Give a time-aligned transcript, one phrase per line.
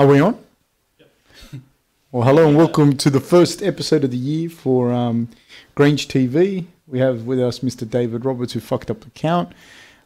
[0.00, 0.42] Are we on?
[0.98, 1.10] Yep.
[2.10, 5.28] Well, hello and welcome to the first episode of the year for um,
[5.74, 6.64] Grange TV.
[6.86, 7.86] We have with us Mr.
[7.86, 9.52] David Roberts, who fucked up the count,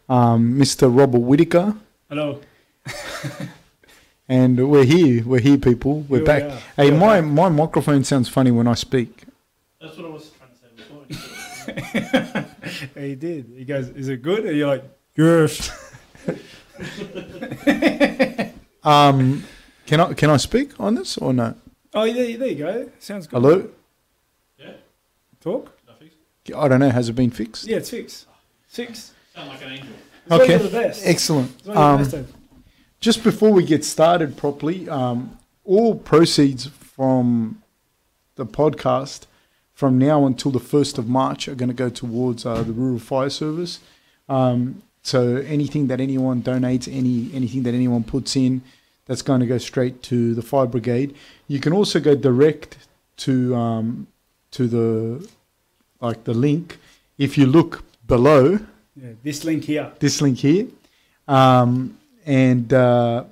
[0.09, 0.91] um, Mr.
[0.93, 1.77] Robert Whittaker,
[2.09, 2.41] Hello.
[4.29, 5.23] and we're here.
[5.25, 6.01] We're here, people.
[6.09, 6.43] We're Here back.
[6.43, 6.59] are.
[6.77, 7.31] hey, my, back.
[7.31, 9.23] my microphone sounds funny when I speak.
[9.81, 11.87] That's what I was trying to say
[12.35, 12.97] before.
[13.01, 13.47] he did.
[13.57, 14.83] He goes, "Is it good?" And you're like,
[15.15, 15.71] "Yes."
[18.85, 19.45] Um,
[19.87, 21.55] can I can I speak on this or no?
[21.93, 22.91] Oh, there, there you go.
[22.99, 23.41] Sounds good.
[23.41, 23.69] Hello?
[24.59, 24.73] Yeah,
[25.41, 25.71] Talk.
[26.55, 26.91] I don't know.
[26.91, 27.67] Has it been fixed?
[27.67, 28.27] Yeah, it's fixed.
[28.67, 29.13] Fixed.
[29.35, 29.89] Sound like an angel.
[30.27, 30.57] It's Okay.
[30.59, 31.03] the best.
[31.07, 31.51] Excellent.
[31.57, 32.27] It's the Um,
[33.01, 37.63] just before we get started properly, um, all proceeds from
[38.37, 39.23] the podcast
[39.73, 42.99] from now until the 1st of March are going to go towards uh, the Rural
[42.99, 43.81] Fire Service.
[44.29, 48.63] Um, so anything that anyone donates, any anything that anyone puts in,
[49.07, 51.15] that's going to go straight to the fire brigade.
[51.49, 52.79] You can also go direct
[53.19, 54.07] to um,
[54.53, 55.29] to the
[56.01, 56.79] like the link.
[57.19, 58.59] If you look below,
[58.97, 59.93] Yeah, this link here.
[60.01, 60.67] this link here.
[61.29, 63.25] Um, and uh,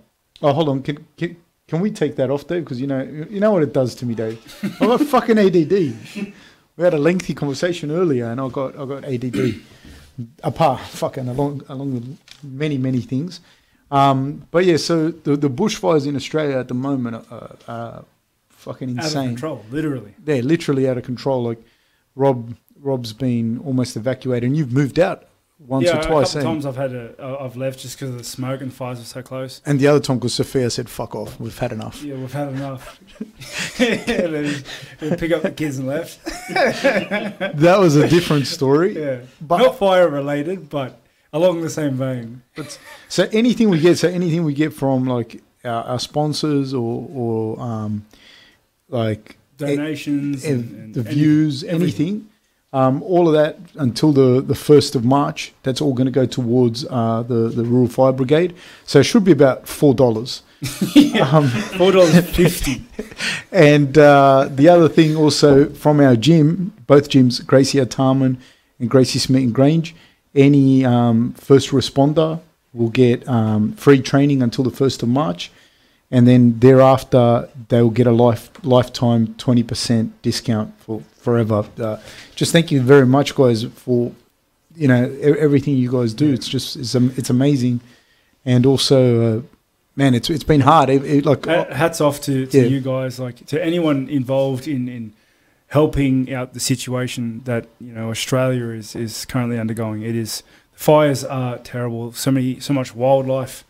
[0.42, 1.36] oh, hold on, can, can
[1.68, 2.64] can we take that off, Dave?
[2.64, 4.38] Because you know you know what it does to me, Dave.
[4.80, 6.32] I got fucking ADD.
[6.74, 9.60] We had a lengthy conversation earlier, and I got I got ADD.
[10.42, 13.40] Apart, fucking along along with many many things.
[13.92, 18.04] Um, but yeah, so the the bushfires in Australia at the moment are, are
[18.48, 20.14] fucking Out of insane control, literally.
[20.18, 21.42] they're literally out of control.
[21.44, 21.58] Like
[22.16, 26.34] Rob, Rob's been almost evacuated, and you've moved out once yeah, or twice.
[26.34, 26.44] Yeah, a eh?
[26.44, 28.98] couple times I've had a, I've left just because of the smoke and the fires
[28.98, 29.60] were so close.
[29.66, 32.48] And the other time, because Sophia said, "Fuck off, we've had enough." Yeah, we've had
[32.48, 32.98] enough.
[33.78, 34.64] then
[35.00, 36.18] we pick up the kids and left.
[36.52, 38.96] That was a different story.
[39.02, 41.01] Yeah, But not fire related, but
[41.32, 42.42] along the same vein.
[43.08, 47.60] so anything we get, so anything we get from like our, our sponsors or or
[47.60, 48.04] um,
[48.88, 52.06] like Donations, eh, and, and the any- views, everything.
[52.08, 52.28] anything.
[52.74, 56.24] Um, all of that until the, the 1st of March, that's all going to go
[56.24, 58.54] towards uh, the, the Rural Fire Brigade.
[58.86, 60.40] So it should be about $4.
[61.20, 62.82] um, Four dollars fifty.
[63.52, 68.38] And uh, the other thing also from our gym, both gyms, Gracie Atarman
[68.78, 69.94] and Gracie Smith and Grange,
[70.34, 72.40] any um, first responder
[72.72, 75.50] will get um, free training until the 1st of March.
[76.10, 81.64] And then thereafter, they'll get a life lifetime 20% discount for forever.
[81.78, 81.96] Uh,
[82.34, 84.12] just thank you very much, guys, for
[84.76, 86.30] you know everything you guys do.
[86.32, 87.80] It's just it's, it's amazing,
[88.44, 89.42] and also, uh,
[89.96, 90.90] man, it's it's been hard.
[90.90, 92.64] It, it, like Hats off to, to Yeah.
[92.66, 95.14] you guys, like to anyone involved in, in
[95.72, 100.02] helping out the situation that you know Australia is is currently undergoing.
[100.02, 102.12] It is fires are terrible.
[102.12, 103.64] So many, so much wildlife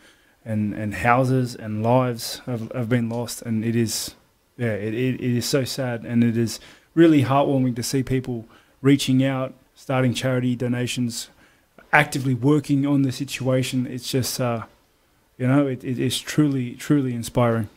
[0.44, 4.14] and and houses and lives have, have been lost, and it is
[4.58, 6.60] yeah, it, it, it is so sad, and it is
[6.94, 8.46] really heartwarming to see people
[8.82, 11.28] reaching out, starting charity donations,
[11.92, 13.86] actively working on the situation.
[13.86, 14.64] It's just uh,
[15.38, 17.68] you know, it, it is truly truly inspiring.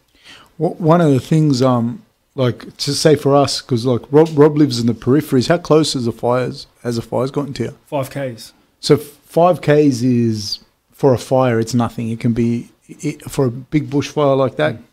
[0.58, 2.05] Wh- One of the things, um,
[2.36, 5.48] like to say for us, because like Rob, Rob lives in the peripheries.
[5.48, 7.78] How close has the fires has the fires gotten to you?
[7.88, 8.54] Five Ks.
[8.80, 10.60] So five k's is
[10.92, 11.60] for a fire.
[11.60, 12.10] It's nothing.
[12.10, 14.76] It can be it, for a big bushfire like that.
[14.76, 14.84] Mm.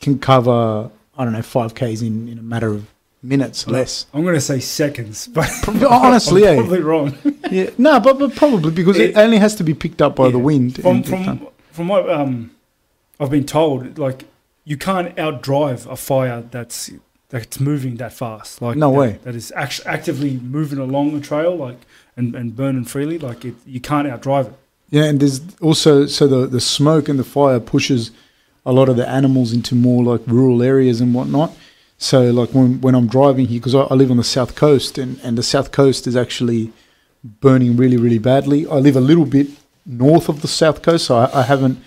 [0.00, 2.86] Can cover I don't know five k's in, in a matter of
[3.22, 4.06] minutes, less.
[4.14, 5.50] I'm going to say seconds, but
[5.84, 6.60] Honestly, I'm eh?
[6.60, 7.18] probably wrong.
[7.50, 10.30] Yeah, no, but, but probably because it, It- only has to be picked up by
[10.30, 10.82] the wind.
[10.82, 12.50] From from from what um,
[13.18, 14.24] I've been told, like
[14.70, 16.90] you can't outdrive a fire that's
[17.30, 18.52] that's moving that fast.
[18.62, 19.10] Like No that- way.
[19.24, 21.80] That is act- actively moving along the trail, like
[22.16, 23.18] and, and burning freely.
[23.28, 24.52] Like it, you can't outdrive it.
[24.90, 28.02] Yeah, and there's also so the the smoke and the fire pushes
[28.64, 31.50] a lot of the animals into more like rural areas and whatnot.
[31.98, 34.98] So like when when I'm driving here, because I, I live on the south coast,
[34.98, 36.72] and and the south coast is actually
[37.40, 38.66] burning really really badly.
[38.66, 39.48] I live a little bit
[39.86, 41.78] north of the south coast, so I, I haven't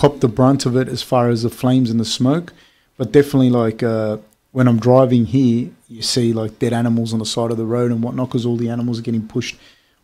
[0.00, 2.52] copped the brunt of it as far as the flames and the smoke,
[2.96, 3.82] but definitely like.
[3.82, 4.18] Uh,
[4.50, 7.90] when I'm driving here, you see like dead animals on the side of the road
[7.92, 9.56] and whatnot because all the animals are getting pushed,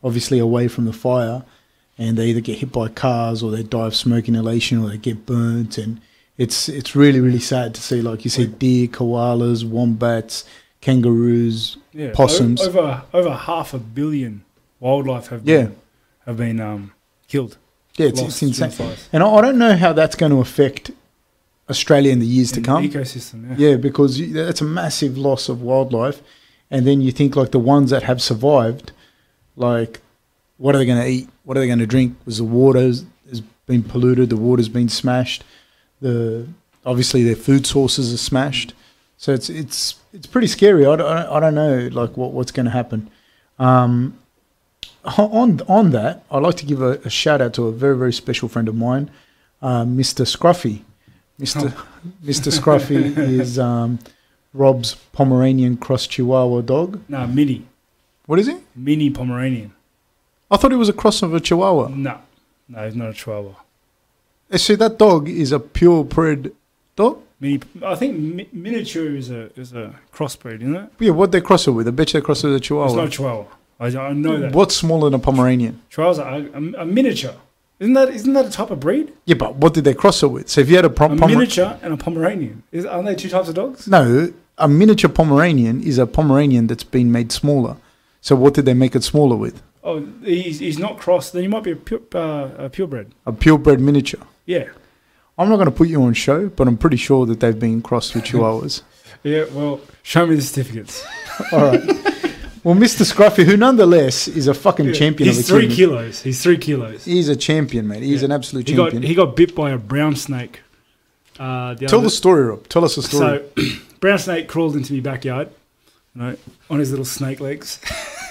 [0.07, 1.43] obviously, away from the fire
[1.97, 4.99] and they either get hit by cars or they die of smoke inhalation or they
[4.99, 6.01] get burnt and
[6.37, 10.45] it's it's really really sad to see like you see deer koalas wombats
[10.81, 12.61] kangaroos Yeah, Possums.
[12.61, 14.45] Over over half a billion
[14.81, 15.63] wildlife have Yeah.
[15.63, 15.77] been,
[16.27, 16.93] have been um,
[17.29, 17.57] killed.
[17.97, 18.73] Yeah it's, it's insane
[19.13, 20.91] and I, I don't know how that's going to affect
[21.71, 23.59] australia in the years to In the come ecosystem.
[23.59, 23.71] Yeah.
[23.71, 26.21] yeah because you- that's a massive loss of wildlife
[26.71, 28.93] and then you think like the ones that have survived
[29.57, 30.01] like
[30.59, 32.81] what are they going to eat what are they going to drink was the water
[32.81, 33.05] has
[33.67, 35.43] been polluted the water's been smashed
[36.01, 36.47] the
[36.85, 38.75] obviously their food sources are smashed.
[39.17, 40.85] So it's it's it's pretty scary.
[40.85, 43.11] I don't, I don't- I don't know like what, what's going to happen.
[43.59, 44.19] Um,
[45.07, 48.13] on on that, I'd like to give a, a shout out to a very very
[48.13, 49.11] special friend of mine,
[49.63, 50.25] uh, Mr.
[50.27, 50.83] Scruffy.
[51.41, 51.71] Mr.
[52.25, 52.53] Mr.
[52.57, 53.99] Scruffy is um,
[54.53, 57.01] Rob's Pomeranian cross Chihuahua dog.
[57.09, 57.67] No, mini,
[58.27, 58.57] What is he?
[58.77, 59.73] mini Pomeranian.
[60.51, 61.89] I thought he was a cross of a Chihuahua.
[61.89, 62.19] No,
[62.69, 63.55] no, he's not a Chihuahua.
[64.53, 66.53] Eh, So that dog is a purebred
[66.95, 67.21] dog.
[67.41, 70.91] Mini, I think mi- miniature is a is a crossbreed, isn't it?
[71.01, 71.89] Yeah, what they cross it with?
[71.89, 72.95] I bet you they cross it with a It's Chihuahua.
[72.97, 73.47] not a Chihuahua.
[73.81, 74.53] I, I know that.
[74.53, 75.81] What's smaller than a Pomeranian?
[75.99, 77.35] Are a, a, a miniature.
[77.81, 79.13] Isn't that isn't that a type of breed?
[79.25, 80.49] Yeah, but what did they cross it with?
[80.49, 82.63] So if you had a, A Pomer- miniature and a Pomeranian.
[82.71, 83.89] Is, aren't they two types of dogs?
[83.89, 87.77] no, a miniature Pomeranian is a Pomeranian that's been made smaller.
[88.21, 89.61] So what did they make it smaller with?
[89.83, 91.33] Oh, he's, he's not crossed.
[91.33, 93.13] Then you might be a, pure, uh, a purebred.
[93.27, 94.21] A purebred miniature.
[94.47, 94.69] Yeah.
[95.37, 97.83] I'm not going to put you on show, but I'm pretty sure that they've been
[97.83, 98.83] crossed with Chihuahuas.
[99.23, 101.03] Yeah, well, show me the certificates.
[101.53, 101.81] All right.
[102.65, 103.05] Well, Mr.
[103.05, 106.23] Scruffy, who nonetheless is a fucking champion He's three kilos.
[106.23, 107.05] He's three kilos.
[107.05, 108.03] He's a champion, mate.
[108.03, 108.27] He's Yeah.
[108.27, 109.03] an absolute He got champion.
[109.03, 110.61] he got bit by a brown snake.
[111.39, 112.67] Uh, the Tell other- the story, Rob.
[112.69, 113.43] Tell us the story.
[113.57, 113.63] So,
[114.01, 115.49] brown snake crawled into my backyard,
[116.15, 116.37] you know,
[116.71, 117.81] on his little snake legs,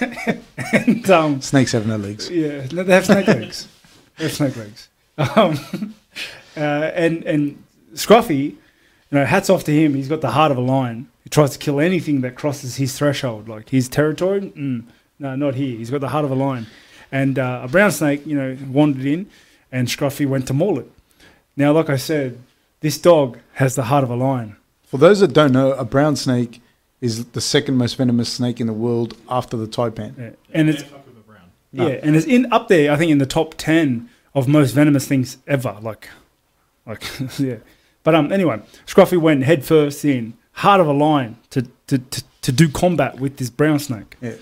[0.72, 2.28] and um, Snakes have no legs.
[2.30, 3.68] yeah, they have snake legs.
[4.16, 4.88] They have snake legs.
[5.18, 5.58] Um,
[6.56, 7.62] uh, and and
[7.94, 8.56] Scruffy, you
[9.12, 9.94] know, hats off to him.
[9.94, 11.08] He's got the heart of a lion.
[11.24, 14.52] He tries to kill anything that crosses his threshold, like his territory.
[14.56, 14.84] Mm,
[15.18, 15.76] no, not here.
[15.76, 16.66] He's got the heart of a lion.
[17.10, 19.30] And uh, a brown snake, you know, wandered in,
[19.72, 20.90] and Scruffy went to maul it.
[21.56, 22.38] Now, like I said,
[22.80, 24.56] this dog has the heart of a lion.
[24.84, 26.60] For those that don't know, a brown snake
[27.00, 30.18] is the second most venomous snake in the world after the taipan.
[30.18, 30.30] Yeah.
[30.52, 31.50] And it's Can't fuck brown.
[31.72, 31.88] No.
[31.88, 32.92] Yeah, and it's in up there.
[32.92, 35.78] I think in the top ten of most venomous things ever.
[35.80, 36.08] Like,
[36.86, 37.04] like
[37.38, 37.56] yeah.
[38.02, 42.22] But um, anyway, Scruffy went head first in, heart of a lion, to to, to,
[42.42, 44.16] to do combat with this brown snake.
[44.20, 44.34] Yeah.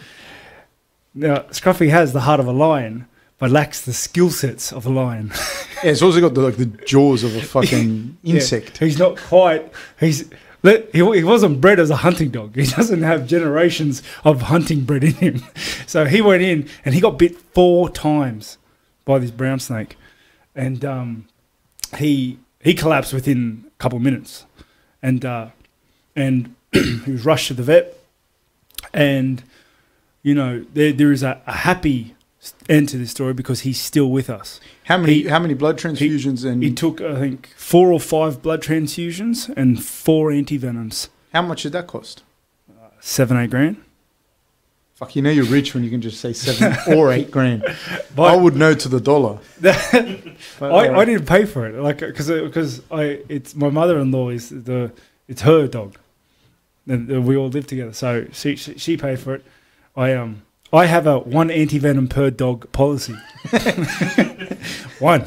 [1.14, 3.06] Now, Scruffy has the heart of a lion,
[3.38, 5.31] but lacks the skill sets of a lion.
[5.85, 8.37] Yeah, it's also got the, like the jaws of a fucking Yeah.
[8.37, 8.79] insect.
[8.79, 9.70] He's not quite.
[10.00, 10.31] He's.
[10.62, 12.55] let- He, he wasn't bred as a hunting dog.
[12.56, 15.43] He doesn't have generations of hunting bred in him.
[15.87, 18.56] So he went in and he got bit four times
[19.05, 19.97] by this brown snake,
[20.55, 21.26] and um,
[21.99, 24.47] he he collapsed within a couple of minutes,
[25.03, 25.49] and uh,
[26.17, 27.97] and he was rushed to the vet,
[28.93, 29.43] and
[30.23, 32.14] you know there there is a, a happy
[32.69, 34.61] end to this story because he's still with us.
[34.85, 38.43] How many He- how many blood transfusions and He took, I think, four or five
[38.43, 41.09] blood transfusions and four antivenoms.
[41.32, 42.23] how much did that cost?
[43.00, 43.76] Seven, eight grand.
[44.94, 47.64] Fuck, you know you're rich when you can just say seven or eight grand.
[48.17, 49.38] I would know to the dollar.
[50.59, 54.50] But, I, I didn't pay for it, like because because I it's my mother-in-law is
[54.50, 54.93] the
[55.32, 55.96] it's her dog,
[56.87, 57.94] and uh, we all live together.
[57.94, 59.44] So she she, paid for it.
[59.96, 60.43] I um
[60.73, 63.17] I have a one anti venom per dog policy.
[64.99, 65.25] one,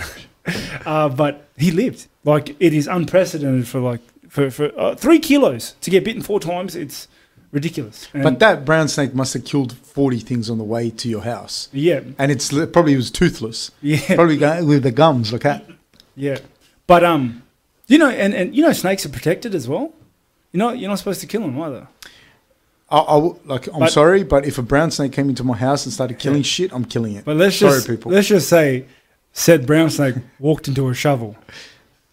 [0.85, 2.07] uh, but he lived.
[2.23, 6.39] Like it is unprecedented for like for for uh, three kilos to get bitten four
[6.39, 6.75] times.
[6.75, 7.07] It's
[7.51, 8.07] ridiculous.
[8.13, 11.23] And But that brown snake must have killed forty things on the way to your
[11.23, 13.71] house, yeah, and it's probably was toothless.
[13.81, 14.15] yeah.
[14.15, 15.65] Probably with the gums like that.
[16.15, 16.37] Yeah,
[16.85, 17.41] but um,
[17.87, 19.93] you know, and, and you know, snakes are protected as well.
[20.51, 21.87] You know, you're not supposed to kill them either.
[22.89, 23.67] I, I w- like.
[23.73, 26.43] I'm But- sorry, but if a brown snake came into my house and started killing
[26.43, 27.25] shit, I'm killing it.
[27.25, 28.11] But let's Sorry, just people.
[28.11, 28.85] let's just say,
[29.33, 31.35] said brown snake walked into a shovel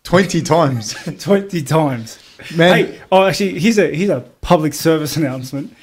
[0.03, 2.19] Twenty times, twenty times.
[2.57, 2.75] man.
[2.87, 5.75] Hey, oh, actually, here's a here's a public service announcement,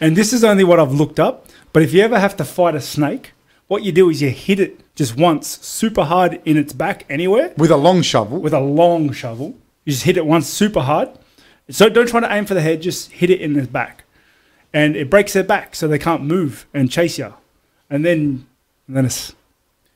[0.00, 1.48] and this is only what I've looked up.
[1.72, 3.32] But if you ever have to fight a snake,
[3.74, 7.52] what you do is you hit it just once, super hard in its back, anywhere.
[7.56, 8.38] with a long shovel.
[8.40, 9.56] with a long shovel.
[9.84, 11.08] You just hit it once super hard.
[11.70, 14.04] So don't try to aim for the head, just hit it in the back.
[14.72, 17.34] And it breaks their back so they can't move and chase you.
[17.90, 18.46] And then
[18.86, 19.34] and then it's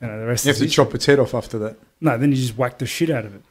[0.00, 1.76] you know the rest you have to chop its head off after that.
[2.00, 3.42] No, then you just whack the shit out of it.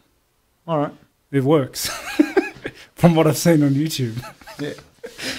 [0.68, 0.94] All right.
[1.32, 1.88] It works.
[2.96, 4.16] From what I've seen on YouTube.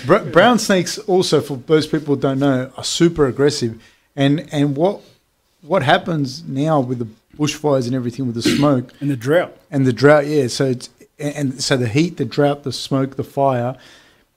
[0.07, 3.83] Br- brown snakes also, for those people who don't know, are super aggressive.
[4.19, 5.01] And and what
[5.63, 7.09] what happens now with the
[7.39, 9.57] bushfires and everything with the smoke And the drought.
[9.71, 10.27] and the drought?
[10.27, 13.77] Yeah, so it's and, so the heat, the drought, the smoke, the fire,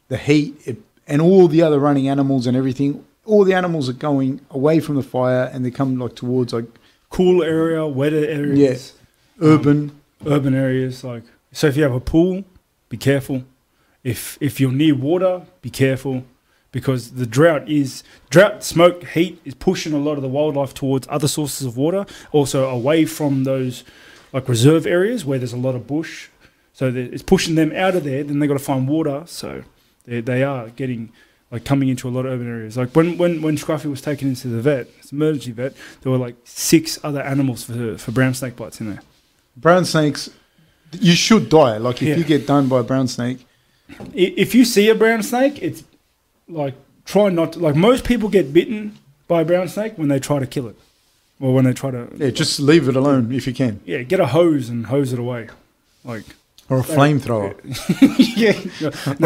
[0.08, 3.04] the heat, it, and all the other running animals and everything.
[3.26, 6.66] All the animals are going away from the fire and they come like towards like
[7.10, 8.94] Cool area, wetter areas,
[9.42, 9.92] urban.
[10.26, 11.04] Um, urban areas.
[11.04, 12.44] Like so if you have a pool,
[12.90, 13.44] be careful.
[14.04, 16.24] If if you're near water, be careful.
[16.72, 21.08] Because the drought is drought, smoke, heat is pushing a lot of the wildlife towards
[21.10, 23.84] other sources of water, also away from those
[24.34, 26.30] like reserve areas where there's a lot of bush.
[26.74, 28.24] So it's pushing them out of there.
[28.24, 29.24] Then they got to find water.
[29.26, 29.64] So
[30.06, 31.12] they they are getting
[31.52, 32.78] like coming into a lot of urban areas.
[32.78, 36.18] Like when when when Scruffy was taken into the vet, it's emergency vet, there were
[36.18, 39.02] like six other animals for for brown snake bites in there.
[39.58, 40.30] Brown snakes,
[40.94, 41.78] you should die.
[41.78, 42.16] Like if Yeah.
[42.16, 43.46] you get done by a brown snake,
[44.14, 45.84] If you see a brown snake, it's
[46.52, 50.20] like try not to, like most people get bitten by a brown snake when they
[50.20, 50.76] try to kill it,
[51.40, 54.20] or when they try to yeah, just leave it alone if you can, yeah get
[54.20, 55.48] a hose and hose it away,
[56.04, 56.24] like
[56.70, 57.54] or a flamethrower.
[58.38, 58.54] yeah,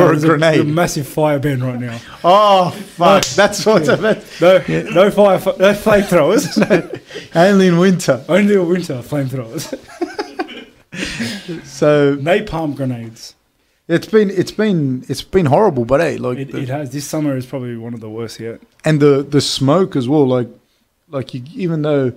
[0.02, 0.62] Or a there's grenade.
[0.62, 2.00] a massive fire ban right now.
[2.24, 3.24] Oh fuck!
[3.26, 4.24] That's what I meant.
[4.42, 6.46] No, no fire, no flamethrowers.
[7.36, 8.24] Only in winter.
[8.28, 9.78] Only in winter flamethrowers.
[11.66, 13.35] So Napalm grenades.
[13.88, 16.92] It's been it's been it's been horrible, but hey, like It, the- it has.
[16.92, 18.62] This summer is probably one of the worst yet.
[18.84, 20.26] and the the smoke as well.
[20.28, 20.48] Like
[21.10, 22.14] like you, even though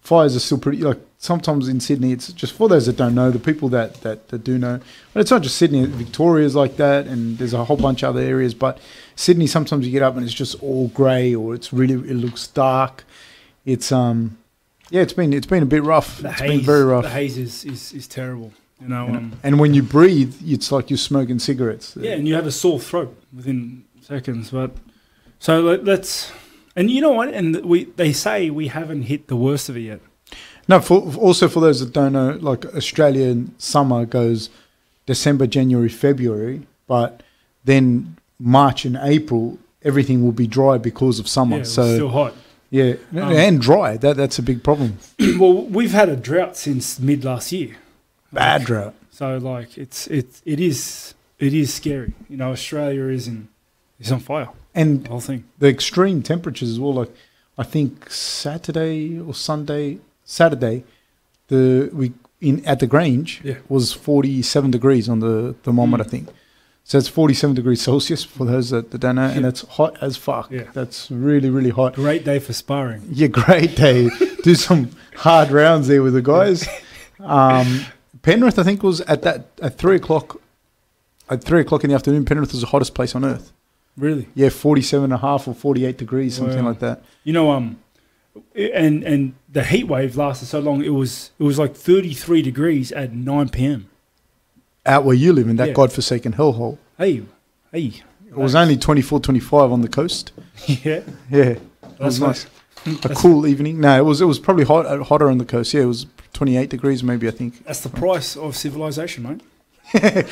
[0.00, 3.30] fires are still pretty like sometimes in Sydney, it's just for those that don't know,
[3.30, 4.80] the people that that, that do know.
[5.12, 5.86] But it's not just Sydney.
[5.86, 8.54] Victoria's like that, and there's a whole bunch of other areas.
[8.54, 8.78] But
[9.14, 12.46] Sydney, sometimes you get up and it's just all grey, or it's really it looks
[12.48, 13.04] dark.
[13.64, 14.38] It's um
[14.90, 16.18] yeah, it's been it's been a bit rough.
[16.20, 17.02] The It's haze, been very rough.
[17.04, 18.52] The haze is, is, is terrible.
[18.80, 19.06] You know.
[19.08, 21.96] Um, And when you breathe, it's like you're smoking cigarettes.
[21.98, 24.50] yeah, and you have a sore throat within seconds.
[24.50, 24.70] But
[25.38, 26.32] so let, let's.
[26.74, 27.32] And you know what?
[27.32, 30.00] And we they say we haven't hit the worst of it yet.
[30.68, 34.50] No, for, also for those that don't know, like Australian summer goes
[35.06, 37.22] December, January, February, but
[37.64, 41.56] then March and April, everything will be dry because of summer.
[41.56, 42.34] Yeah, it's so still hot.
[42.70, 43.96] yeah, Um, and dry.
[43.96, 44.98] That that's a big problem.
[45.38, 47.76] well, we've had a drought since mid last year.
[48.32, 48.94] Bad drought.
[49.10, 52.12] So like it's it it is it is scary.
[52.28, 53.48] You know, Australia is in
[54.00, 54.48] is on fire.
[54.74, 55.44] And The whole thing.
[55.58, 56.94] the extreme temperatures as well.
[56.94, 57.12] Like
[57.56, 60.84] I think Saturday or Sunday, Saturday,
[61.48, 63.54] the we in at the Grange Yeah.
[63.68, 66.10] was forty seven degrees on the thermometer Mm.
[66.10, 66.28] thing.
[66.84, 69.96] So it's forty seven degrees Celsius for those that, that don't know, and it's hot
[70.02, 70.50] as fuck.
[70.50, 70.64] Yeah.
[70.74, 71.94] That's really really hot.
[71.94, 73.02] Great day for sparring.
[73.10, 74.10] Yeah, great day.
[74.42, 76.66] Do some hard rounds there with the guys.
[77.18, 77.86] Um,
[78.26, 80.40] Penrith, I think, was at that at three o'clock.
[81.30, 83.52] At three o'clock in the afternoon, Penrith was the hottest place on earth.
[83.96, 84.28] Really.
[84.34, 86.70] Yeah, 47 and a half or 48 degrees, something Wow.
[86.70, 87.02] like that.
[87.24, 87.78] You know, um,
[88.54, 90.82] and and the heat wave lasted so long.
[90.84, 93.88] It was it was like thirty three degrees at nine p.m.
[94.84, 95.74] Out where you live in that Yeah.
[95.74, 96.78] godforsaken hellhole.
[96.98, 97.22] Hey,
[97.72, 98.02] hey.
[98.28, 100.32] It was only 24, 25 on the coast.
[100.66, 101.00] yeah.
[101.30, 101.60] Yeah, it
[101.98, 102.46] was That's
[102.86, 103.04] nice.
[103.04, 103.80] A cool evening.
[103.80, 105.72] No, it was it was probably hot, uh, hotter on the coast.
[105.72, 106.06] Yeah, it was
[106.36, 107.64] 28 degrees maybe, I think.
[107.64, 109.40] That's the price of civilization, mate.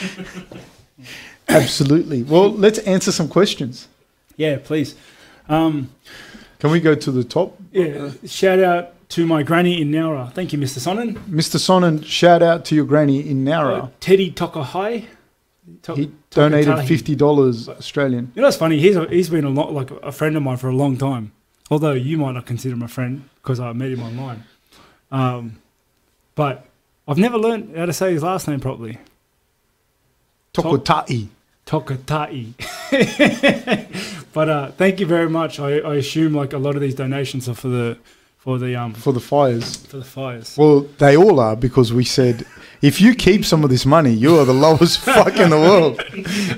[1.48, 2.22] Absolutely.
[2.22, 3.88] Well, let's answer some questions.
[4.36, 4.94] Yeah, please.
[5.48, 5.90] Um,
[6.58, 7.58] Can we go to the top?
[7.72, 8.10] yeah.
[8.26, 10.32] Shout out to my granny in Nowra.
[10.32, 10.78] Thank you, Mr.
[10.80, 11.14] Sonnen.
[11.28, 11.56] Mr.
[11.58, 15.06] Sonnen, shout out to your granny in Uh, Teddy Tokahai.
[15.82, 18.32] To- He donated fifty dollars Australian.
[18.34, 18.78] You know, it's funny.
[18.80, 21.32] He's a, he's been a lot like a friend of mine for a long time.
[21.70, 24.44] Although you might not consider him a friend because I met him online.
[25.10, 25.56] Um,
[26.34, 26.66] but
[27.06, 28.98] I've never learned how to say his last name properly.
[30.52, 31.28] Tokotai.
[31.66, 32.54] Tokatai.
[34.32, 35.58] but uh, thank you very much.
[35.58, 37.98] I, I assume like a lot of these donations are for the
[38.36, 39.76] for the um for the fires.
[39.86, 40.56] for the fires.
[40.56, 42.46] Well, they all are because we said
[42.82, 46.02] if you keep some of this money, you are the lowest fuck in the world.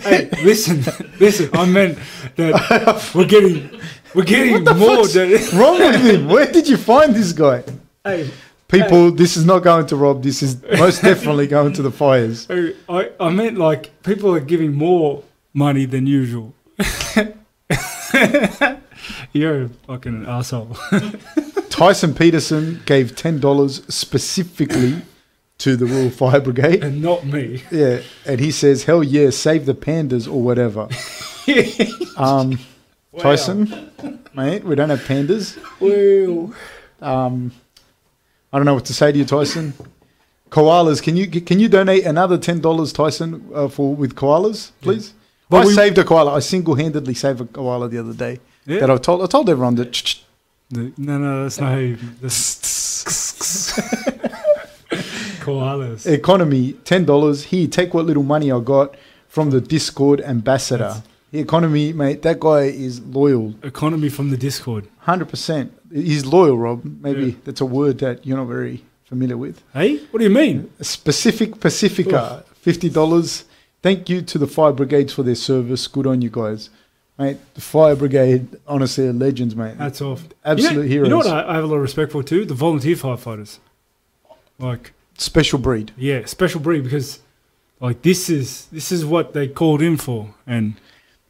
[0.02, 0.83] hey, listen,
[1.21, 1.49] listen.
[1.52, 1.99] I meant
[2.35, 3.80] that we're getting
[4.14, 5.06] we're getting more.
[5.06, 6.28] fuck's Wrong with him?
[6.28, 7.62] Where did you find this guy?
[8.04, 8.30] hey,
[8.68, 10.23] People, this is not going to Rob.
[10.23, 12.49] This is most definitely going to the fires.
[12.88, 15.23] I, I meant like people are giving more
[15.54, 16.52] money than usual.
[19.32, 20.76] You're a fucking asshole.
[21.70, 25.02] Tyson Peterson gave ten dollars specifically
[25.58, 26.82] to the Royal Fire Brigade.
[26.82, 27.62] and not me.
[27.70, 30.88] Yeah, and he says, "Hell yeah, save the pandas or whatever."
[32.16, 32.58] Um,
[33.18, 33.90] Tyson,
[34.35, 35.56] mate, we don't have pandas.
[35.80, 36.52] Well,
[37.02, 37.52] Um,
[38.53, 39.75] I don't know what to say to you, Tyson.
[40.50, 45.12] Koalas, can you can you donate another ten dollars, Tyson, uh, for with koalas, please?
[45.50, 46.35] But I we- saved a koala.
[46.35, 48.38] I single-handedly saved a koala the other day.
[48.67, 48.81] yeah.
[48.81, 50.15] That I told I told everyone that.
[50.71, 51.97] no, no, that's not how you.
[55.41, 56.07] Koalas.
[56.21, 57.45] Economy, ten dollars.
[57.45, 58.95] Here, take what little money I got
[59.29, 60.85] from the Discord ambassador.
[60.85, 62.23] That's- The economy, mate.
[62.23, 64.87] That guy is loyal, Economy from the Discord.
[65.00, 65.73] hundred percent.
[65.93, 66.83] He's loyal, Rob.
[66.85, 67.35] Maybe Yeah.
[67.45, 69.62] that's a word that you're not very familiar with.
[69.73, 70.71] Hey, what do you mean?
[70.81, 73.45] Specific Pacifica, fifty dollars.
[73.83, 75.87] Thank you to the fire brigades for their service.
[75.87, 76.71] Good on you guys,
[77.19, 77.37] mate.
[77.55, 79.78] The fire brigade, honestly, are legends, mate.
[79.78, 80.25] That's off.
[80.45, 81.07] Absolute you know, heroes.
[81.07, 82.45] You know what I, I have a lot of respect for too?
[82.45, 83.59] The volunteer firefighters.
[84.59, 85.93] Like, Special breed.
[85.97, 87.21] yeah, special breed because
[87.81, 90.75] like this is this is what they called in for and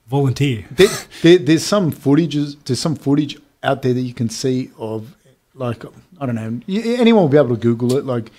[0.09, 0.65] volunteer.
[0.71, 0.89] there,
[1.23, 2.57] there, there's some footages.
[2.65, 5.15] There's some footage out there that you can see of,
[5.55, 5.85] like
[6.21, 6.61] I don't know.
[6.69, 8.05] Anyone will be able to Google it.
[8.05, 8.31] Like,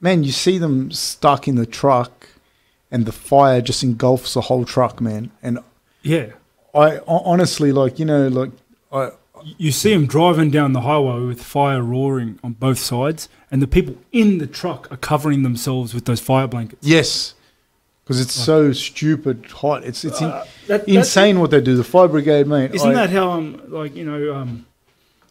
[0.00, 2.28] man, you see them stuck in the truck,
[2.90, 5.30] and the fire just engulfs the whole truck, man.
[5.42, 5.58] And
[6.02, 6.32] Yeah,
[6.74, 8.50] I honestly, like, you know, like
[8.92, 9.10] I
[9.58, 13.66] you see them driving down the highway with fire roaring on both sides, and the
[13.66, 16.86] people in the truck are covering themselves with those fire blankets.
[16.86, 17.34] yes,
[18.04, 19.82] because it's so stupid hot.
[19.84, 21.76] It's it's in, Uh, that- insane what they do.
[21.76, 22.74] The fire brigade, mate.
[22.74, 24.66] Isn't I- that how um like you know um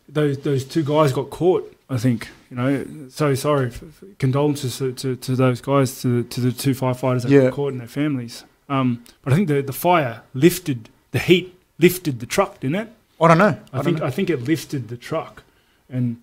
[0.10, 1.70] those those two guys got caught?
[1.89, 2.86] I think you know.
[3.10, 7.22] So sorry, f- f- condolences to, to, to those guys, to to the two firefighters
[7.24, 7.42] that Yeah.
[7.44, 8.44] got caught and their families.
[8.70, 12.89] Um, but I think the the fire lifted the heat, lifted the truck, didn't it?
[13.22, 13.58] I don't know.
[13.72, 14.06] I, don't think know.
[14.06, 15.44] I think it lifted the truck,
[15.89, 16.18] and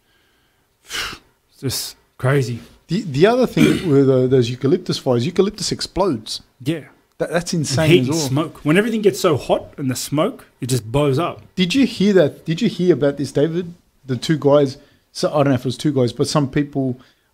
[0.85, 2.61] it's just crazy.
[2.91, 6.43] The the other thing with uh, those eucalyptus fires, eucalyptus explodes.
[6.73, 6.85] Yeah,
[7.19, 8.29] That, that's and insane heat as and well.
[8.29, 8.55] smoke.
[8.69, 11.37] When everything gets so hot and the smoke, it just blows up.
[11.55, 12.45] Did you hear that?
[12.45, 13.67] Did you hear about this, David?
[14.05, 14.77] The two guys.
[15.13, 16.87] So I don't know if it was two guys, but some people,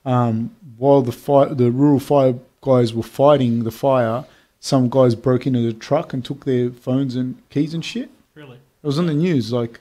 [0.05, 0.37] um,
[0.79, 4.25] while the fire, the rural fire guys were fighting the fire,
[4.61, 8.09] some guys broke into the truck and took their phones and keys and shit.
[8.35, 8.57] Really?
[8.83, 9.53] It was on the news.
[9.53, 9.81] Like,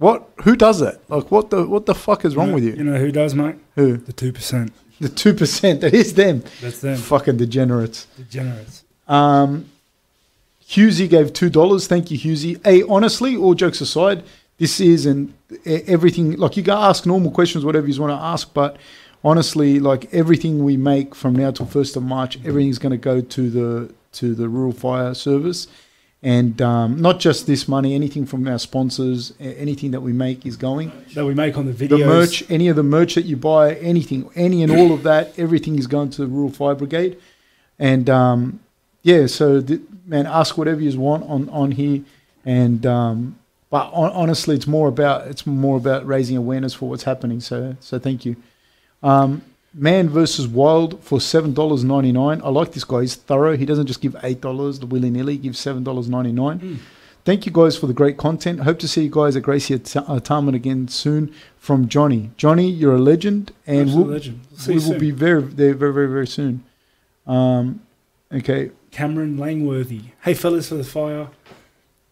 [0.00, 0.28] what?
[0.44, 1.00] Who does it?
[1.08, 2.84] Like, what the what the fuck is wrong You know- with You you?
[2.84, 3.54] know who does, mate?
[3.76, 3.96] Who?
[3.98, 4.72] The two percent.
[5.00, 5.80] The two percent.
[5.82, 6.42] That is them.
[6.60, 6.96] That's them.
[6.98, 8.06] Fucking degenerates.
[8.18, 8.82] Degenerates.
[9.08, 9.66] Um,
[10.68, 11.86] Husey gave two dollars.
[11.86, 12.60] Thank you, Husey.
[12.64, 14.22] Hey, honestly, all jokes aside,
[14.58, 15.32] this is and
[15.64, 16.36] everything.
[16.36, 18.76] Like you can ask normal questions, whatever you want to ask, but
[19.24, 23.20] honestly, like everything we make from now till first of March, everything's going to go
[23.20, 25.66] to the to the rural fire service,
[26.22, 27.94] and um, not just this money.
[27.94, 30.92] Anything from our sponsors, anything that we make is going.
[31.14, 32.06] that we make on the The videos.
[32.06, 35.78] merch, any of the merch that you buy, anything, any and all of that, everything
[35.78, 37.16] is going to the Rural Fire Brigade.
[37.78, 38.60] And um,
[39.02, 42.02] yeah, so th- man, ask whatever you want on on here.
[42.44, 43.38] And um,
[43.70, 47.40] but hon- honestly, it's more about it's more about raising awareness for what's happening.
[47.40, 48.36] So so thank you.
[49.02, 52.40] Um, Man versus Wild for seven dollars ninety nine.
[52.42, 53.02] I like this guy.
[53.02, 53.56] He's thorough.
[53.56, 55.34] He doesn't just give eight dollars the willy nilly.
[55.34, 56.60] He gives seven dollars ninety nine.
[56.60, 56.78] Mm.
[57.24, 58.60] Thank you guys for the great content.
[58.60, 61.32] Hope to see you guys at Gracie at Tarman again soon.
[61.58, 62.30] From Johnny.
[62.36, 64.40] Johnny, you're a legend, and we'll, legend.
[64.66, 66.64] We'll we will be very, there very, very, very soon.
[67.26, 67.82] Um,
[68.32, 68.70] okay.
[68.90, 70.00] Cameron Langworthy.
[70.22, 71.28] Hey fellas for the fire.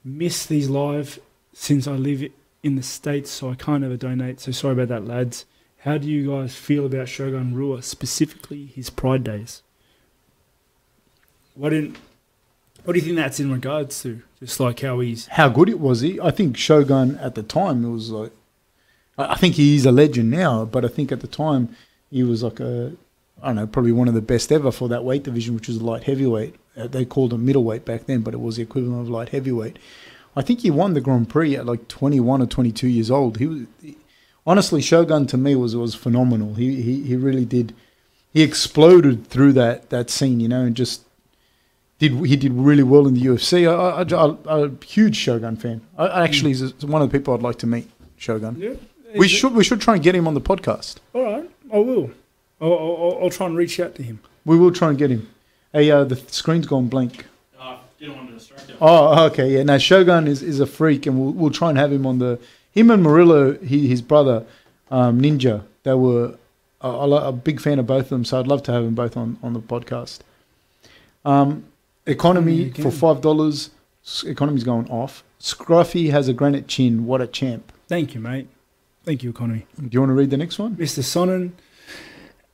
[0.04, 1.18] Miss these live
[1.52, 2.30] since I live
[2.62, 4.40] in the States, so I can't ever donate.
[4.40, 5.44] So sorry about that, lads.
[5.82, 9.62] How do you guys feel about Shogun Rua, specifically his Pride Days?
[11.54, 11.96] What in
[12.84, 14.22] what do you think that's in regards to?
[14.40, 16.20] Just like how he's How good it was he?
[16.20, 18.32] I think Shogun at the time it was like,
[19.18, 21.76] I think he is a legend now, but I think at the time
[22.10, 22.92] he was like a,
[23.42, 25.82] I don't know, probably one of the best ever for that weight division, which was
[25.82, 26.54] light heavyweight.
[26.76, 29.78] Uh, they called him middleweight back then, but it was the equivalent of light heavyweight.
[30.36, 33.38] I think he won the Grand Prix at like 21 or 22 years old.
[33.38, 33.60] He was,
[34.48, 36.54] honestly, Shogun to me was was phenomenal.
[36.54, 37.74] He he he really did.
[38.32, 41.02] He exploded through that that scene, you know, and just
[41.98, 43.68] did he did really well in the UFC.
[43.68, 45.82] I, I, I, I'm a huge Shogun fan.
[45.96, 47.88] I, I actually is one of the people I'd like to meet.
[48.16, 48.56] Shogun.
[48.58, 48.74] yeah.
[49.16, 50.96] We should we should try and get him on the podcast.
[51.14, 52.10] All right, I will.
[52.60, 54.20] I'll, I'll, I'll try and reach out to him.
[54.44, 55.28] We will try and get him.
[55.72, 57.24] Hey, uh, the screen's gone blank.
[57.58, 58.74] Uh, didn't want to distract you.
[58.80, 59.62] Oh, okay, yeah.
[59.62, 62.38] Now Shogun is, is a freak, and we'll we'll try and have him on the.
[62.72, 64.46] Him and Murilo, he, his brother,
[64.90, 65.64] um, Ninja.
[65.82, 66.36] They were
[66.80, 69.16] a, a, big fan of both of them, so I'd love to have them both
[69.16, 70.20] on on the podcast.
[71.24, 71.64] Um,
[72.06, 73.70] economy for five dollars.
[74.24, 75.22] Economy's going off.
[75.40, 77.06] Scruffy has a granite chin.
[77.06, 77.72] What a champ!
[77.88, 78.48] Thank you, mate.
[79.04, 79.66] Thank you, Economy.
[79.76, 80.76] Do you want to read the next one?
[80.76, 81.02] Mr.
[81.02, 81.52] Sonnen.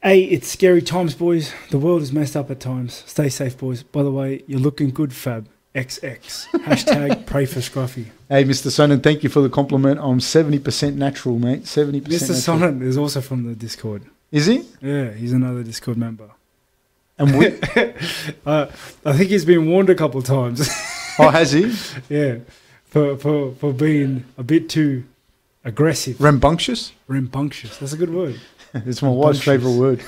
[0.00, 1.52] Hey, it's scary times, boys.
[1.70, 3.02] The world is messed up at times.
[3.06, 3.82] Stay safe, boys.
[3.82, 5.48] By the way, you're looking good, Fab.
[5.74, 6.46] XX.
[6.64, 8.06] Hashtag pray for Scruffy.
[8.28, 8.68] Hey, Mr.
[8.68, 9.98] Sonnen, thank you for the compliment.
[10.00, 11.64] I'm seventy percent natural, mate.
[11.64, 12.02] 70%.
[12.02, 12.30] Mr.
[12.30, 14.04] Sonnen is also from the Discord.
[14.30, 14.62] Is he?
[14.80, 16.30] Yeah, he's another Discord member.
[17.18, 17.46] And we,
[18.46, 18.66] Uh,
[19.04, 20.68] I think he's been warned a couple of times.
[21.18, 21.72] oh, has he?
[22.08, 22.38] yeah,
[22.86, 25.04] for, for, for being a bit too
[25.64, 26.20] aggressive.
[26.20, 26.92] Rambunctious.
[27.08, 27.78] Rambunctious.
[27.78, 28.40] That's a good word.
[28.74, 30.02] It's my wife's favorite word.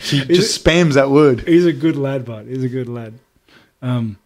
[0.00, 1.46] she just spams that word.
[1.46, 2.46] He's a good lad, bud.
[2.46, 3.14] He's a good lad.
[3.80, 4.18] Um,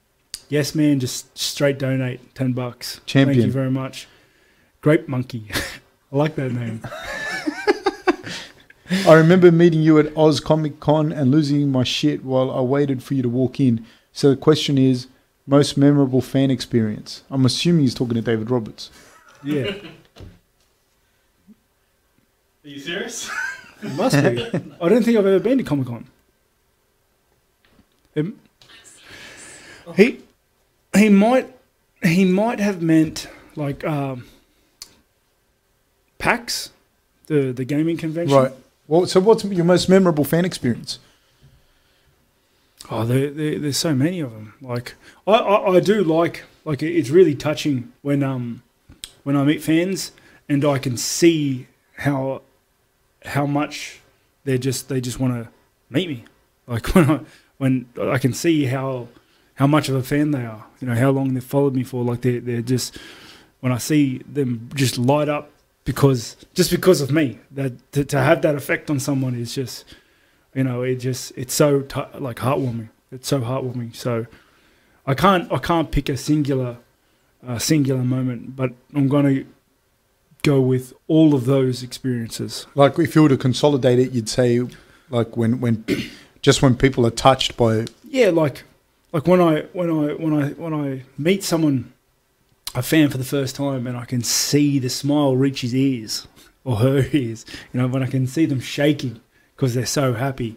[0.53, 1.01] yes, man.
[1.01, 3.01] Just straight donate ten bucks.
[3.07, 3.39] Champion.
[3.39, 4.07] Thank you very much.
[4.83, 5.47] Grape Monkey.
[6.13, 6.83] I like that name.
[9.09, 13.03] I remember meeting you at Oz Comic Con and losing my shit while I waited
[13.03, 13.87] for you to walk in.
[14.13, 15.07] So the question is,
[15.47, 17.23] most memorable fan experience.
[17.31, 18.91] I'm assuming he's talking to David Roberts.
[19.43, 19.71] Yeah,
[22.65, 23.31] Are you serious?
[23.83, 24.45] it must be.
[24.81, 26.07] I don't think I've ever been to Comic Con.
[28.15, 28.39] Um,
[29.97, 30.21] he
[30.97, 31.53] he might
[32.03, 34.27] he might have meant like um,
[36.19, 36.71] PAX,
[37.27, 38.37] the the gaming convention.
[38.37, 38.53] Right.
[38.89, 40.99] Well, so what's your most memorable fan experience?
[42.91, 44.55] Oh, there, there, there's so many of them.
[44.61, 44.95] Like
[45.27, 48.63] I, I, I do like like it's really touching when um
[49.23, 50.13] when I meet fans
[50.49, 52.43] and I can see how
[53.25, 54.01] how much
[54.45, 55.49] they just they just want to
[55.89, 56.25] meet me.
[56.67, 57.21] Like when I
[57.59, 59.09] when I can see how
[59.55, 60.67] how much of a fan they are.
[60.81, 62.05] You know how long they've followed me for.
[62.05, 62.99] Like they they're just
[63.61, 65.51] when I see them just light up
[65.85, 67.39] because just because of me.
[67.51, 69.85] That to, to have that effect on someone is just
[70.55, 74.27] you know it just it's so t- like heartwarming it's so heartwarming so
[75.07, 76.77] i can't i can't pick a singular
[77.47, 79.47] uh, singular moment but i'm going to
[80.43, 84.61] go with all of those experiences Like, if you were to consolidate it, you'd say,
[85.09, 85.85] like, when when
[86.43, 88.65] just when people are touched by yeah like
[89.13, 91.93] like when i when i when i when i meet someone
[92.75, 96.27] a fan for the first time and i can see the smile reach his ears
[96.65, 99.21] or her ears you know when i can see them shaking
[99.55, 100.57] because they're so happy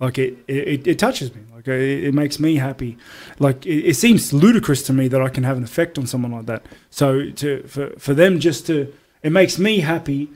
[0.00, 1.42] like it it, it touches me.
[1.52, 2.96] Like it, it makes me happy.
[3.38, 6.32] Like it, it seems ludicrous to me that i can have an effect on someone
[6.32, 6.62] like that.
[6.90, 10.30] So to for, for them just to it makes me happy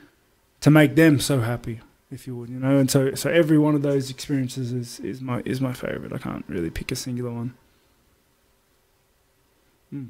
[0.61, 1.79] to make them so happy
[2.13, 5.19] if you would you know and so so every one of those experiences is is
[5.21, 7.53] my is my favorite i can't really pick a singular one
[9.89, 10.05] Hmm.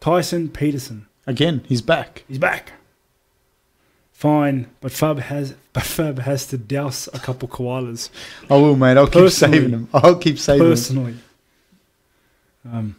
[0.00, 2.24] tyson peterson again, he's back.
[2.28, 2.72] he's back
[4.12, 8.10] fine but fab has but fab has to douse a couple koalas
[8.50, 8.96] I will, mate.
[8.96, 9.88] I'll keep Personally- saving them.
[9.94, 10.70] I'll keep saving them.
[10.72, 11.14] personally
[12.70, 12.96] um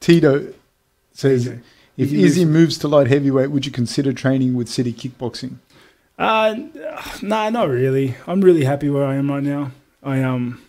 [0.00, 0.52] Tito
[1.12, 1.46] says,
[1.96, 5.56] if Izzy moves to light heavyweight, would you consider training with City Kickboxing?
[6.22, 6.54] Uh,
[7.20, 8.14] nah, not really.
[8.28, 9.72] I'm really happy where I am right now.
[10.04, 10.62] I um,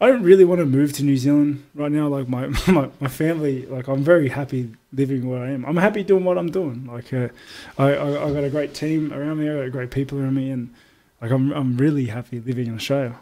[0.00, 2.08] I don't really want to move to New Zealand right now.
[2.08, 5.62] Like my my, my family, like I'm very happy living where I am.
[5.66, 6.86] I'm happy doing what I'm doing.
[6.90, 7.28] Like uh,
[7.76, 9.50] I, I I got a great team around me.
[9.50, 10.72] I got great people around me, and
[11.20, 13.16] like I'm I'm really happy living in Australia.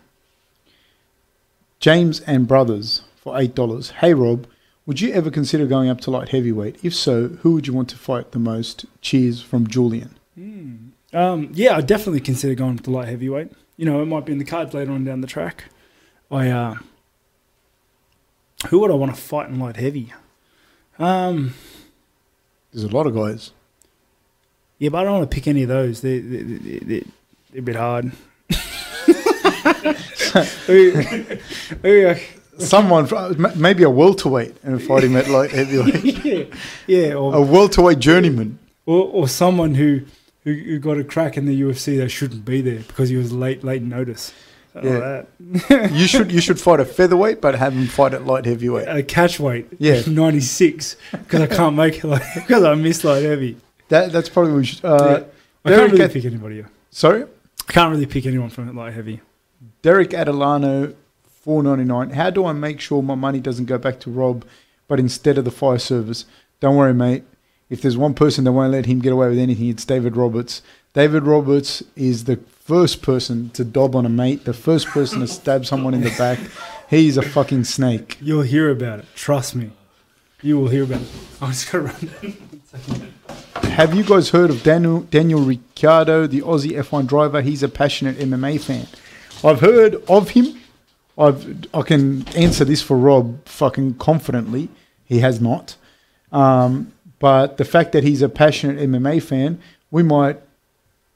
[1.80, 3.90] James and Brothers for eight dollars.
[3.90, 4.46] Hey Rob,
[4.86, 6.84] would you ever consider going up to light heavyweight?
[6.84, 8.84] If so, who would you want to fight the most?
[9.00, 10.16] Cheers from Julian.
[10.36, 13.52] Um, yeah, I definitely consider going to light heavyweight.
[13.76, 15.64] You know, it might be in the cards later on down the track.
[16.30, 16.74] I uh,
[18.68, 20.12] who would I want to fight in light heavy?
[20.98, 21.54] Um,
[22.72, 23.52] There's a lot of guys.
[24.78, 26.00] yeah, but I don't want to pick any of those.
[26.00, 27.00] They they they they
[27.50, 28.12] they're a bit hard.
[30.66, 30.90] Who-
[31.82, 32.18] who, uh,
[32.58, 33.06] Someone,
[33.56, 36.04] maybe a welterweight, and fight him at light heavyweight.
[36.24, 36.44] yeah,
[36.86, 38.58] yeah, a or, welterweight journeyman.
[38.86, 40.00] or or someone who,
[40.46, 43.32] who who got a crack in the UFC that shouldn't be there because he was
[43.32, 44.32] late late notice.
[44.82, 45.24] Yeah.
[45.50, 45.90] like that.
[45.92, 48.86] You should you should fight a featherweight, but have him fight at light heavyweight.
[48.88, 50.02] At a catch weight, Yeah.
[50.06, 53.56] 96, because I can't make it, like, because I miss light heavy.
[53.88, 54.84] That that's probably what we should.
[54.84, 55.24] Uh, Yeah.
[55.64, 56.64] I Derek can't really At- pick anybody.
[56.90, 57.22] Sorry,
[57.68, 59.20] I can't really pick anyone from light heavy.
[59.82, 60.94] Derek Adelano,
[61.42, 62.10] four ninety nine.
[62.10, 64.44] How do I make sure my money doesn't go back to Rob,
[64.88, 66.24] but instead of the fire service?
[66.60, 67.24] Don't worry, mate.
[67.68, 70.62] If there's one person that won't let him get away with anything, it's David Roberts.
[70.94, 75.26] David Roberts is the first person to dob on a mate, the first person to
[75.26, 76.38] stab someone in the back.
[76.88, 78.18] He's a fucking snake.
[78.20, 79.06] You'll hear about it.
[79.14, 79.72] Trust me.
[80.42, 81.08] You will hear about it.
[81.40, 82.06] I'm just going to
[82.82, 83.12] run.
[83.72, 87.42] Have you guys heard of Daniel Daniel Ricciardo, the Aussie F1 driver?
[87.42, 88.86] He's a passionate MMA fan.
[89.44, 90.60] I've heard of him.
[91.18, 94.68] I've I can answer this for Rob fucking confidently.
[95.04, 95.76] He has not.
[96.32, 100.38] Um, but the fact that he's a passionate MMA fan, we might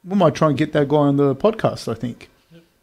[0.03, 1.87] we might try and get that guy on the podcast.
[1.91, 2.29] I think.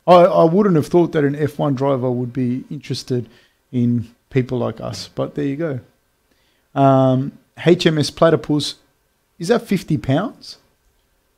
[0.07, 3.29] I, I wouldn't have thought that an F1 driver would be interested
[3.71, 5.81] in people like us, but there you go.
[6.75, 8.77] Um, HMS Platypus,
[9.39, 10.57] is that 50 pounds?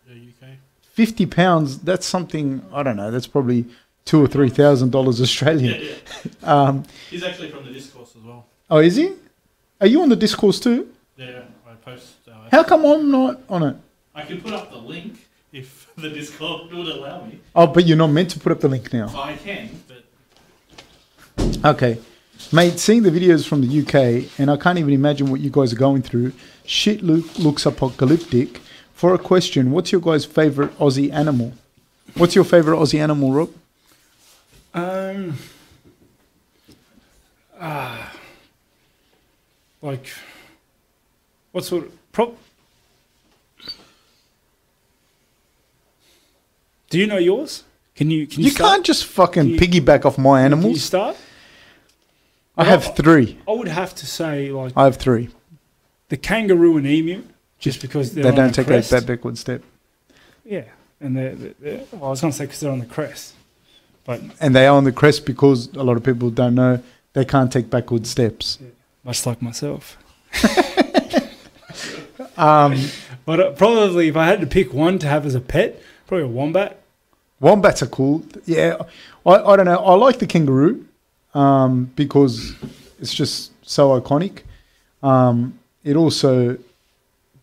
[0.07, 0.51] The UK.
[0.83, 3.65] 50 pounds, that's something, I don't know, that's probably
[4.05, 5.83] two or three thousand dollars Yeah, Australian.
[5.83, 5.95] yeah.
[6.43, 8.47] Um, He's actually from the Discord as well.
[8.71, 9.13] oh, is he?
[9.81, 10.89] Are you on the Discord too?
[11.17, 11.43] Yeah,
[11.91, 12.15] post.
[12.29, 13.77] Uh, How come I'm not on it?
[14.15, 17.41] I can put up the link if the Discord would allow me.
[17.55, 19.09] Oh, but you're not meant to put up the link now.
[19.17, 20.05] I can, but
[21.65, 21.99] Okay.
[22.53, 25.73] Mate, seeing the videos from the UK, and I can't even imagine what you guys
[25.75, 26.33] are going through,
[26.65, 28.61] shit look, looks apocalyptic.
[28.95, 31.53] For a question, what's your guys' favorite Aussie animal?
[32.17, 33.51] What's your favorite Aussie animal, Rob?
[34.73, 35.37] Um,
[37.61, 38.13] ah,
[39.83, 40.07] like,
[41.53, 42.37] what sort of prop?
[46.91, 47.65] Do you know yours?
[47.95, 48.27] Can you?
[48.27, 48.71] Can you, You start?
[48.73, 50.83] can't just fucking you- piggyback off my Can you animals.
[50.83, 51.17] start?
[52.57, 53.39] I have three.
[53.49, 55.29] I would have to say like I have three.
[56.09, 57.23] the kangaroo and emu,
[57.59, 58.91] just because they're They on don't the take crest.
[58.91, 59.63] that backward step,
[60.45, 60.65] Yeah,
[61.01, 63.35] and they're, they're, they're- well, I was going to say because they're on the crest,
[64.05, 66.83] but and they are on the crest because a lot of people don't know
[67.13, 68.59] they can't take backward steps.
[69.05, 69.97] much like myself.
[72.41, 72.77] Um,
[73.31, 76.25] But uh, probably if I had to pick one to have as a pet, probably
[76.25, 76.83] a wombat.
[77.39, 78.25] wombats are cool.
[78.45, 78.77] Yeah,
[79.25, 79.77] I, I don't know.
[79.77, 80.85] I like the kangaroo
[81.33, 82.55] um, because
[82.99, 84.41] it's just so iconic.
[85.01, 86.59] Um, it also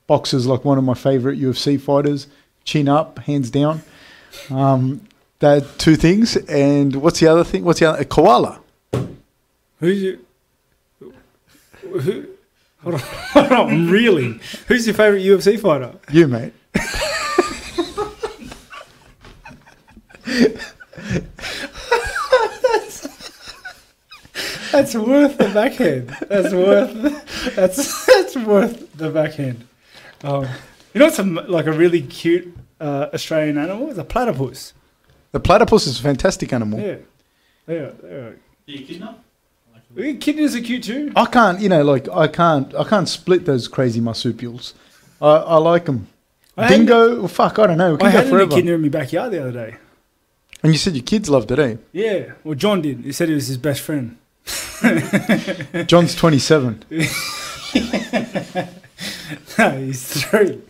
[0.08, 2.28] boxes like one of my favorite UFC fighters,
[2.66, 3.82] chin up, hands down.
[4.50, 5.02] Um,
[5.40, 6.36] that two things.
[6.36, 7.64] And what's the other thing?
[7.64, 8.02] What's the other?
[8.02, 8.60] A koala.
[9.80, 10.18] Who's your
[12.02, 12.28] who?
[12.88, 14.40] Hold on, hold on, I'm reeling.
[14.70, 15.92] Who's your favorite UFC fighter?
[16.10, 16.54] You, mate.
[24.72, 26.16] That's worth the backhand.
[26.30, 27.56] That's worth.
[27.58, 29.68] That's that's worth the backhand.
[30.24, 30.48] Um,
[30.94, 33.90] you know what's a, like a really cute uh, Australian animal?
[33.90, 34.74] It's a platypus.
[35.34, 36.80] The platypus is a fantastic animal.
[36.80, 36.96] Yeah,
[37.68, 38.30] yeah, yeah.
[38.66, 39.10] Do you kidnap?
[39.10, 39.22] Like,
[40.20, 41.12] Kidneys are cute too.
[41.16, 44.74] I can't, you know, like I can't, I can't split those crazy marsupials.
[45.22, 46.08] I, I like them.
[46.56, 47.96] I had- Dingo, well, fuck, I don't know.
[47.96, 48.54] We I can had go an forever.
[48.54, 49.76] echidna in my backyard the other day.
[50.64, 51.76] And you said your kids loved it, eh?
[51.92, 53.00] Yeah, well, John did.
[53.06, 54.18] He said he was his best friend.
[55.88, 56.84] John's twenty-seven.
[59.58, 60.62] no, he's three.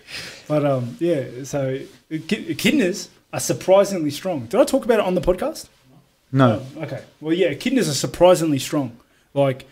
[0.47, 1.43] But um, yeah.
[1.43, 1.79] So
[2.11, 4.45] echi- echidnas are surprisingly strong.
[4.47, 5.67] Did I talk about it on the podcast?
[6.31, 7.03] No, Oh, okay.
[7.21, 8.97] Well, yeah, echidnas are surprisingly strong.
[9.37, 9.67] Like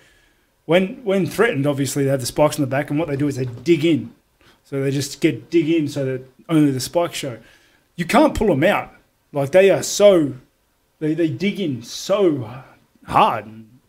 [0.66, 3.28] when when threatened, obviously they have the spikes on the back, and what they do
[3.28, 4.14] is they dig in.
[4.64, 7.40] So they just get dig in so that only the spikes show.
[7.96, 8.94] You can't pull them out.
[9.34, 10.36] Like they are so,
[11.00, 12.64] they they dig in so
[13.06, 13.80] hard, and,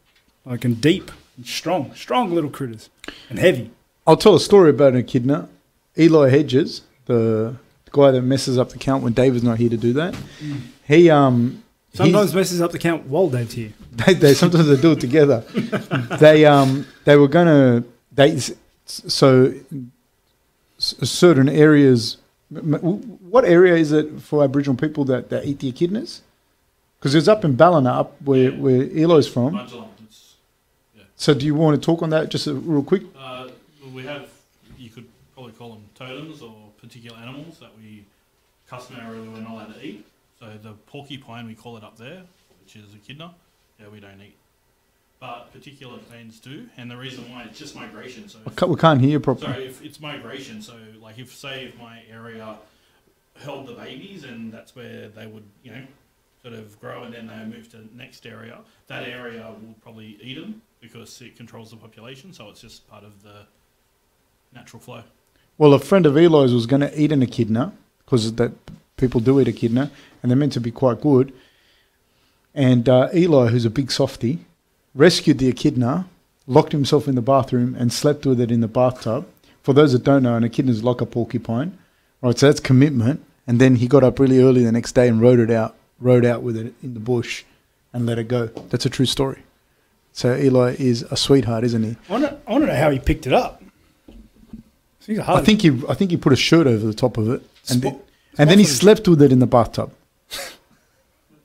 [0.44, 2.90] like and deep and strong, strong little critters
[3.28, 3.70] and heavy.
[4.06, 5.48] I'll tell a story about an echidna.
[5.98, 7.56] Eli Hedges, the
[7.90, 10.14] guy that messes up the count when David's not here to do that.
[10.86, 11.62] He um
[11.96, 13.72] he's- Sometimes messes up the count while Dave's here.
[13.92, 15.40] they, they sometimes they do it together.
[16.20, 18.38] they um they were gonna they
[18.86, 19.52] so
[20.78, 22.18] certain areas.
[22.54, 22.80] m- m-
[23.30, 26.20] What area is it for Aboriginal people that, that eat the echidnas?
[26.98, 29.54] Because it's up in Ballina, up where where Elo's from.
[29.54, 30.34] Bundjalung, it's,
[31.16, 33.02] So do you want to talk on that just a, real quick?
[33.18, 33.48] uh,
[33.82, 34.28] well, we have,
[34.78, 38.04] you could probably call them totems or particular animals that we
[38.68, 40.04] customarily we're not allowed to eat.
[40.38, 42.22] So the porcupine, we call it up there,
[42.62, 43.34] which is echidna.
[43.80, 44.36] Yeah, we don't eat.
[45.18, 48.28] But particular plains do, and the reason why it's just migration.
[48.28, 49.52] So I ca- We can't hear you properly.
[49.52, 52.56] Sorry, if it's migration, so like if say if my area
[53.38, 55.82] held the babies and that's where they would, you know,
[56.42, 60.18] sort of grow and then they move to the next area, that area will probably
[60.22, 63.46] eat them because it controls the population, so it's just part of the
[64.54, 65.02] natural flow.
[65.58, 67.72] Well, a friend of Eli's was going to eat an echidna
[68.04, 68.52] because that
[68.98, 69.90] people do eat echidna,
[70.26, 71.32] and they're meant to be quite good.
[72.52, 74.40] And uh, Eli, who's a big softy,
[74.92, 76.08] rescued the echidna,
[76.48, 79.24] locked himself in the bathroom, and slept with it in the bathtub.
[79.62, 81.78] For those that don't know, an echidna is like a porcupine,
[82.22, 82.36] right?
[82.36, 83.24] So that's commitment.
[83.46, 86.24] And then he got up really early the next day and rode it out, rode
[86.24, 87.44] out with it in the bush,
[87.92, 88.46] and let it go.
[88.70, 89.44] That's a true story.
[90.12, 91.96] So Eli is a sweetheart, isn't he?
[92.08, 93.62] I want to I wanna know how he picked it up.
[95.06, 95.40] He's a hard.
[95.40, 97.80] I think he, I think he put a shirt over the top of it, and,
[97.80, 98.00] Spo- then,
[98.38, 99.92] and then he slept with it in the bathtub.
[100.30, 100.56] That's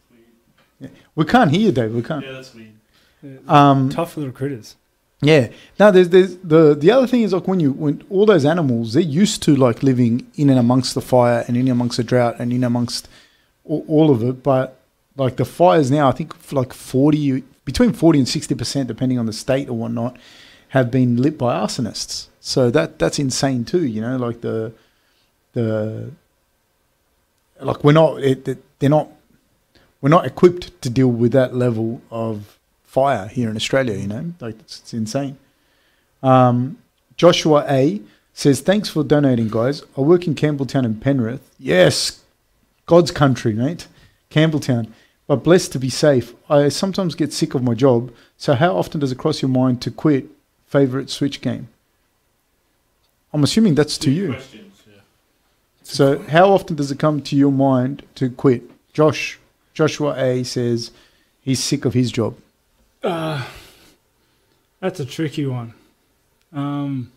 [0.79, 0.91] weird.
[1.15, 1.93] We can't hear you, Dave.
[1.93, 2.25] We can't.
[2.25, 3.47] Yeah, that's weird.
[3.47, 4.75] Um, tough little critters.
[5.21, 5.49] yeah.
[5.79, 8.93] Now, there's, there's the the other thing is like when you when all those animals
[8.93, 12.37] they're used to like living in and amongst the fire and in amongst the drought
[12.39, 13.07] and in amongst
[13.63, 14.79] all, all of it, but
[15.17, 19.19] like the fires now, I think f- like forty between forty and sixty percent, depending
[19.19, 20.17] on the state or whatnot,
[20.69, 22.27] have been lit by arsonists.
[22.39, 23.85] So that that's insane too.
[23.85, 24.73] You know, like the
[25.53, 26.11] the
[27.61, 29.09] like we're not it, they're not
[30.01, 33.97] we're not equipped to deal with that level of fire here in Australia.
[33.97, 35.37] You know, like it's, it's insane.
[36.23, 36.77] Um,
[37.17, 38.01] Joshua A
[38.33, 39.83] says, "Thanks for donating, guys.
[39.97, 41.49] I work in Campbelltown and Penrith.
[41.59, 42.21] Yes,
[42.85, 43.87] God's country, mate,
[44.29, 44.87] Campbelltown.
[45.27, 46.33] But blessed to be safe.
[46.49, 48.11] I sometimes get sick of my job.
[48.37, 50.25] So how often does it cross your mind to quit
[50.67, 51.69] favorite Switch game?
[53.31, 54.27] I'm assuming that's to Good you.
[54.29, 54.70] Questions, yeah.
[55.91, 58.63] So how often does it come to your mind to quit?
[58.93, 59.37] Josh
[59.73, 60.91] Joshua A says
[61.41, 62.37] he's sick of his job.
[63.03, 63.45] Uh,
[64.79, 65.73] that's a tricky one.
[66.53, 67.11] Um,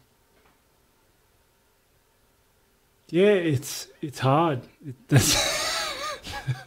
[3.10, 4.62] yeah, it's it's hard.
[4.84, 5.34] It, that's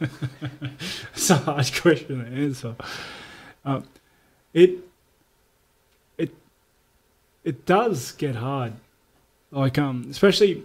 [1.12, 2.74] it's a hard question to answer.
[3.66, 3.84] Um,
[4.54, 4.78] it
[6.16, 6.34] it
[7.44, 8.72] it does get hard,
[9.50, 10.64] like um, especially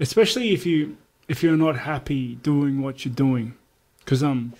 [0.00, 0.96] especially if you
[1.28, 3.54] if you're not happy doing what you're doing,
[4.00, 4.54] because um,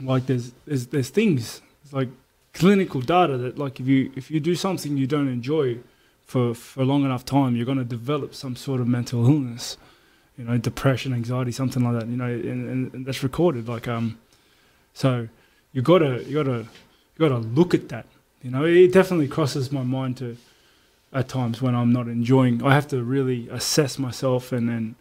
[0.00, 2.08] like there's there's there's things like
[2.54, 5.78] clinical data that like if you if you do something you don't enjoy
[6.24, 9.76] for for a long enough time, you're going to develop some sort of mental illness
[10.36, 12.08] you know, depression, anxiety, something like that.
[12.08, 13.68] You know, and, and, and that's recorded.
[13.68, 14.18] Like, um,
[14.94, 15.28] so
[15.72, 18.06] you gotta, you gotta, you gotta look at that.
[18.42, 20.36] You know, it definitely crosses my mind to,
[21.12, 22.62] at times when I'm not enjoying.
[22.62, 24.94] I have to really assess myself and and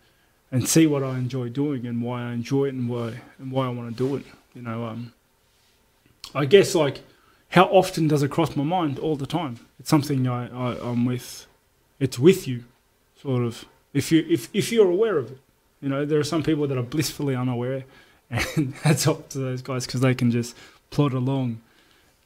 [0.52, 3.67] and see what I enjoy doing and why I enjoy it and why and why
[3.67, 4.26] I want to do it.
[4.54, 5.13] You know, um,
[6.36, 7.02] I guess like
[7.50, 9.60] how often does it cross my mind all the time?
[9.80, 11.45] It's something I, I I'm with.
[12.00, 12.63] It's with you,
[13.21, 15.38] sort of if you if, if you're aware of it.
[15.82, 17.86] You know, there are some people that are blissfully unaware,
[18.30, 20.56] and that's up to those guys because they can just
[20.89, 21.62] plod along,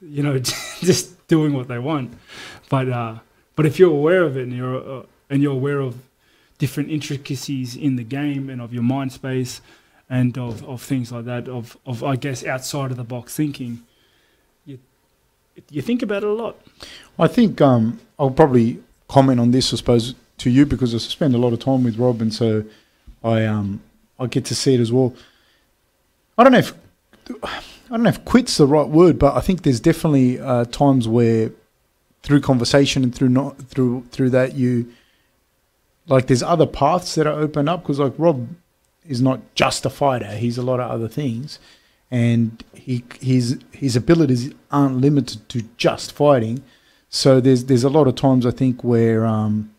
[0.02, 0.39] you know,
[0.80, 2.13] just doing what they want.
[2.69, 3.19] But uh,
[3.56, 5.98] but if you're aware of it and you're uh, and you're aware of
[6.58, 9.62] different intricacies in the game and of your mind space
[10.10, 13.82] and of, of things like that, of, of I guess outside of the box thinking,
[14.65, 14.80] you
[15.70, 16.60] you think about it a lot.
[17.18, 21.34] I think um, I'll probably comment on this, I suppose, to you because I spend
[21.34, 22.63] a lot of time with Rob, and so
[23.24, 23.82] I um
[24.20, 25.13] I get to see it as well.
[26.38, 26.74] I don't know if
[27.44, 31.08] I don't know if quit's the right word, but I think there's definitely uh, times
[31.08, 31.52] where
[32.26, 34.92] through conversation and through not through through that you
[36.08, 38.50] like there's other paths that are open up because like Rob
[39.08, 41.60] is not just a fighter; he's a lot of other things,
[42.10, 46.64] and he his his abilities aren't limited to just fighting.
[47.10, 49.72] So there's there's a lot of times I think where um,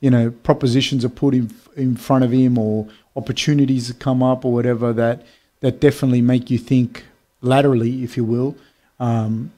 [0.00, 4.46] you know propositions are put in in front of him or opportunities that come up
[4.46, 5.22] or whatever that
[5.60, 7.04] that definitely make you think
[7.42, 8.56] laterally, if you will.
[8.98, 9.52] Um,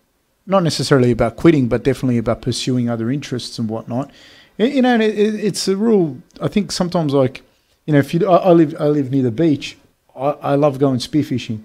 [0.47, 4.11] not necessarily about quitting, but definitely about pursuing other interests and whatnot.
[4.59, 6.19] You know, it, it's a rule.
[6.41, 7.43] I think sometimes, like,
[7.87, 9.77] you know, if you, I, I live, I live near the beach.
[10.15, 11.63] I, I love going spearfishing,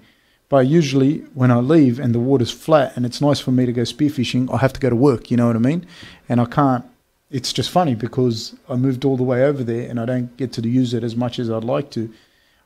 [0.48, 3.72] but usually when I leave and the water's flat and it's nice for me to
[3.72, 5.30] go spearfishing, I have to go to work.
[5.30, 5.86] You know what I mean?
[6.28, 6.84] And I can't
[7.30, 10.52] it's just funny because I moved all the way over there and I don't get
[10.54, 12.12] to use it as much as I'd like to.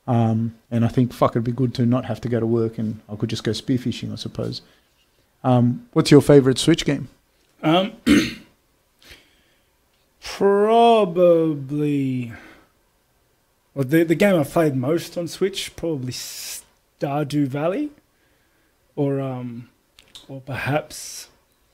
[0.07, 2.79] Um, and I think fuck, it'd be good to not have to go to work
[2.79, 4.62] and I could just go spearfishing, I suppose.
[5.44, 7.09] Um, what's your favorite Switch game?
[7.62, 7.92] Um,
[10.22, 12.33] probably.
[13.74, 17.90] Well, the the game I've played most on Switch probably Stardew Valley,
[18.96, 19.68] or um,
[20.28, 21.28] or perhaps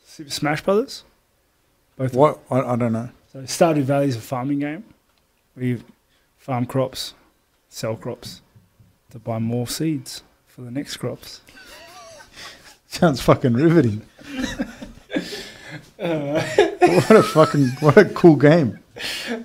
[0.04, 1.04] Super Smash Brothers.
[1.96, 2.38] Both what?
[2.50, 3.10] I, I don't know.
[3.32, 4.84] So Stardew Valley is a farming game
[5.54, 5.84] where you
[6.36, 7.14] farm crops,
[7.68, 8.42] sell crops
[9.10, 11.40] to buy more seeds for the next crops.
[12.88, 14.02] Sounds fucking riveting.
[16.00, 18.78] uh, what a fucking what a cool game.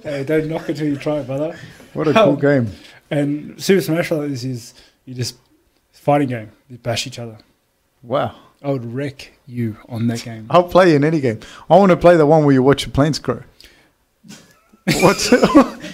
[0.02, 1.58] Hey, don't knock it till you try it, brother.
[1.94, 2.72] What a cool game.
[3.12, 4.44] And Super Smash Bros.
[4.44, 4.74] is
[5.06, 5.36] you just
[5.92, 6.52] fighting game.
[6.70, 7.38] You bash each other.
[8.02, 8.36] Wow.
[8.64, 10.48] I would wreck you on that game.
[10.50, 11.42] I'll play in any game.
[11.70, 13.44] I want to play the one where you watch the planes grow.
[15.02, 15.42] What's it,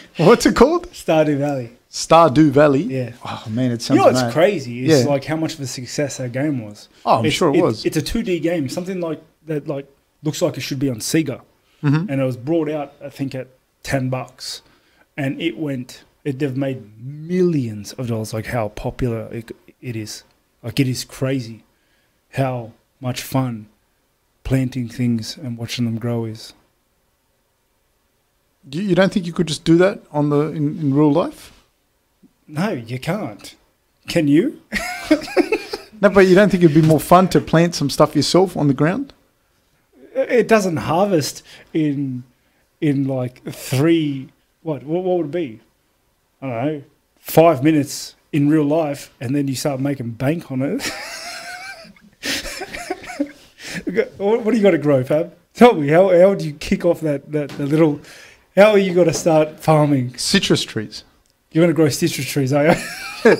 [0.18, 0.90] what's it called?
[0.92, 1.72] Stardew Valley.
[1.92, 2.84] Stardew Valley.
[2.84, 3.14] Yeah.
[3.26, 3.98] Oh man, it sounds.
[4.00, 5.10] You know what's crazy is Yeah.
[5.10, 6.88] like how much of a success that game was.
[7.06, 7.86] Oh, I'm It's- sure it was.
[7.86, 9.68] It's a 2D game, something like that.
[9.68, 9.88] Like
[10.24, 11.42] looks like it should be on Sega,
[11.82, 12.10] Mhm.
[12.10, 13.48] and it was brought out I think at
[13.82, 14.62] ten bucks,
[15.18, 16.04] and it went.
[16.24, 18.34] It they've made millions of dollars.
[18.34, 20.24] Like how popular it, it is.
[20.62, 21.64] Like it is crazy,
[22.34, 23.68] how much fun
[24.44, 26.54] planting things and watching them grow is.
[28.72, 31.54] You, you don't think you could just do that on the in, in real life?
[32.50, 33.56] No, you can't.
[34.08, 34.62] Can you?
[36.02, 38.68] No, but you don't think it'd be more fun to plant some stuff yourself on
[38.68, 39.14] the ground?
[40.16, 42.24] It doesn't harvest in
[42.80, 44.30] in like three.
[44.64, 45.60] What what, what would it be?
[46.42, 46.84] I don't know.
[47.20, 50.84] Five minutes in real life, and then you start making bank on it.
[54.18, 55.36] what, do you got to grow, Fab?
[55.54, 58.00] Tell me how how do you kick off that that, that little?
[58.56, 60.18] How are you going to start farming?
[60.18, 61.04] Citrus trees.
[61.52, 62.76] You're going to grow citrus trees, are you?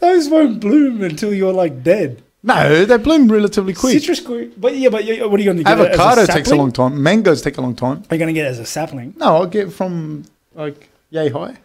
[0.00, 2.22] Those won't bloom until you're like dead.
[2.42, 3.92] No, they bloom relatively quick.
[3.98, 5.78] Citrus, gre- but yeah, but you- what are you going to get?
[5.78, 7.02] Avocado takes a long time.
[7.02, 8.02] Mangoes take a long time.
[8.10, 9.14] Are you going to get it as a sapling?
[9.16, 11.56] No, I'll get from like yay high.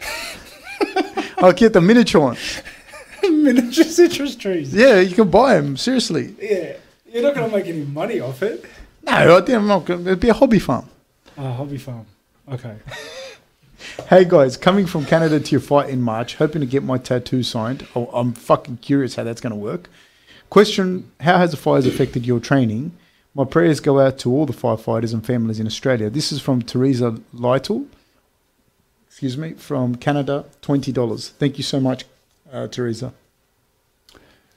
[1.38, 2.36] I'll get the miniature one.
[3.22, 4.72] Miniature citrus trees.
[4.74, 5.76] Yeah, you can buy them.
[5.76, 6.34] Seriously.
[6.40, 6.76] Yeah,
[7.12, 8.64] you're not going to make any money off it.
[9.02, 9.84] No, I'm not.
[9.86, 10.88] Gonna, it'd be a hobby farm.
[11.36, 12.06] Oh, hobby farm.
[12.50, 12.76] Okay.
[14.08, 17.42] Hey guys, coming from Canada to your fight in March, hoping to get my tattoo
[17.42, 17.86] signed.
[17.94, 19.88] Oh, I'm fucking curious how that's going to work.
[20.50, 22.92] Question How has the fires affected your training?
[23.34, 26.10] My prayers go out to all the firefighters and families in Australia.
[26.10, 27.86] This is from Teresa Lytle,
[29.06, 31.30] excuse me, from Canada, $20.
[31.32, 32.04] Thank you so much,
[32.52, 33.12] uh, Teresa.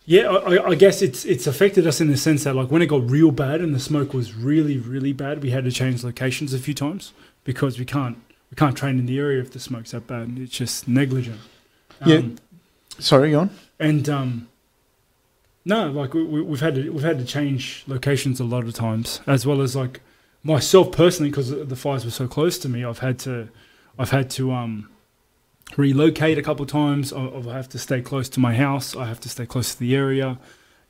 [0.05, 2.87] Yeah, I, I- guess it's it's affected us in the sense that like when it
[2.87, 6.53] got real bad and the smoke was really really bad, we had to change locations
[6.53, 7.13] a few times
[7.45, 8.17] because we can't
[8.53, 10.37] we can't train in the area if the smoke's that bad.
[10.37, 11.39] It's just negligent.
[12.05, 12.17] Yeah.
[12.17, 12.35] Um,
[12.99, 13.49] Sorry, go on.
[13.79, 14.47] and um,
[15.65, 18.75] no, like we, we, we've had to we've had to change locations a lot of
[18.75, 20.01] times, as well as like
[20.43, 22.85] myself personally, because the fires were so close to me.
[22.85, 23.49] I've had to
[23.97, 24.87] I've had to um,
[25.75, 27.11] relocate a couple of times.
[27.11, 28.95] I, I have to stay close to my house.
[28.95, 30.37] I have to stay close to the area.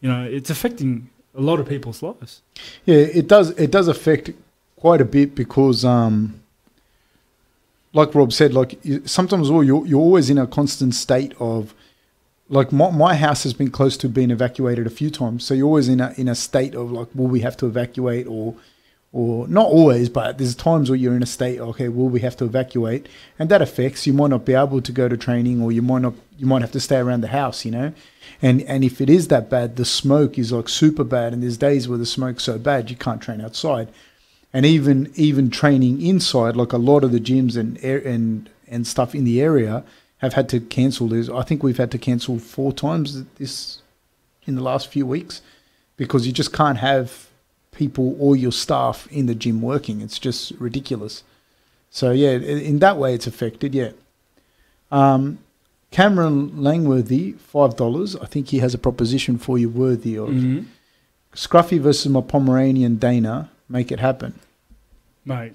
[0.01, 2.41] You know, it's affecting a lot of people's lives.
[2.83, 3.51] Yeah, it does.
[3.51, 4.31] It does affect
[4.75, 6.41] quite a bit because, um,
[7.93, 11.73] like Rob said, like sometimes well, you're you're always in a constant state of,
[12.49, 15.67] like my my house has been close to being evacuated a few times, so you're
[15.67, 18.55] always in a in a state of like, will we have to evacuate or,
[19.11, 22.35] or not always, but there's times where you're in a state, okay, will we have
[22.37, 25.71] to evacuate, and that affects you might not be able to go to training or
[25.71, 27.93] you might not you might have to stay around the house, you know.
[28.41, 31.57] And and if it is that bad, the smoke is like super bad, and there's
[31.57, 33.87] days where the smoke's so bad you can't train outside,
[34.53, 39.13] and even even training inside, like a lot of the gyms and and and stuff
[39.15, 39.83] in the area
[40.17, 41.07] have had to cancel.
[41.07, 43.81] There's I think we've had to cancel four times this
[44.45, 45.41] in the last few weeks
[45.97, 47.27] because you just can't have
[47.71, 50.01] people or your staff in the gym working.
[50.01, 51.23] It's just ridiculous.
[51.89, 53.73] So yeah, in that way, it's affected.
[53.75, 53.91] Yeah.
[54.91, 55.39] Um,
[55.91, 58.15] Cameron Langworthy, five dollars.
[58.15, 60.29] I think he has a proposition for you worthy of.
[60.29, 60.65] Mhm.
[61.35, 63.49] Scruffy versus my Pomeranian Dana.
[63.69, 64.39] Make it happen.
[65.25, 65.53] Mate,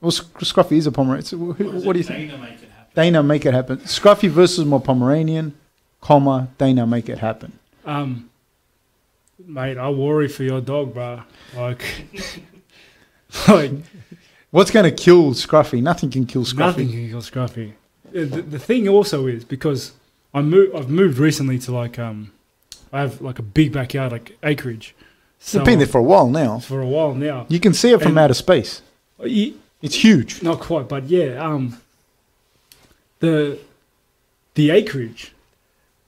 [0.00, 1.24] Well, Scruffy is a Pomeranian.
[1.24, 2.30] So wh- what do it you think?
[2.30, 2.92] Dana make it happen?
[2.94, 3.78] Dana, make it happen.
[3.78, 5.54] Scruffy versus my Pomeranian,
[6.00, 7.58] comma Dana, make it happen.
[7.84, 8.30] um,
[9.44, 11.22] mate, I worry for your dog, bro.
[11.56, 11.84] Like,
[13.48, 13.72] like
[14.50, 15.82] What's going to kill Scruffy?
[15.82, 16.58] Nothing can kill Scruffy.
[16.58, 17.72] Nothing can kill Scruffy.
[18.12, 19.92] The, the thing also is because
[20.32, 22.32] I moved, I've moved recently to like um,
[22.92, 24.94] I have like a big backyard, like acreage.
[25.40, 26.58] So You've been there for a while now.
[26.58, 27.46] for a while now.
[27.48, 28.82] You can see it from And- outer space.
[29.24, 30.42] Ye- It's huge.
[30.42, 31.40] Not quite, but yeah.
[31.44, 31.78] Um,
[33.20, 33.58] the
[34.54, 35.32] the acreage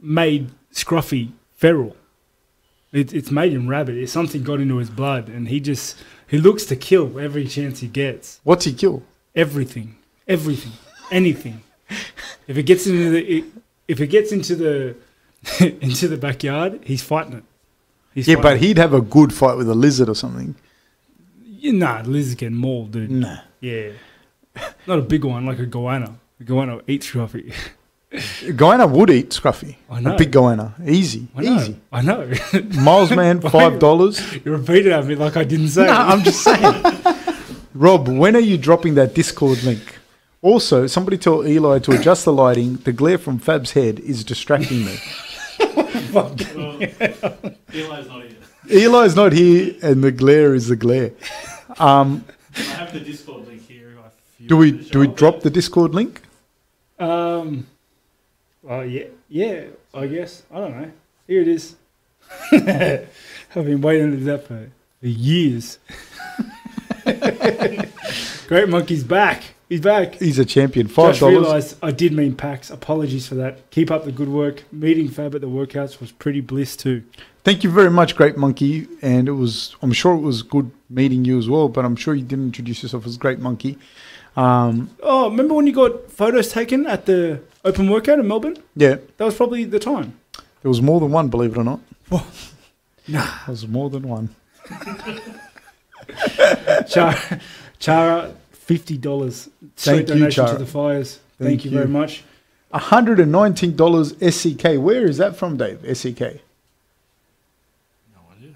[0.01, 1.97] made Scruffy feral.
[2.93, 3.97] It, it's made him rabid.
[3.97, 5.97] It's something got into his blood, and he just
[6.29, 8.41] he looks to kill every chance he gets.
[8.45, 9.03] What's he kill?
[9.37, 9.95] everything,
[10.27, 10.73] everything,
[11.13, 11.63] anything.
[12.49, 13.45] If it gets into the
[13.87, 14.97] if it gets into the
[15.81, 17.45] into the backyard, he's fighting it.
[18.15, 20.55] He's Yeah, but he'd have a good fight with a lizard or something.
[21.45, 23.11] Yeah, nah, Liz is getting mauled, dude.
[23.11, 23.39] Nah.
[23.61, 23.91] Yeah,
[24.87, 26.15] not a big one like a goanna.
[26.41, 27.53] A goanna eats Scruffy.
[28.13, 29.77] Goanna would eat Scruffy.
[29.89, 30.15] I know.
[30.15, 30.73] A big goanna.
[30.89, 31.29] Easy.
[31.37, 31.57] I know.
[31.61, 31.81] Easy.
[31.93, 32.33] I know.
[32.83, 34.21] Miles man, five dollars.
[34.45, 35.87] you repeated at me like I didn't say.
[35.87, 35.97] No, it.
[35.97, 36.85] I'm just saying.
[37.75, 39.99] Rob, when are you dropping that Discord link?
[40.43, 42.77] Also, somebody tell Eli to adjust the lighting.
[42.77, 44.99] The glare from Fab's head is distracting me.
[46.13, 46.37] Well,
[47.73, 48.37] Eli's not here.
[48.69, 51.13] Eli's not here, and the glare is the glare.
[51.79, 52.25] Um,
[52.57, 53.91] I have the Discord link here.
[53.91, 55.43] if you do we do we drop there.
[55.43, 56.23] the Discord link?
[56.99, 57.67] Um.
[58.69, 59.65] Oh yeah, yeah.
[59.95, 60.93] I guess I don't know.
[61.27, 61.77] Here it is.
[62.53, 63.09] I've
[63.55, 65.79] been waiting to do that for, for years.
[68.49, 69.43] Great monkey's back.
[69.71, 70.17] He's back.
[70.17, 70.89] He's a champion.
[70.89, 72.71] Five Just realised I did mean PAX.
[72.71, 73.71] Apologies for that.
[73.71, 74.65] Keep up the good work.
[74.73, 77.05] Meeting Fab at the workouts was pretty bliss too.
[77.45, 78.89] Thank you very much, Great Monkey.
[79.01, 82.15] And it was, I'm sure it was good meeting you as well, but I'm sure
[82.17, 83.79] you didn't introduce yourself as Great Monkey.
[84.37, 88.57] Um, Oh, remember when you got photos taken at the open workout in Melbourne?
[88.75, 90.19] yeah, That was probably the time.
[90.63, 91.81] there was more than one, believe it or not.
[92.11, 92.23] Nah.
[93.07, 94.35] There was more than one.
[96.89, 97.41] Chara,
[97.79, 99.49] Chara fifty dollars.
[99.85, 100.59] Thank you, donation Chara.
[100.59, 101.19] to the fires.
[101.39, 101.77] Thank, Thank you, you.
[101.77, 102.23] very much.
[102.75, 104.79] $119 SEK.
[104.81, 105.81] Where is that from, Dave?
[105.97, 106.21] SEK.
[108.15, 108.55] No idea.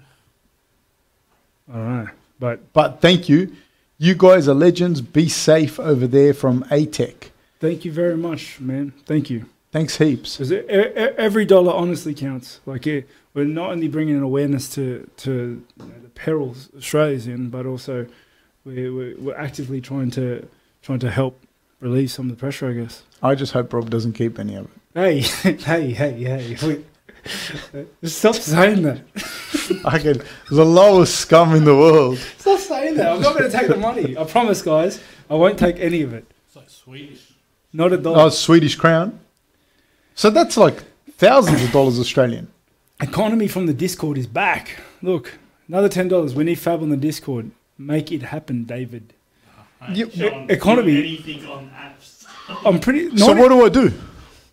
[1.71, 2.09] I don't know,
[2.39, 3.53] but But thank you.
[3.97, 5.01] You guys are legends.
[5.01, 7.29] Be safe over there from ATEC.
[7.59, 8.93] thank you very much, man.
[9.05, 9.45] Thank you.
[9.71, 10.37] Thanks heaps.
[10.37, 10.51] Because
[11.17, 12.59] every dollar honestly counts.
[12.65, 13.01] Like eh,
[13.33, 15.31] we're not only bringing an awareness to to
[15.77, 18.05] you know, the perils Australia's in, but also
[18.63, 20.47] we're, we're we're actively trying to
[20.85, 21.41] trying to help
[21.79, 22.69] relieve some of the pressure.
[22.69, 23.03] I guess.
[23.21, 24.71] I just hope Rob doesn't keep any of it.
[24.93, 25.19] Hey,
[25.53, 26.57] hey, hey, hey!
[26.61, 26.85] Wait.
[28.03, 29.01] Stop saying that.
[29.85, 30.21] I can,
[30.51, 32.19] the lowest scum in the world.
[32.37, 33.13] Stop saying that.
[33.13, 34.15] I'm not going to take the money.
[34.15, 35.01] I promise, guys.
[35.27, 36.25] I won't take any of it.
[36.45, 37.33] It's like Swedish.
[37.73, 38.19] Not a dollar.
[38.19, 39.19] Oh, Swedish crown.
[40.13, 40.83] So that's like
[41.17, 42.47] thousands of dollars Australian.
[43.01, 44.79] Economy from the Discord is back.
[45.01, 46.35] Look, another ten dollars.
[46.35, 47.49] We need Fab on the Discord.
[47.75, 49.14] Make it happen, David.
[49.87, 52.25] I ain't You- economy- you Anything on apps.
[52.65, 53.15] I'm pretty.
[53.17, 53.91] so not- what do I do?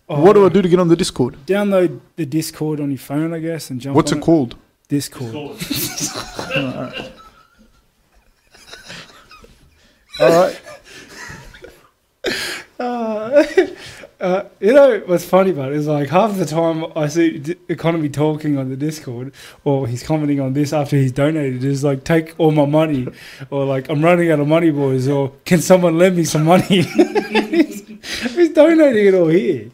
[0.09, 1.37] oh, what do I do to get on the Discord?
[1.45, 3.95] Download the Discord on your phone, I guess, and jump.
[3.95, 4.55] What's on it called?
[4.89, 5.57] Discord.
[5.59, 7.11] Discord.
[10.19, 10.59] All right.
[12.79, 13.43] Uh,
[14.23, 17.55] uh, you know what's funny about it is like half the time I see D-
[17.67, 19.33] economy talking on the Discord
[19.65, 23.05] or he's commenting on this after he's donated is like take all my money
[23.49, 26.63] or like I'm running out of money, boys, or can someone lend me some money?
[26.63, 27.85] he's,
[28.33, 29.69] he's donating it all here.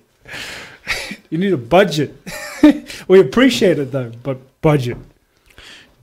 [1.29, 2.15] you need a budget.
[3.07, 4.97] we appreciate it though, but budget.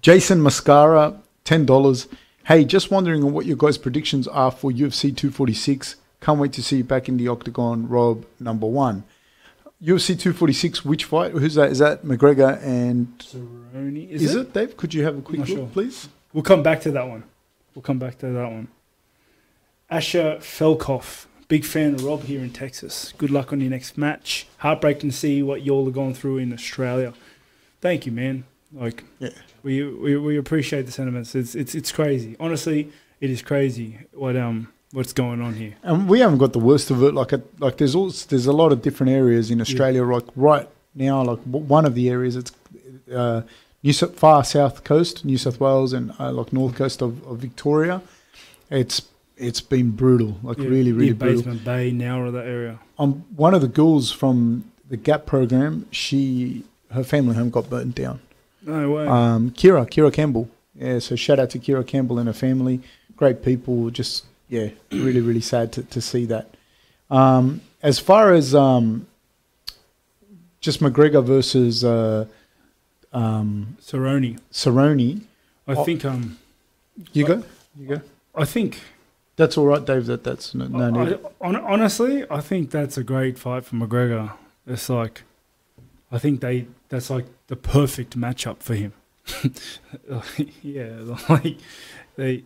[0.02, 2.06] Jason Mascara, ten dollars.
[2.44, 5.96] Hey, just wondering on what your guys' predictions are for UFC 246.
[6.20, 8.24] Can't wait to see you back in the octagon, Rob.
[8.40, 9.04] Number one.
[9.82, 10.84] UFC 246.
[10.84, 11.32] Which fight?
[11.32, 11.70] Who's that?
[11.70, 13.16] Is that McGregor and?
[13.18, 14.40] Cerrone, is, Is, it?
[14.40, 14.52] it?
[14.54, 14.76] Dave?
[14.76, 15.66] Could you have a quick look, sure.
[15.72, 16.08] please?
[16.32, 17.24] We'll come back to that one.
[17.74, 18.68] We'll come back to that one.
[19.90, 23.12] Asher Felkoff, big fan of Rob here in Texas.
[23.18, 24.46] Good luck on your next match.
[24.58, 27.12] Heartbreaking to see what y'all are going through in Australia.
[27.80, 28.44] Thank you, man.
[28.72, 29.30] Like, Yeah.
[29.62, 31.34] we, we we appreciate the sentiments.
[31.34, 32.34] It's it's it's crazy.
[32.40, 32.90] Honestly,
[33.20, 35.74] it is crazy what um what's going on here.
[35.82, 37.12] And we haven't got the worst of it.
[37.12, 40.02] Like, a, like there's also there's a lot of different areas in Australia.
[40.02, 42.52] Like right now, like one of the areas it's
[43.12, 43.42] uh,
[43.82, 47.38] New South, far south coast, New South Wales, and uh, like north coast of, of
[47.38, 48.00] Victoria.
[48.70, 50.38] It's it's been brutal.
[50.42, 51.42] Like Yeah, really, really near brutal.
[51.42, 52.78] Batemans Bay, Nowra, that area.
[52.98, 57.94] Um, one of the girls from the Gap program, she her family home got burnt
[57.94, 58.20] down.
[58.62, 59.06] No way.
[59.06, 60.48] Um, Kira, Kira Campbell.
[60.74, 62.80] Yeah, so shout out to Kira Campbell and her family.
[63.14, 63.90] Great people.
[63.90, 66.54] Just yeah, really, really sad to, to see that.
[67.10, 69.06] Um, as far as um,
[70.60, 72.26] just McGregor versus uh,
[73.12, 74.38] um, Cerrone.
[74.52, 75.20] Cerrone,
[75.68, 75.84] I Oh.
[75.84, 76.38] think um
[77.12, 77.42] you go,
[77.78, 78.00] you go.
[78.34, 78.80] I think
[79.36, 80.06] That's all right, Dave.
[80.06, 81.18] That that's no, no need.
[81.40, 84.32] I, hon- honestly, I think that's a great fight for McGregor.
[84.66, 85.22] It's like,
[86.10, 88.92] I think they that's like the perfect matchup for him.
[90.62, 91.56] yeah, like
[92.16, 92.44] they.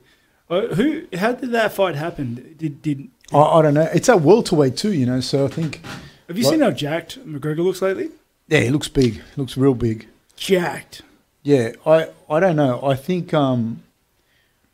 [0.51, 1.07] Uh, who?
[1.15, 2.55] How did that fight happen?
[2.59, 3.89] Did did I, I don't know.
[3.95, 5.21] It's at welterweight too, you know.
[5.21, 5.81] So I think
[6.27, 8.11] have you seen how jacked McGregor looks lately?
[8.49, 9.15] yeah, he looks big.
[9.15, 10.09] He looks real big.
[10.37, 11.03] Jacked.
[11.43, 12.83] Yeah, I, I don't know.
[12.83, 13.83] I think um,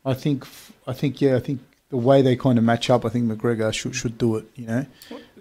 [0.03, 0.45] I think
[0.87, 3.73] I think yeah, I think the way they kind of match up, I think McGregor
[3.73, 4.45] should should do it.
[4.55, 4.85] You know,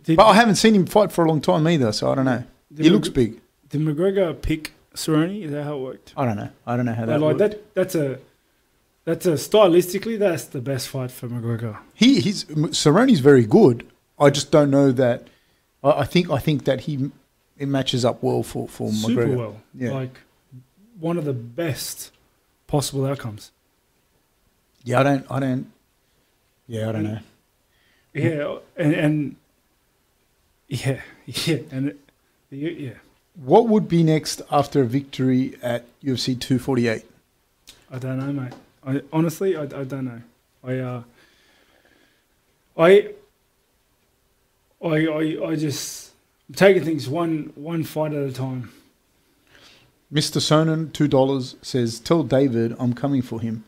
[0.04, 2.26] Did, but I haven't seen him fight for a long time either, so I don't
[2.26, 2.44] know.
[2.76, 3.40] He Mc- looks big.
[3.70, 5.42] Did McGregor pick Cerrone?
[5.42, 6.12] Is that how it worked?
[6.16, 6.50] I don't know.
[6.66, 7.20] I don't know how that.
[7.20, 7.54] like works.
[7.54, 7.74] that.
[7.74, 8.18] That's a.
[9.06, 10.18] That's a stylistically.
[10.18, 11.78] That's the best fight for McGregor.
[11.94, 13.86] He he's Cerrone's very good.
[14.18, 15.28] I just don't know that.
[15.82, 17.12] I, I think I think that he
[17.56, 19.36] it matches up well for for Super McGregor.
[19.36, 19.60] well.
[19.74, 19.92] Yeah.
[19.92, 20.18] Like
[20.98, 22.10] one of the best
[22.66, 23.52] possible outcomes.
[24.82, 25.26] Yeah, I don't.
[25.30, 25.72] I don't.
[26.66, 27.18] Yeah, I don't know.
[28.12, 29.36] Yeah, and, and
[30.68, 31.96] yeah, yeah, and
[32.50, 32.94] yeah, yeah.
[33.36, 37.04] What would be next after a victory at UFC 248?
[37.92, 38.52] I don't know, mate.
[38.86, 40.22] I honestly, I, I don't know.
[40.64, 41.02] I uh,
[42.78, 43.10] I,
[44.82, 46.12] I, I, I just
[46.48, 48.70] I'm taking things one one fight at a time.
[50.12, 50.38] Mr.
[50.40, 53.64] Sonnen, two dollars, says, "Tell David I'm coming for him."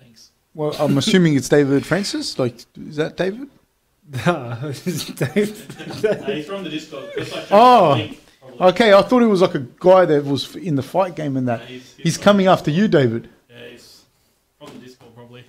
[0.00, 0.30] Thanks.
[0.54, 2.38] Well, I'm assuming it's David Francis.
[2.38, 3.48] Like, is that David?
[4.12, 7.04] Dave, Uh, he's from the Discord.
[7.16, 8.10] Like Oh.
[8.60, 11.46] Okay, I thought it was like a guy that was in the fight game and
[11.48, 11.60] that.
[11.62, 13.28] he's, He's from- coming after you, David.
[14.60, 15.44] Yeah, from the Discord probably.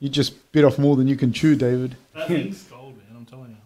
[0.00, 1.96] You just bit off more than you can chew, David.
[2.14, 3.16] That thing's gold, man.
[3.16, 3.56] I'm telling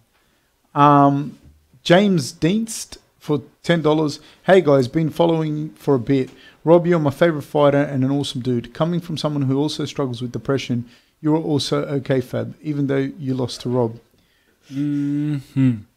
[0.74, 0.80] you.
[0.80, 1.38] Um,
[1.82, 4.20] James Dienst for ten dollars.
[4.44, 6.30] Hey guys, been following for a bit.
[6.64, 8.74] Rob, you're my favorite fighter and an awesome dude.
[8.74, 10.84] Coming from someone who also struggles with depression,
[11.20, 12.54] you're also okay, Fab.
[12.60, 13.98] Even though you lost to Rob.
[14.68, 15.38] hmm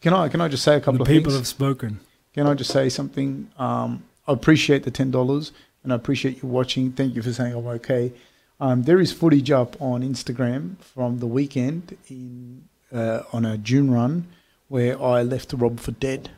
[0.01, 1.39] Can I can I just say a couple The of people things?
[1.39, 1.99] have spoken.
[2.33, 3.49] Can I just say something?
[3.57, 5.51] Um, I appreciate the ten dollars
[5.83, 6.91] and I appreciate you watching.
[6.91, 8.11] Thank you for saying I'm okay.
[8.59, 13.91] Um, there is footage up on Instagram from the weekend in uh, on a June
[13.91, 14.27] run
[14.67, 16.29] where I left the Rob for dead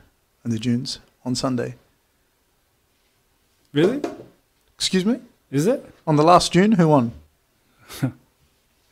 [0.45, 1.75] in the dunes on Sunday.
[3.73, 4.01] Really?
[4.75, 5.19] Excuse me?
[5.49, 5.85] Is it?
[6.05, 7.11] On the last June, who won?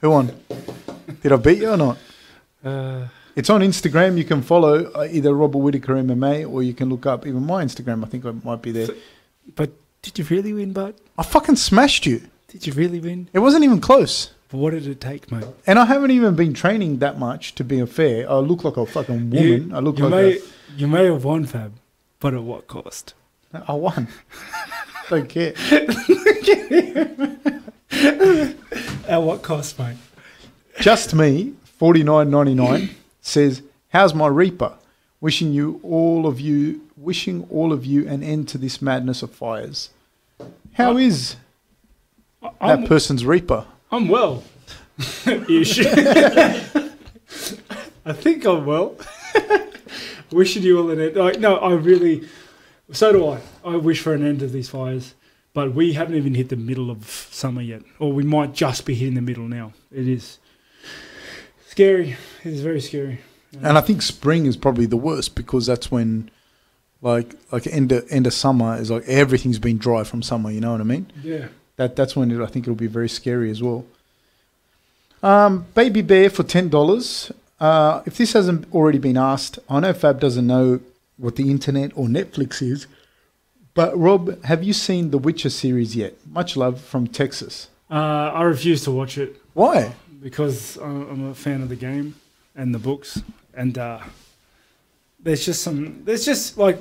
[0.01, 0.31] who won?
[1.21, 1.97] Did I beat you or not?
[2.63, 4.17] Uh, It's on Instagram.
[4.17, 7.63] You can follow uh, either Robert Whittaker MMA or you can look up even my
[7.63, 8.03] Instagram.
[8.03, 8.87] I think I might be there.
[9.55, 9.69] but
[10.01, 10.95] did you really win, Bud?
[11.17, 12.21] I fucking smashed you.
[12.49, 13.29] Did you really win?
[13.31, 14.31] It wasn't even close.
[14.51, 15.45] What did it take, mate?
[15.67, 18.29] And I haven't even been training that much to be fair.
[18.29, 19.69] I look like a fucking woman.
[19.69, 20.39] You, I look you like may
[20.75, 21.73] you may have won, Fab,
[22.19, 23.13] but at what cost?
[23.53, 24.07] I won.
[25.09, 25.53] Don't care.
[29.07, 29.97] At what cost, mate?
[30.79, 32.91] Just me, forty nine ninety nine
[33.21, 34.73] says, "How's my Reaper?
[35.19, 39.31] Wishing you all of you, wishing all of you an end to this madness of
[39.31, 39.89] fires.
[40.73, 41.37] How is I-
[42.41, 43.65] I'm, that person's Reaper?
[43.91, 44.43] I'm well.
[45.25, 45.79] Ish.
[48.05, 48.95] I think I'm well.
[50.31, 51.15] Wishing you all an end.
[51.15, 52.27] Like, no, I really.
[52.91, 53.41] So do I.
[53.63, 55.13] I wish for an end to these fires,
[55.53, 58.95] but we haven't even hit the middle of summer yet, or we might just be
[58.95, 59.73] hitting the middle now.
[59.91, 60.39] It is
[61.67, 62.15] scary.
[62.43, 63.19] It is very scary.
[63.61, 66.29] And I think spring is probably the worst because that's when,
[67.01, 70.51] like, like end of, end of summer is like everything's been dry from summer.
[70.51, 71.11] You know what I mean?
[71.23, 71.47] Yeah.
[71.79, 73.85] That that's when it, I think it'll be very scary as well.
[75.23, 77.31] Um, Baby Bear for ten dollars.
[77.57, 80.81] Uh, if this hasn't already been asked, I know Fab doesn't know
[81.15, 82.85] what the internet or Netflix is,
[83.73, 86.15] but Rob, have you seen the Witcher series yet?
[86.29, 87.69] Much love from Texas.
[87.89, 87.93] Uh,
[88.39, 89.93] I refuse to watch it Why?
[90.21, 92.15] because I'm a fan of the game
[92.57, 93.21] and the books,
[93.53, 94.01] and uh,
[95.17, 96.03] there's just some.
[96.03, 96.77] There's just like,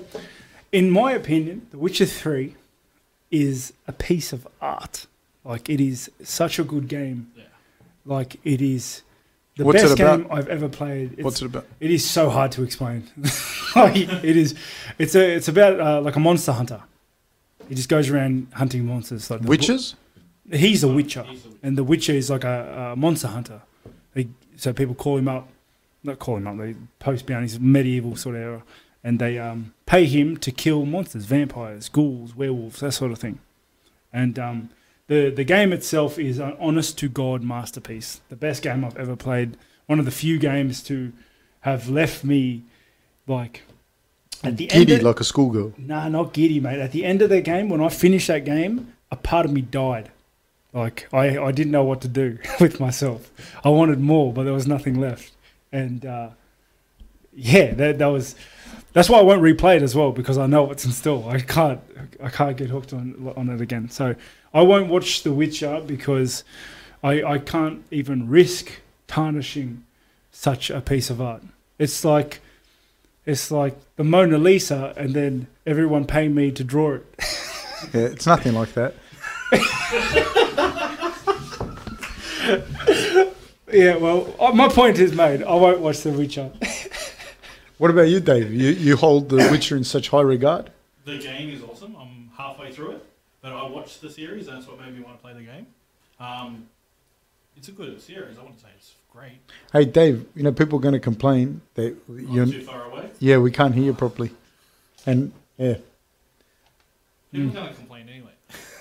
[0.72, 2.57] in my opinion, The Witcher Three
[3.31, 5.07] is a piece of art.
[5.45, 7.31] Like it is such a good game.
[7.37, 7.45] Yeah.
[8.05, 9.03] Like it is
[9.57, 11.12] the What's best game I've ever played.
[11.14, 11.66] It's, What's it about?
[11.81, 13.09] It is so hard to explain.
[13.76, 14.55] like, it is.
[14.99, 15.35] It's a.
[15.35, 16.83] It's about uh, like a monster hunter.
[17.68, 19.31] He just goes around hunting monsters.
[19.31, 19.93] Like the Witches?
[19.93, 23.61] book- He's a witcher, He's a- and the witcher is like a, a monster hunter.
[24.14, 25.47] He, so people call him up,
[26.03, 26.57] not call him up.
[26.57, 28.62] They post bounties, medieval sort of era,
[29.09, 33.39] and they um, pay him to kill monsters, vampires, ghouls, werewolves, that sort of thing.
[34.13, 34.69] And um,
[35.07, 38.21] the the game itself is an honest to god masterpiece.
[38.29, 39.57] The best game I've ever played.
[39.87, 41.15] One of the few games to
[41.61, 42.65] have left me
[43.27, 43.63] like
[44.45, 44.89] at the end.
[44.89, 45.73] Giddy Of, like a schoolgirl.
[45.79, 46.79] Nah, not giddy, mate.
[46.79, 49.63] At the end of the game, when I finished that game, a part of me
[49.63, 50.11] died.
[50.75, 53.31] Like I, I didn't know what to do with myself.
[53.65, 55.33] I wanted more, but there was nothing left.
[55.73, 56.29] And uh,
[57.33, 58.35] yeah, that that was.
[58.99, 61.30] That's why I won't replay it as well because I know it's in store.
[61.30, 61.80] I can't,
[62.20, 63.88] I can't get hooked on on it again.
[63.90, 64.16] So
[64.53, 66.42] I won't watch The Witcher because
[67.05, 68.72] I I can't even risk
[69.07, 69.84] tarnishing
[70.32, 71.44] such a piece of art.
[71.78, 72.40] It's like
[73.24, 77.07] it's like the Mona Lisa, and then everyone paying me to draw it.
[77.94, 78.94] Yeah, it's nothing like that.
[83.70, 85.42] Yeah, well, uh, my point is made.
[85.42, 86.51] I won't watch The Witcher.
[87.79, 88.53] What about you, Dave?
[88.53, 90.70] You you hold the Witcher in such high regard?
[91.05, 91.97] The game is awesome.
[91.99, 93.07] I'm halfway through it,
[93.41, 95.66] but I watched the series, and that's what made me want to play the game.
[96.20, 96.66] Um,
[97.57, 98.37] it's a good series.
[98.37, 99.39] I wouldn't say it's great.
[99.72, 100.26] Hey, Dave.
[100.35, 102.53] You know people are going to complain that Not you.
[102.61, 103.11] too far away.
[103.20, 104.31] Yeah, we can't hear you properly.
[105.07, 105.74] And yeah,
[107.33, 108.31] People are going to complain anyway.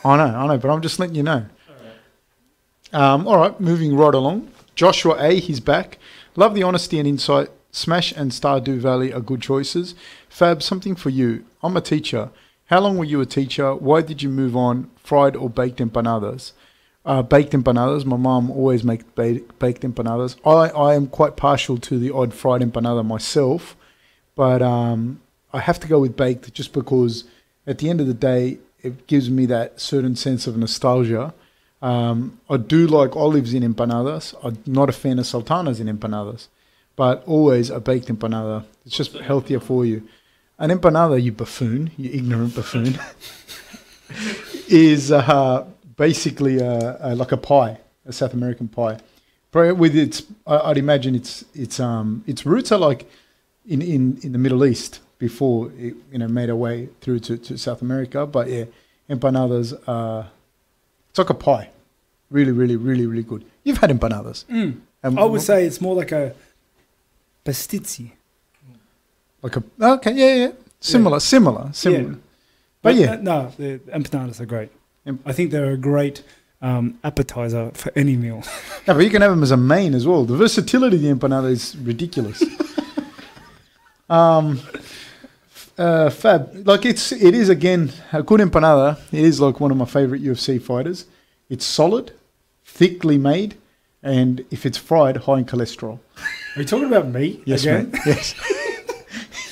[0.04, 1.46] I know, I know, but I'm just letting you know.
[1.70, 3.04] All right.
[3.14, 4.52] Um, all right, moving right along.
[4.76, 5.98] Joshua A, he's back.
[6.36, 7.50] Love the honesty and insight.
[7.72, 9.96] Smash and Stardew Valley are good choices.
[10.30, 11.46] Fab, something for you.
[11.62, 12.30] I'm a teacher.
[12.66, 13.76] How long were you a teacher?
[13.76, 14.90] Why did you move on?
[14.98, 16.52] Fried or baked empanadas?
[17.06, 18.06] Uh, baked empanadas.
[18.06, 20.36] My mum always makes ba- baked empanadas.
[20.46, 23.78] I, I am quite partial to the odd fried empanada myself,
[24.36, 25.22] but um,
[25.54, 27.24] I have to go with baked just because
[27.66, 31.34] at the end of the day, it gives me that certain sense of nostalgia.
[31.82, 34.36] Um, I do like olives in empanadas.
[34.44, 36.48] I'm not a fan of sultanas in empanadas,
[36.98, 38.66] but always a baked empanada.
[38.86, 40.06] It's just healthier for you.
[40.60, 43.00] An empanada, you buffoon, you ignorant buffoon,
[44.68, 48.98] is uh, basically a, a, like a pie, a South American pie.
[49.54, 53.10] With its, I'd imagine its its um its roots are like
[53.68, 57.38] in, in, in the Middle East before it you know made our way through to,
[57.40, 58.28] to South America.
[58.28, 58.66] But yeah,
[59.10, 60.30] empanadas are
[61.10, 61.70] it's like a pie,
[62.30, 63.46] really, really, really, really good.
[63.64, 64.46] You've had empanadas.
[64.46, 64.82] Mm.
[65.04, 66.36] Um, I would say it's more like a
[67.48, 68.12] pastizzi.
[69.42, 72.12] like a okay, yeah, yeah, similar, similar, similar.
[72.12, 72.16] Yeah.
[72.82, 73.12] But yeah.
[73.14, 74.70] uh, no, the empanadas are great.
[75.06, 76.24] Em- I think they're a great
[76.62, 78.44] um, appetizer for any meal.
[78.88, 80.24] No, but you can have them as a main as well.
[80.24, 82.42] The versatility of the empanada is ridiculous.
[84.10, 84.62] um,
[85.78, 88.98] uh, Fab, like it's it is again a good empanada.
[89.12, 91.06] It is like one of my favorite UFC fighters.
[91.50, 92.14] It's solid,
[92.64, 93.56] thickly made,
[94.08, 96.00] and if it's fried, high in cholesterol.
[96.56, 97.44] Are you talking about meat?
[97.46, 97.92] Yes, again?
[97.92, 98.02] mate.
[98.06, 98.36] Yes,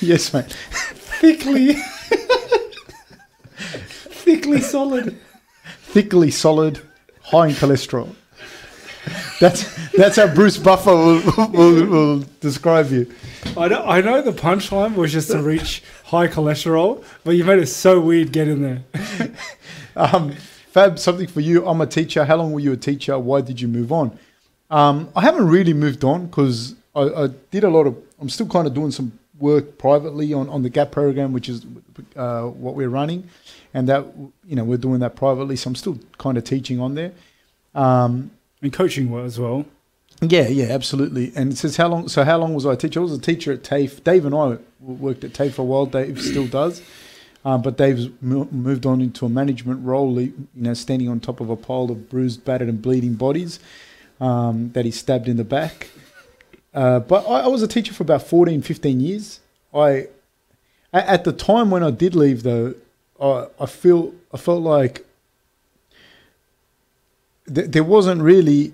[0.00, 0.46] yes, mate.
[0.50, 1.74] Thickly,
[4.24, 5.18] thickly solid.
[5.82, 6.80] Thickly solid,
[7.22, 8.14] high in cholesterol.
[9.40, 13.12] that's that's how Bruce Buffer will, will, will describe you.
[13.56, 17.58] I know, I know the punchline was just to reach high cholesterol, but you made
[17.58, 18.82] it so weird getting there.
[19.98, 20.32] Um,
[20.76, 21.66] Fab, something for you.
[21.66, 22.26] I'm a teacher.
[22.26, 23.18] How long were you a teacher?
[23.18, 24.18] Why did you move on?
[24.70, 27.96] Um, I haven't really moved on because I, I did a lot of.
[28.20, 31.64] I'm still kind of doing some work privately on, on the GAP program, which is
[32.16, 33.28] uh, what we're running,
[33.74, 34.04] and that
[34.46, 35.56] you know we're doing that privately.
[35.56, 37.12] So I'm still kind of teaching on there.
[37.74, 38.30] Um,
[38.62, 39.66] And coaching well as well.
[40.22, 41.32] yeah, yeah, absolutely.
[41.36, 42.08] And it says how long?
[42.08, 43.00] So how long was I a teacher?
[43.00, 44.02] I was a teacher at TAFE.
[44.02, 45.86] Dave and I worked at TAFE for a while.
[45.86, 46.80] Dave still does,
[47.44, 50.18] uh, but Dave's mo- moved on into a management role.
[50.20, 53.60] You know, standing on top of a pile of bruised, battered, and bleeding bodies
[54.20, 55.88] um, that he stabbed in the back.
[56.74, 59.40] Uh, but I, I was a teacher for about 14, 15 years.
[59.74, 60.08] I
[60.92, 62.74] at the time when I did leave, though,
[63.20, 65.06] I, I feel I felt like
[67.52, 68.72] th- there wasn't really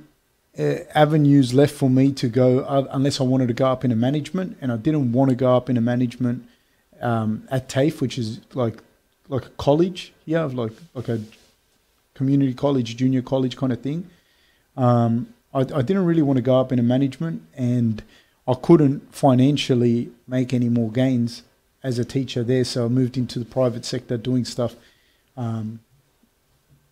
[0.59, 3.93] uh, avenues left for me to go uh, unless I wanted to go up in
[3.93, 6.47] a management, and I didn't want to go up in a management
[7.01, 8.79] um, at TAFE, which is like
[9.29, 11.21] like a college, yeah, like like a
[12.15, 14.09] community college, junior college kind of thing.
[14.77, 18.03] Um, I, I didn't really want to go up in a management, and
[18.47, 21.43] I couldn't financially make any more gains
[21.83, 24.77] as a teacher there, so I moved into the private sector doing stuff.
[25.37, 25.81] Um,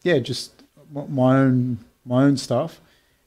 [0.03, 0.63] yeah, just
[0.93, 2.81] my own my own stuff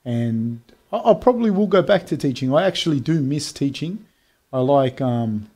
[0.06, 2.54] and I, I probably will go back to teaching.
[2.54, 4.06] I actually do miss teaching.
[4.52, 5.50] I like um,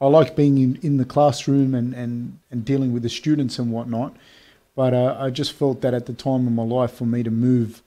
[0.00, 3.72] I like being in, in the classroom and, and, and dealing with the students and
[3.72, 4.16] whatnot.
[4.76, 7.30] But uh, I just felt that at the time of my life, for me to
[7.30, 7.80] move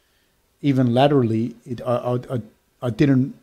[0.62, 2.41] even laterally, it, I, I,
[2.82, 3.36] I, didn't.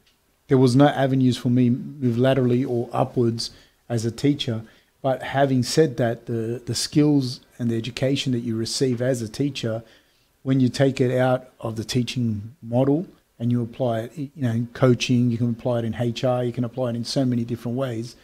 [0.48, 3.50] There was no avenues for me move laterally or upwards
[3.88, 4.62] as a teacher.
[5.02, 9.28] But having said that, the the skills and the education that you receive as a
[9.28, 9.82] teacher
[10.44, 13.06] when you take it out of the teaching model
[13.38, 16.52] and you apply it, you know, in coaching, you can apply it in HR, you
[16.52, 18.14] can apply it in so many different ways.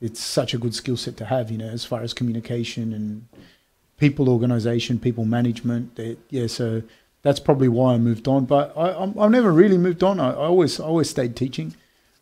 [0.00, 3.28] It's such a good skill set to have, you know, as far as communication and
[3.98, 5.96] people organization, people management.
[5.96, 6.82] That, yeah, so
[7.22, 8.44] that's probably why I moved on.
[8.44, 10.20] But I, I'm, I've never really moved on.
[10.20, 11.74] I, I always, I always stayed teaching,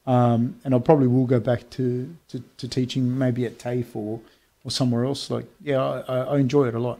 [0.06, 4.20] um, and I probably will go back to, to, to teaching, maybe at TAFE or
[4.66, 5.30] or somewhere else.
[5.30, 6.98] Like, yeah, I, I enjoy it a lot.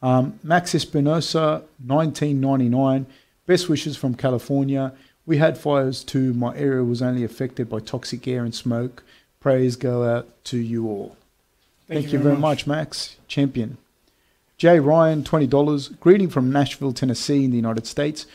[0.00, 3.06] Um, Max Espinosa, 1999.
[3.46, 4.92] Best wishes from California.
[5.26, 6.32] We had fires too.
[6.32, 9.04] My area was only affected by toxic air and smoke.
[9.38, 11.16] Praise go out to you all.
[11.86, 12.66] Thank, you, very much.
[12.66, 13.16] Max.
[13.28, 13.76] Champion.
[14.62, 15.98] Jay Ryan, $20.
[15.98, 18.26] Greeting from Nashville, Tennessee, in the United States.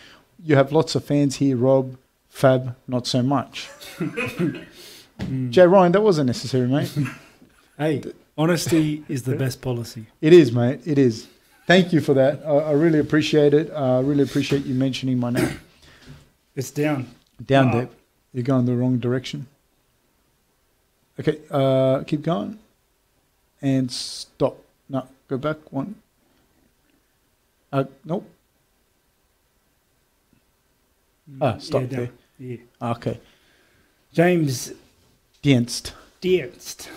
[0.44, 1.96] You have lots of fans here, Rob.
[2.28, 3.70] Fab, not so much.
[3.96, 5.50] Mm.
[5.52, 6.94] Jay Ryan, that wasn't necessary, mate.
[7.78, 8.04] Hey,
[8.38, 10.08] honesty is the best policy.
[10.20, 10.82] It is, mate.
[10.84, 11.28] It is.
[11.66, 12.42] Thank you for that.
[12.46, 13.72] I, I really appreciate it.
[13.72, 15.62] I really appreciate you mentioning my name.
[16.58, 17.08] It's down.
[17.46, 17.88] Down there.
[18.34, 19.48] You're going the wrong direction.
[21.20, 22.60] Okay, uh, keep going.
[23.62, 24.58] And stop.
[24.90, 25.96] No, go back one.
[27.72, 28.30] Uh, nope.
[31.42, 32.10] Ah, stop Mm, Yeah, there.
[32.40, 32.92] Yeah.
[32.94, 33.20] Okay.
[34.14, 34.72] James
[35.44, 35.92] Dienst.
[36.22, 36.88] Dienst.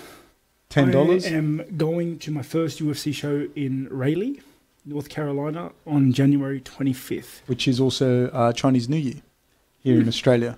[0.69, 1.27] Ten dollars.
[1.27, 4.41] I am going to my first UFC show in Raleigh,
[4.85, 7.41] North Carolina, on January 25th.
[7.47, 9.21] Which is also uh, Chinese New Year
[9.83, 10.57] here in Australia.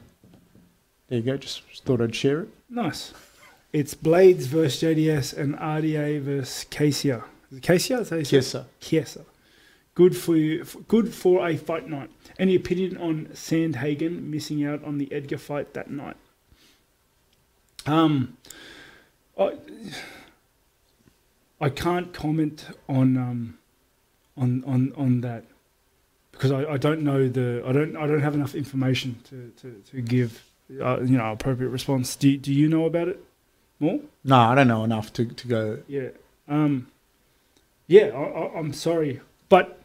[1.08, 1.36] There you go.
[1.38, 2.48] Just thought I'd share it.
[2.68, 3.14] Nice.
[3.72, 7.24] It's Blaydes versus JDS and RDA versus Chiesa.
[7.50, 8.42] Is it?
[8.50, 9.31] Is that how
[9.94, 12.10] Good for you, good for a fight night.
[12.38, 16.16] Any opinion on Sandhagen missing out on the Edgar fight that night?
[17.84, 18.38] Um,
[19.38, 19.52] I,
[21.60, 23.58] I can't comment on um,
[24.36, 25.44] on on on that
[26.30, 29.82] because I, I don't know the I don't I don't have enough information to to,
[29.90, 30.42] to give
[30.80, 32.16] uh, you know appropriate response.
[32.16, 33.22] Do do you know about it
[33.78, 34.00] more?
[34.24, 35.78] No, I don't know enough to, to go.
[35.86, 36.08] Yeah.
[36.48, 36.86] Um,
[37.86, 39.81] yeah, I, I, I'm sorry, but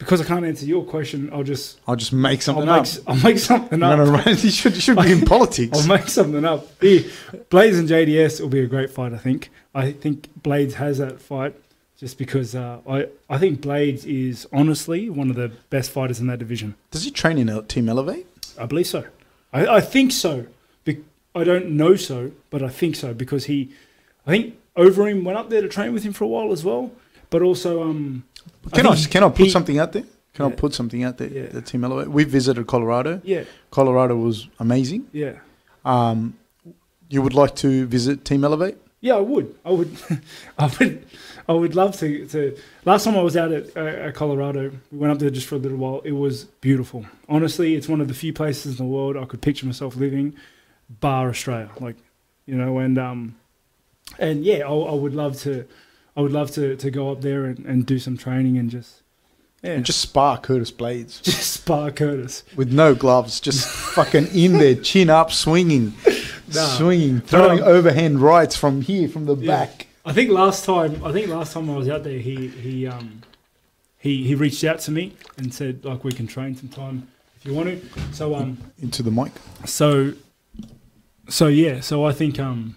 [0.00, 2.86] because I can't answer your question, I'll just I'll just make I'll something make, up.
[3.06, 3.98] I'll make something No, up.
[3.98, 4.26] no, right.
[4.44, 5.78] You should, you should be in politics.
[5.78, 6.66] I'll make something up.
[6.82, 7.00] Yeah.
[7.50, 9.12] Blaydes and JDS will be a great fight.
[9.12, 9.50] I think.
[9.74, 11.54] I think Blaydes has that fight
[11.98, 16.26] just because uh, I I think Blaydes is honestly one of the best fighters in
[16.26, 16.74] that division.
[16.90, 18.26] Does he train in Team Elevate?
[18.58, 19.04] I believe so.
[19.52, 20.46] I, I think so.
[20.84, 23.70] Be- I don't know so, but I think so because he,
[24.26, 26.90] I think Overeem went up there to train with him for a while as well.
[27.30, 28.24] But also, um,
[28.72, 30.04] Can I, think can I put he- something out there?
[30.34, 31.28] Can I put something out there?
[31.28, 31.46] Yeah.
[31.46, 32.08] The Team Elevate.
[32.08, 33.20] We visited Colorado.
[33.24, 35.06] yeah, Colorado was amazing.
[35.12, 35.34] yeah.
[35.84, 36.36] Um,
[37.08, 38.76] you would like to visit Team Elevate?
[39.00, 39.54] Yeah, I would.
[39.64, 39.96] I would.
[40.58, 41.04] I would.
[41.48, 42.26] I would love to.
[42.28, 45.46] To last time I was out at, uh, at Colorado, we went up there just
[45.48, 46.00] for a little while.
[46.04, 47.06] It was beautiful.
[47.28, 50.34] Honestly, it's one of the few places in the world I could picture myself living,
[51.00, 51.70] bar Australia.
[51.80, 51.96] Like,
[52.46, 53.36] you know, and um,
[54.18, 55.66] and yeah, I, I would love to.
[56.20, 59.00] I would love to, to go up there and, and do some training and just
[59.62, 62.44] yeah, And just spar Curtis Blaydes just spar Curtis.
[62.56, 65.94] with no gloves, just fucking in there, chin up, swinging,
[66.54, 66.66] Nah.
[66.76, 69.46] swinging, throwing Um, overhand rights from here, from the Yeah.
[69.46, 69.86] back.
[70.04, 73.22] I think last time I think last time I was out there, he he um
[73.98, 77.54] he he reached out to me and said like we can train sometime if you
[77.54, 77.78] want to.
[78.12, 79.32] So um Into the mic.
[79.64, 80.12] so
[81.28, 82.76] so yeah so I think um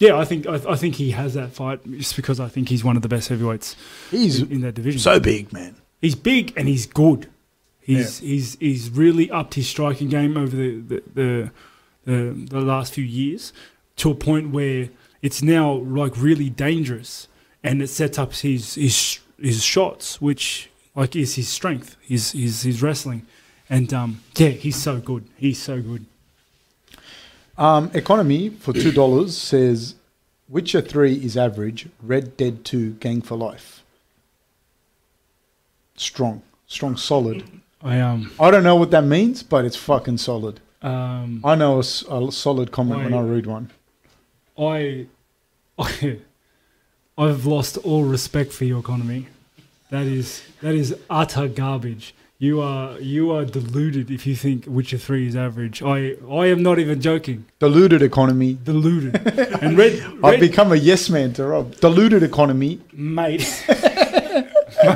[0.00, 2.82] yeah I think I, I think he has that fight just because I think he's
[2.82, 3.76] one of the best heavyweights
[4.10, 4.98] He's in, in that division.
[5.00, 5.76] so big, man.
[6.02, 7.28] he's big and he's good.
[7.80, 11.50] He's he's he's really upped his striking game over the the, the
[12.04, 13.52] the the last few years
[13.96, 14.88] to a point where
[15.22, 17.28] it's now like really dangerous
[17.62, 22.62] and it sets up his his his shots which like is his strength his his
[22.62, 23.26] his wrestling
[23.68, 26.06] and um yeah he's so good he's so good
[27.60, 29.94] Um, economy for two dollars says
[30.48, 31.88] Witcher three is average.
[32.02, 33.82] Red Dead two Gang for Life.
[35.94, 37.44] Strong, strong, solid.
[37.82, 40.60] I um I don't know what that means, but it's fucking solid.
[40.80, 43.70] um I know a solid comment when I read one.
[44.58, 45.06] I,
[45.78, 46.18] I,
[47.18, 49.26] I've lost all respect for your economy.
[49.90, 52.14] That is that is utter garbage.
[52.42, 55.82] You are you are deluded if you think Witcher Three is average.
[55.82, 57.44] I I am not even joking.
[57.58, 58.56] Deluded economy.
[58.64, 59.14] Deluded.
[59.62, 61.76] and red, I've become a yes man to Rob.
[61.76, 62.80] Deluded economy.
[62.94, 63.44] mate,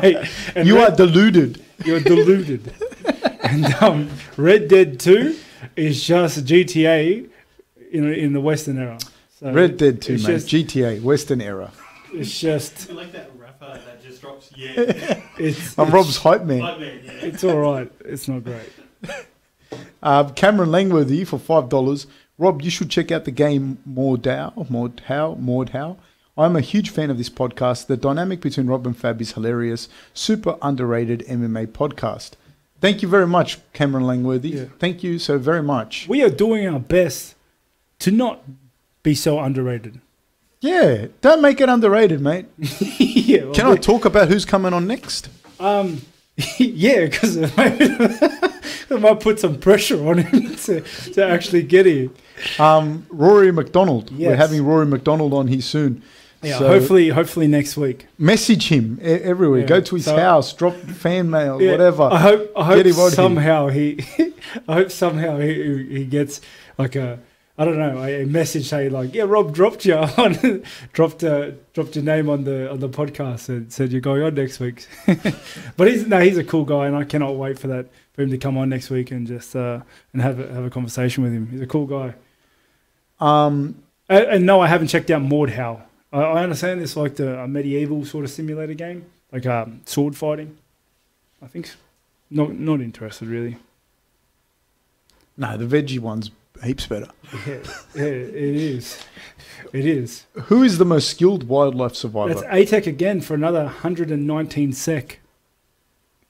[0.03, 0.16] mate.
[0.55, 1.62] And you red, are deluded.
[1.84, 2.72] you're deluded.
[3.42, 5.36] and um, Red Dead Two
[5.76, 7.28] is just GTA
[7.92, 8.99] in in the Western era.
[9.38, 10.20] So Red Dead 2, mate.
[10.22, 11.72] just- GTA, Western era.
[12.14, 13.34] It's just I like that rapper that just drops.
[14.57, 14.73] Yeah,
[15.39, 15.79] it's.
[15.79, 16.63] I'm it's- Rob's hype man.
[16.63, 17.13] I mean, yeah.
[17.23, 17.91] It's all right.
[18.05, 18.71] It's not great.
[20.03, 22.07] Uh, Cameron Langworthy for five dollars.
[22.39, 24.69] Rob, you should check out the game Mordau.
[24.69, 25.41] Mordhau.
[25.41, 25.97] Mordhau.
[26.37, 27.87] I'm a huge fan of this podcast.
[27.87, 29.89] The dynamic between Rob and Fab is hilarious.
[30.15, 32.33] Super underrated MMA podcast.
[32.81, 34.49] Thank you very much, Cameron Langworthy.
[34.51, 34.65] Yeah.
[34.81, 36.07] Thank you so very much.
[36.09, 37.37] We are doing our best
[38.01, 38.43] to not
[39.05, 40.01] be so underrated.
[40.65, 42.47] Yeah, don't make it underrated, mate.
[42.99, 43.53] yeah.
[43.53, 45.29] Can I talk about who's coming on next?
[45.61, 46.01] Um.
[46.59, 51.87] yeah, because it might, it might put some pressure on him to, to actually get
[51.87, 52.09] here.
[52.59, 54.11] Um, Rory MacDonald.
[54.17, 56.03] We're having Rory MacDonald on here soon.
[56.43, 56.59] Yeah.
[56.59, 58.07] So- hopefully, hopefully next week.
[58.19, 59.61] Message him everywhere.
[59.61, 62.05] Yeah, Go to his so- house, drop fan mail, Yeah, whatever.
[62.05, 62.53] I hope.
[62.57, 63.11] I hope Get him here.
[63.11, 64.01] somehow he.
[64.67, 66.41] I hope somehow he he gets
[66.79, 67.21] like a.
[67.57, 71.53] I don't know a, a message saying like, yeah, Rob dropped you on, dropped uh,
[71.73, 74.87] dropped your name on the on the podcast and said you're going on next week.
[75.77, 78.31] but he's no, he's a cool guy, and I cannot wait for that for him
[78.31, 79.81] to come on next week and just uh,
[80.13, 81.47] and have a, have a conversation with him.
[81.49, 82.15] He's a cool guy.
[83.21, 85.81] Um, And, and no, I haven't checked out Mordhau.
[86.13, 90.17] I, I understand it's like the a medieval sort of simulator game, like um, sword
[90.17, 90.59] fighting.
[91.41, 91.71] I think
[92.31, 93.59] not not interested really.
[95.37, 96.31] no, the veggie one's
[96.63, 97.09] heaps better.
[97.47, 97.59] Yeah,
[97.95, 99.03] yeah, it is.
[99.73, 100.25] It is.
[100.45, 102.35] Who is the most skilled wildlife survivor?
[102.35, 105.19] That's ATEC again for another 119 sec.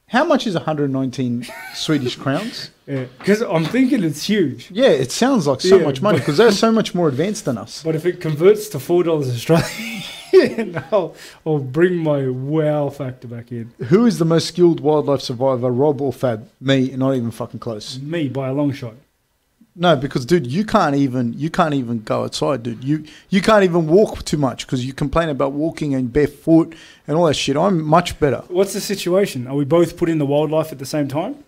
[0.08, 2.70] How much is 119 Swedish crowns?
[2.86, 4.70] Yeah, because I'm thinking it's huge.
[4.70, 7.56] Yeah, it sounds like so Yeah, much money because they're so much more advanced than
[7.56, 7.82] us.
[7.82, 11.14] But if it converts to four dollars Australian, I'll,
[11.46, 13.72] I'll bring my wow factor back in.
[13.86, 16.46] Who is the most skilled wildlife survivor, Rob or Fab?
[16.60, 17.98] Me, not even fucking close.
[18.00, 18.96] Me by a long shot.
[19.76, 22.84] No, because dude, you can't even you can't even go outside, dude.
[22.84, 26.74] You you can't even walk too much because you complain about walking and barefoot
[27.08, 27.56] and all that shit.
[27.56, 28.44] I'm much better.
[28.48, 29.48] What's the situation?
[29.48, 31.42] Are we both put in the wildlife at the same time?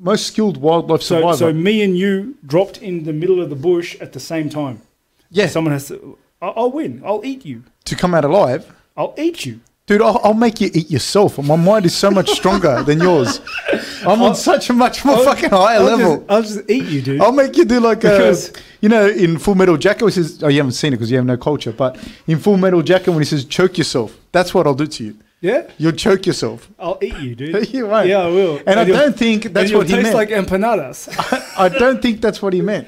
[0.00, 1.36] Most skilled wildlife So, survivor.
[1.36, 4.82] so me and you dropped in the middle of the bush at the same time.
[5.30, 6.18] yeah, Someone has to.
[6.42, 7.02] I'll, I'll win.
[7.04, 7.62] I'll eat you.
[7.84, 8.66] to come out alive.
[8.96, 9.60] I'll eat you.
[9.86, 11.38] Dude, I'll, I'll make you eat yourself.
[11.38, 13.40] My mind is so much stronger than yours.
[14.06, 16.16] I'm on such a much more I'll- fucking higher I'll level.
[16.18, 17.20] Just, I'll just eat you, dude.
[17.20, 20.42] I'll make you do like a, Because- you know, in Full Metal Jacket, which is,
[20.42, 23.10] oh, you haven't seen it because you have no culture, but in Full Metal Jacket,
[23.10, 25.16] when he says choke yourself, that's what I'll do to you.
[25.40, 26.68] yeah, You'll choke yourself.
[26.78, 27.72] I'll eat you, dude.
[27.72, 28.08] you won't.
[28.08, 28.60] Yeah, I will.
[28.66, 30.14] And I don't think and that's what he taste meant.
[30.16, 31.08] like empanadas.
[31.58, 32.86] I don't think that's what he meant.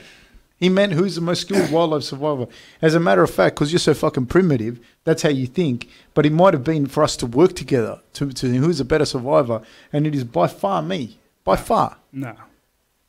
[0.61, 2.47] He meant who's the most skilled wildlife survivor.
[2.83, 5.89] As a matter of fact, because you're so fucking primitive, that's how you think.
[6.15, 9.07] But it might have been for us to work together to, to who's a better
[9.07, 11.19] survivor, and it is by far me.
[11.45, 11.97] By far.
[12.13, 12.35] no,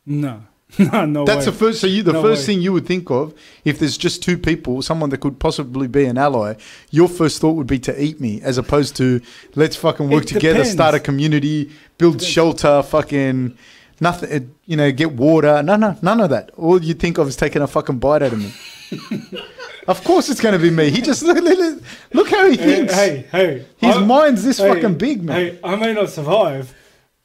[0.05, 0.43] no.
[0.79, 1.51] no, no That's way.
[1.51, 1.81] the first.
[1.81, 2.53] So you, the No first way.
[2.53, 3.33] thing you would think of
[3.65, 6.53] if there's just two people, someone that could possibly be an ally.
[6.91, 9.19] Your first thought would be to eat me, as opposed to
[9.55, 10.71] let's fucking work It together, depends.
[10.71, 13.57] start a community, build shelter, fucking
[14.01, 14.53] nothing.
[14.65, 15.63] You know, get water.
[15.63, 16.51] No, no, none of that.
[16.57, 18.51] All you think of is taking a fucking bite out of me.
[19.87, 20.89] of course, it's going to be me.
[20.89, 21.83] He just look, look,
[22.13, 22.93] look how he thinks.
[22.93, 23.65] hey, hey.
[23.77, 25.35] His I- mind's this hey, fucking big, man.
[25.37, 26.75] Hey, I may not survive,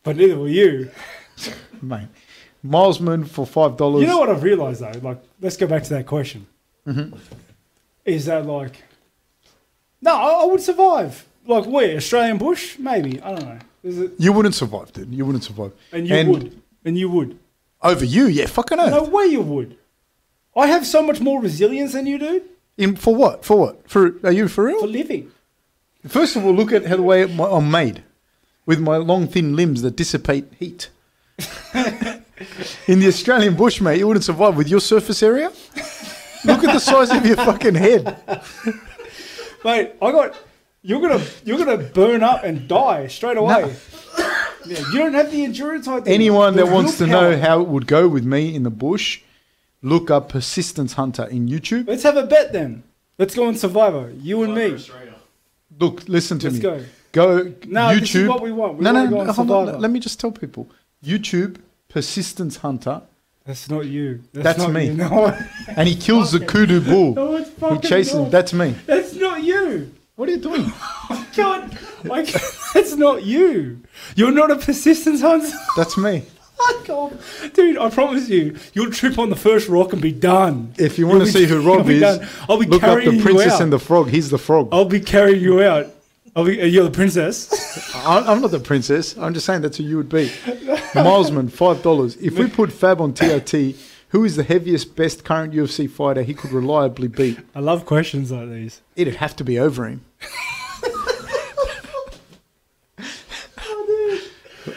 [0.05, 0.91] but neither will you.
[1.83, 2.09] Mate,
[2.65, 4.03] Milesman for five dollars.
[4.03, 4.93] You know what I've realised though?
[5.03, 6.47] Like, let's go back to that question.
[6.87, 7.17] Mm-hmm.
[8.05, 8.83] Is that like,
[10.01, 11.27] no, I, I would survive.
[11.47, 11.97] Like where?
[11.97, 12.79] Australian bush?
[12.79, 13.21] Maybe.
[13.21, 13.59] I don't know.
[13.83, 14.13] Is it?
[14.19, 15.13] You wouldn't survive, dude.
[15.15, 15.73] You wouldn't survive.
[15.93, 16.63] And you And- would.
[16.87, 17.39] And you would.
[17.83, 18.91] Over you, yeah, fucking oath.
[18.91, 19.77] No way you would.
[20.57, 22.43] I have so much more resilience than you do
[22.79, 23.45] In for what?
[23.45, 23.91] For what?
[23.91, 24.81] For are you for real?
[24.81, 25.31] for living.
[26.09, 28.05] First of all, look at how the way I'm made,
[28.65, 30.89] with my long, thin limbs that dissipate heat.
[32.87, 35.51] In the Australian bush, mate, you wouldn't survive with your surface area.
[36.45, 38.17] Look at the size of your fucking head.
[39.65, 40.37] Mate, I got.
[40.83, 43.75] You're gonna you're gonna burn up and die straight away.
[44.67, 46.11] Yeah, you don't have the endurance I do.
[46.11, 49.21] Anyone The that wants to know how it would go with me in the bush,
[49.83, 51.87] look up Persistence Hunter in YouTube.
[51.89, 52.83] Let's have a bet then.
[53.19, 54.13] Let's go on Survivor.
[54.21, 54.75] You and Fly me.
[54.75, 55.15] Australia.
[55.79, 56.63] Look, listen to Let's me.
[56.63, 56.85] go.
[57.13, 58.01] Go No, YouTube.
[58.01, 58.77] this is what we want.
[58.79, 59.81] We no, wanna no, go on hold on.
[59.81, 60.69] Let me just tell people.
[61.05, 61.57] YouTube
[61.89, 63.03] Persistence Hunter,
[63.47, 64.23] That's not you.
[64.33, 64.87] That's not me.
[64.87, 64.93] You.
[64.97, 65.39] No,
[65.69, 67.15] and he kills the kudu bull.
[67.15, 67.51] no, it's
[67.83, 68.23] He chases him.
[68.25, 68.31] not.
[68.33, 68.75] That's me.
[68.87, 69.93] That's not you.
[70.17, 70.73] What are you doing?
[71.37, 71.79] God,
[72.11, 72.43] I can't-
[72.77, 73.81] that's not you.
[74.15, 75.49] You're not a persistence hunter.
[75.77, 76.25] That's me.
[76.57, 77.51] Fuck off.
[77.53, 80.73] Dude, I promise you, you'll trip on the first rock and be done.
[80.79, 82.27] If you You'll want to be- see who Rob is, done.
[82.49, 84.09] I'll be look up the princess and the frog.
[84.09, 84.69] He's the frog.
[84.73, 85.87] I'll be carrying you out.
[86.35, 87.95] I'll be, uh, you're the princess.
[87.95, 89.17] I'm not the princess.
[89.19, 90.29] I'm just saying that's who you would be.
[90.95, 92.17] Milesman, five dollars.
[92.17, 93.77] If we put Fab on TRT,
[94.11, 97.39] who is the heaviest, best current UFC fighter he could reliably beat?
[97.55, 98.81] I love questions like these.
[98.97, 100.01] It'd have to be Overeem.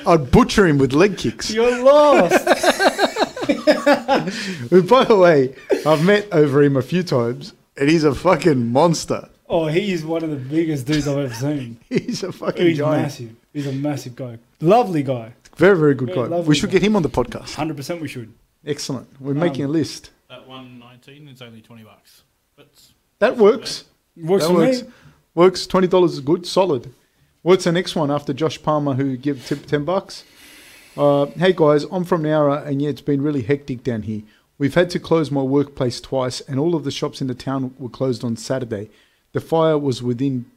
[0.07, 1.51] I'd butcher him with leg kicks.
[1.51, 2.45] You're lost.
[3.89, 9.29] By the way, I've met Overeem a few times, and he's a fucking monster.
[9.47, 11.79] oh, he's one of the biggest dudes I've ever seen.
[11.89, 13.01] He's a fucking He's giant.
[13.03, 13.35] massive.
[13.53, 14.37] He's a massive guy.
[14.61, 15.33] Lovely guy.
[15.57, 16.39] Very, very good Very guy.
[16.41, 16.73] We should guy.
[16.73, 17.55] get him on the podcast.
[17.55, 18.31] 100% we should.
[18.65, 19.07] Excellent.
[19.19, 20.11] We're Um, making a list.
[20.29, 22.21] That 119 is only 20 bucks.
[22.55, 22.67] But
[23.19, 23.85] That works.
[24.15, 24.81] Works that for works.
[24.83, 24.89] me.
[25.35, 25.65] Works.
[25.67, 26.45] Twenty dollars is good.
[26.45, 26.93] Solid.
[27.41, 30.25] What's the next one after Josh Palmer, who give tip ten bucks?
[30.97, 34.23] Uh, hey guys, I'm from Nowra, and yeah, it's been really hectic down here.
[34.57, 37.73] We've had to close my workplace twice, and all of the shops in the town
[37.79, 38.89] were closed on Saturday.
[39.31, 40.47] The fire was within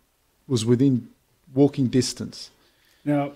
[0.49, 1.09] was within
[1.55, 2.51] walking distance.
[3.05, 3.33] Now,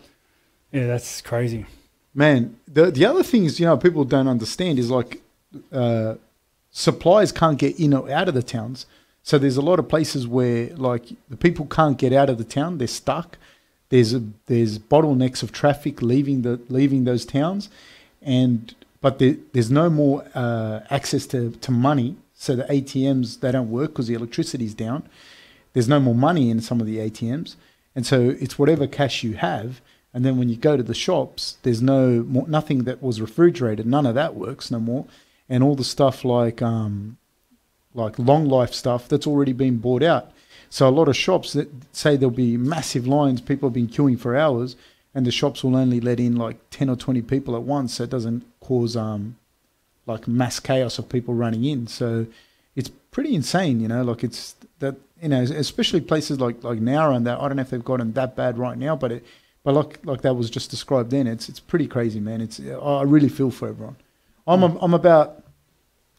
[0.72, 1.66] yeah, that's crazy.
[2.14, 5.22] Man, the the other thing is, you know, people don't understand is like
[5.70, 6.14] uh,
[6.72, 8.86] supplies can't get in or out of the towns.
[9.26, 12.44] So there's a lot of places where like the people can't get out of the
[12.44, 13.38] town; they're stuck.
[13.88, 17.68] There's a, there's bottlenecks of traffic leaving the leaving those towns,
[18.22, 22.14] and but there, there's no more uh, access to, to money.
[22.34, 25.08] So the ATMs they don't work because the electricity's down.
[25.72, 27.56] There's no more money in some of the ATMs,
[27.96, 29.80] and so it's whatever cash you have.
[30.14, 33.86] And then when you go to the shops, there's no more, nothing that was refrigerated.
[33.86, 35.06] None of that works no more,
[35.48, 37.18] and all the stuff like um,
[37.96, 40.30] like long life stuff that's already been bought out.
[40.68, 44.18] So a lot of shops that say there'll be massive lines, people have been queuing
[44.18, 44.76] for hours,
[45.14, 48.04] and the shops will only let in like ten or twenty people at once, so
[48.04, 49.36] it doesn't cause um,
[50.06, 51.86] like mass chaos of people running in.
[51.86, 52.26] So
[52.74, 54.02] it's pretty insane, you know.
[54.02, 57.40] Like it's that you know, especially places like like Nowra and that.
[57.40, 59.24] I don't know if they've gotten that bad right now, but it,
[59.64, 61.26] but like like that was just described then.
[61.26, 62.40] It's it's pretty crazy, man.
[62.40, 63.96] It's I really feel for everyone.
[64.46, 65.42] I'm a, I'm about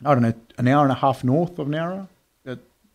[0.04, 2.08] I don't know an hour and a half north of Nowra,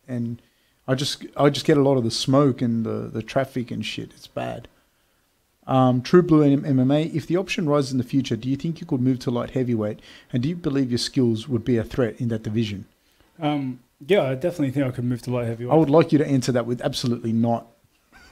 [0.07, 0.41] and
[0.87, 3.85] I just I just get a lot of the smoke and the the traffic and
[3.85, 4.11] shit.
[4.15, 4.67] It's bad.
[5.65, 7.13] Um, True Blue M- MMA.
[7.15, 9.51] If the option rises in the future, do you think you could move to light
[9.51, 10.01] heavyweight?
[10.33, 12.85] And do you believe your skills would be a threat in that division?
[13.39, 15.73] Um, yeah, I definitely think I could move to light heavyweight.
[15.73, 17.67] I would like you to answer that with absolutely not.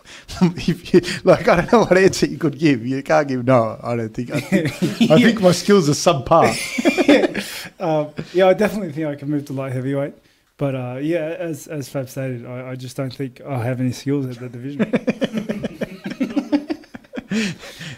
[0.41, 2.85] if you, like I don't know what answer you could give.
[2.85, 3.79] You can't give no.
[3.81, 4.31] I don't think.
[4.31, 6.51] I think, I think my skills are subpar.
[7.81, 10.13] um, yeah, I definitely think I can move to light heavyweight.
[10.57, 13.91] But uh, yeah, as as Fab stated, I, I just don't think I have any
[13.91, 14.91] skills at that division.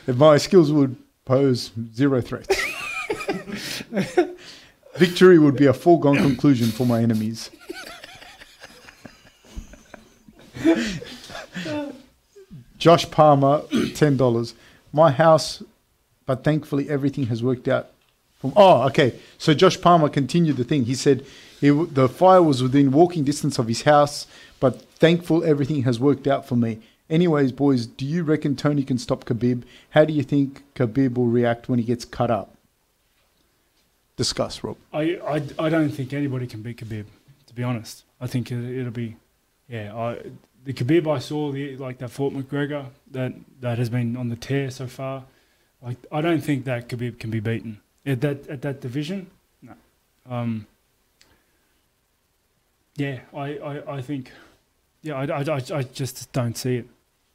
[0.06, 2.62] If my skills would pose zero threats.
[4.96, 7.50] Victory would be a foregone conclusion for my enemies.
[12.78, 13.62] Josh Palmer,
[13.96, 14.56] ten dollars.
[14.92, 15.64] My house,
[16.26, 17.93] but thankfully everything has worked out
[18.44, 19.18] From, oh, okay.
[19.38, 20.84] So Josh Palmer continued the thing.
[20.84, 21.26] He said
[21.62, 24.28] he, the fire was within walking distance of his house,
[24.60, 26.80] but thankful everything has worked out for me.
[27.10, 29.64] Anyways, boys, do you reckon Tony can stop Khabib?
[29.92, 32.54] How do you think Khabib will react when he gets cut up?
[34.18, 34.76] Discuss, Rob.
[34.92, 37.06] I, I, I don't think anybody can beat Khabib.
[37.48, 39.16] To be honest, I think it, it'll be,
[39.70, 39.96] yeah.
[39.96, 40.18] I,
[40.66, 44.36] the Khabib I saw, the, like that fought McGregor, that that has been on the
[44.36, 45.24] tear so far.
[45.82, 49.28] Like I don't think that Khabib can be beaten at that at that division.
[49.62, 49.74] No.
[50.30, 50.68] Um.
[52.96, 54.32] Yeah, I, I, I think,
[55.02, 56.88] yeah, I, I, I, I just don't see it.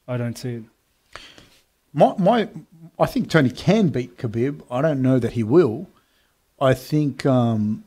[0.06, 0.62] I don't see it.
[1.92, 2.48] My, my,
[2.96, 4.62] I think Tony can beat Khabib.
[4.70, 5.88] I don't know that he will.
[6.60, 7.82] I think um,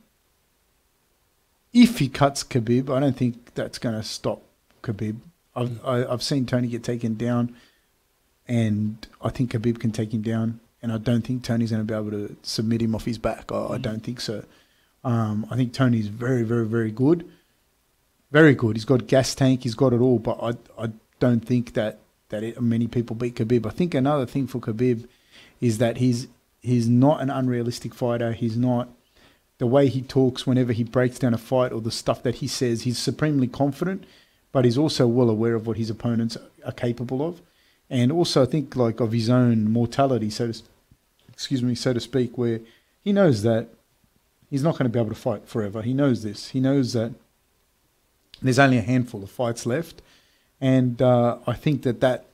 [1.71, 4.41] if he cuts Khabib, I don't think that's going to stop
[4.83, 5.15] Khabib.
[5.55, 7.55] I've I, I've seen Tony get taken down,
[8.49, 10.59] and I think Khabib can take him down.
[10.81, 13.51] And I don't think Tony's going to be able to submit him off his back.
[13.51, 14.43] I, I don't think so.
[15.03, 17.29] Um, I think Tony's very, very, very good.
[18.31, 18.75] Very good.
[18.75, 19.63] He's got gas tank.
[19.63, 20.19] He's got it all.
[20.19, 23.65] But I, I don't think that that it, many people beat Khabib.
[23.65, 25.07] I think another thing for Khabib
[25.59, 26.27] is that he's
[26.61, 28.31] he's not an unrealistic fighter.
[28.33, 28.89] He's not
[29.57, 32.47] the way he talks whenever he breaks down a fight or the stuff that he
[32.47, 32.81] says.
[32.81, 34.05] He's supremely confident,
[34.51, 37.41] but he's also well aware of what his opponents are capable of,
[37.89, 40.61] and also I think like of his own mortality, so to
[41.41, 42.59] excuse me, so to speak, where
[43.03, 43.69] he knows that
[44.51, 45.81] he's not going to be able to fight forever.
[45.81, 46.49] He knows this.
[46.49, 47.13] He knows that
[48.43, 50.03] there's only a handful of fights left,
[50.59, 52.25] and uh, I think that that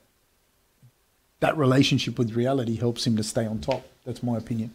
[1.40, 3.86] that relationship with reality helps him to stay on top.
[4.04, 4.74] That's my opinion.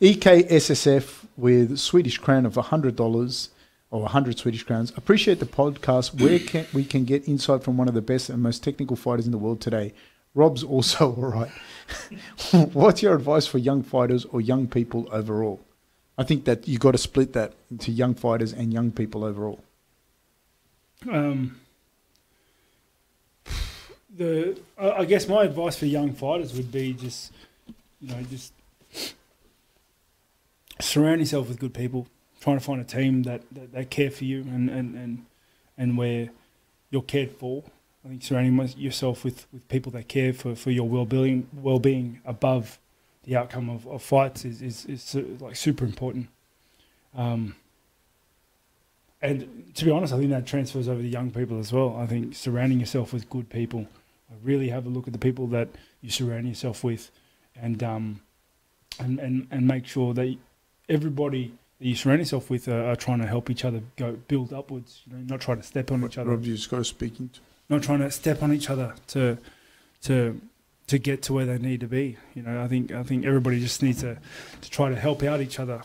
[0.00, 3.48] EKSSF with Swedish crown of $100
[3.90, 4.92] or 100 Swedish crowns.
[4.96, 6.20] Appreciate the podcast.
[6.20, 9.26] Where can we can get insight from one of the best and most technical fighters
[9.26, 9.92] in the world today?
[10.36, 11.50] Rob's also all right.
[12.72, 15.60] What's your advice for young fighters or young people overall?
[16.18, 19.60] I think that you've got to split that into young fighters and young people overall.
[21.10, 21.60] Um,
[24.14, 27.32] the I guess my advice for young fighters would be just
[28.00, 28.52] you know just
[30.80, 32.06] surround yourself with good people.
[32.40, 35.26] Trying to find a team that, that, that care for you and, and, and,
[35.76, 36.28] and where
[36.90, 37.64] you're cared for.
[38.06, 41.80] I think surrounding yourself with, with people that care for, for your well being well
[41.80, 42.78] being above
[43.24, 46.28] the outcome of, of fights is, is, is like super important.
[47.16, 47.56] Um,
[49.20, 51.96] and to be honest, I think that transfers over to young people as well.
[51.96, 53.88] I think surrounding yourself with good people,
[54.44, 55.68] really have a look at the people that
[56.00, 57.10] you surround yourself with,
[57.60, 58.20] and um,
[59.00, 60.36] and, and and make sure that
[60.88, 64.52] everybody that you surround yourself with are, are trying to help each other go build
[64.52, 65.02] upwards.
[65.06, 67.18] You know, not trying to step on each other, Rob, you just got to speak
[67.18, 67.40] into.
[67.68, 69.38] Not trying to step on each other to
[70.02, 70.40] to
[70.86, 72.16] to get to where they need to be.
[72.34, 74.18] You know, I think I think everybody just needs to
[74.60, 75.82] to try to help out each other.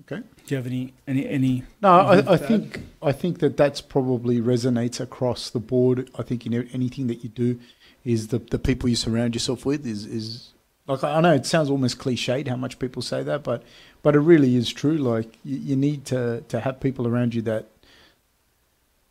[0.00, 0.22] Okay.
[0.46, 1.62] Do you have any any any?
[1.80, 6.10] No, I, I think I think that that's probably resonates across the board.
[6.18, 7.60] I think in anything that you do,
[8.04, 10.52] is the the people you surround yourself with is is
[10.86, 13.62] like I know it sounds almost cliched how much people say that, but
[14.02, 14.96] but it really is true.
[14.96, 17.68] Like you, you need to to have people around you that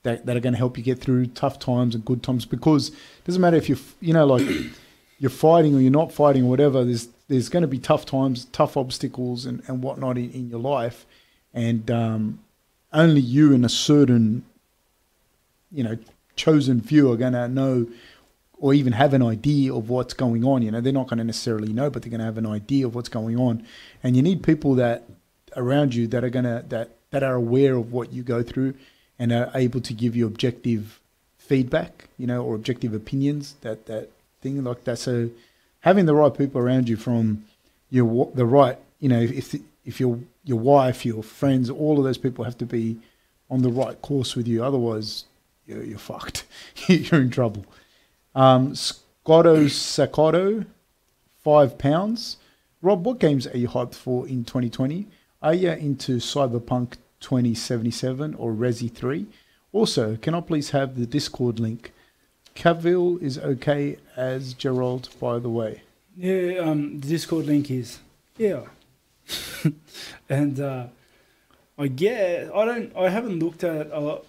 [0.04, 2.90] that that are going to help you get through tough times and good times because
[2.90, 4.48] it doesn't matter if you are you know like
[5.22, 6.84] you're fighting or you're not fighting or whatever.
[6.84, 10.60] There's there's going to be tough times, tough obstacles, and, and whatnot in, in your
[10.60, 11.06] life,
[11.54, 12.40] and um,
[12.92, 14.44] only you and a certain,
[15.72, 15.98] you know,
[16.36, 17.88] chosen few are going to know
[18.58, 20.64] or even have an idea of what's going on.
[20.64, 22.88] You know, they're not going to necessarily know, but they're going to have an idea
[22.88, 23.64] of what's going on,
[24.04, 25.04] and you need people that
[25.56, 28.74] around you that are going to that that are aware of what you go through
[29.22, 31.00] and are able to give you objective
[31.38, 33.54] feedback, you know, or objective opinions.
[33.62, 34.10] That that
[34.42, 34.98] thing like that.
[34.98, 35.30] So
[35.82, 37.46] having the right people around you from
[37.92, 42.18] your the right, you know, if if your your wife, your friends, all of those
[42.18, 42.98] people have to be
[43.48, 44.64] on the right course with you.
[44.64, 45.26] Otherwise,
[45.68, 46.46] you're, you're fucked.
[46.88, 47.64] you're in trouble.
[48.34, 50.66] Um, Scotto Sacotto,
[51.44, 52.38] five pounds.
[52.82, 55.06] Rob, what games are you hyped for in 2020?
[55.44, 59.26] Are you into Cyberpunk 2077 or Resi 3?
[59.74, 61.94] Also, can I please have the Discord link?
[62.56, 65.84] Cavill is okay as Geralt, by the way.
[66.18, 68.00] Yeah, um, the Discord link is
[68.38, 68.64] yeah,
[70.30, 70.88] and uh,
[71.78, 74.20] I get I don't I haven't looked at uh,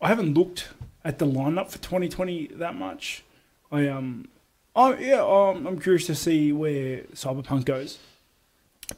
[0.00, 0.68] I haven't looked
[1.04, 3.24] at the lineup for 2020 that much.
[3.70, 4.28] I um
[4.74, 7.98] oh yeah um, I'm curious to see where Cyberpunk goes,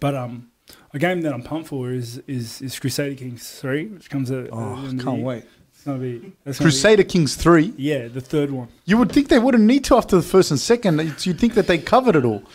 [0.00, 0.50] but um
[0.94, 4.48] a game that I'm pumped for is is, is Crusader Kings 3, which comes out.
[4.52, 5.26] Oh, at the end of the can't year.
[5.26, 5.44] wait.
[5.72, 7.74] It's gonna be gonna be- Crusader Kings 3.
[7.76, 8.68] yeah, the third one.
[8.84, 10.98] You would think they wouldn't need to after the first and second.
[11.24, 12.42] You'd think that they covered it all.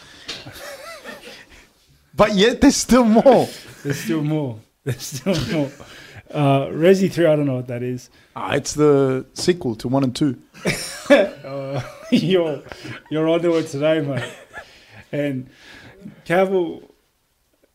[2.16, 3.48] But yet there's still more.
[3.84, 4.60] There's still more.
[4.84, 5.72] There's still more.
[6.30, 8.10] Uh, Resi 3, I don't know what that is.
[8.36, 10.38] Ah, it's the sequel to one and two.
[11.10, 11.82] Uh,
[12.12, 12.62] you're,
[13.10, 14.32] you're onto it today, mate.
[15.12, 15.50] And
[16.26, 16.84] Cavill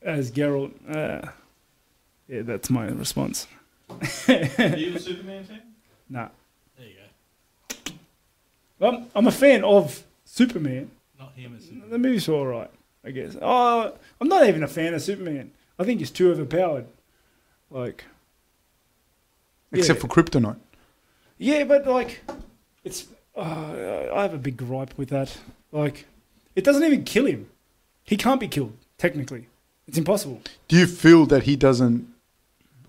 [0.09, 1.29] as Geralt, uh,
[2.29, 3.47] yeah, that's my response.
[3.91, 5.63] Are you a Superman fan?
[6.09, 6.29] Nah.
[6.77, 6.95] There you
[8.79, 8.87] go.
[8.89, 10.91] I'm, I'm a fan of Superman.
[11.19, 11.91] Not him as Superman.
[11.91, 12.71] The movie's all right,
[13.05, 13.37] I guess.
[13.41, 15.51] Oh, I'm not even a fan of Superman.
[15.79, 16.87] I think he's too overpowered.
[17.71, 18.05] Like,
[19.73, 20.07] Except Yeah.
[20.07, 20.57] for Kryptonite.
[21.37, 22.21] yeah, but like,
[22.85, 23.07] it's.
[23.37, 25.37] Uh, I have a big gripe with that.
[25.71, 26.07] Like,
[26.57, 27.49] it doesn't even kill him.
[28.03, 29.47] He can't be killed technically.
[29.89, 30.41] It's impossible.
[30.69, 32.07] Do you feel that he doesn't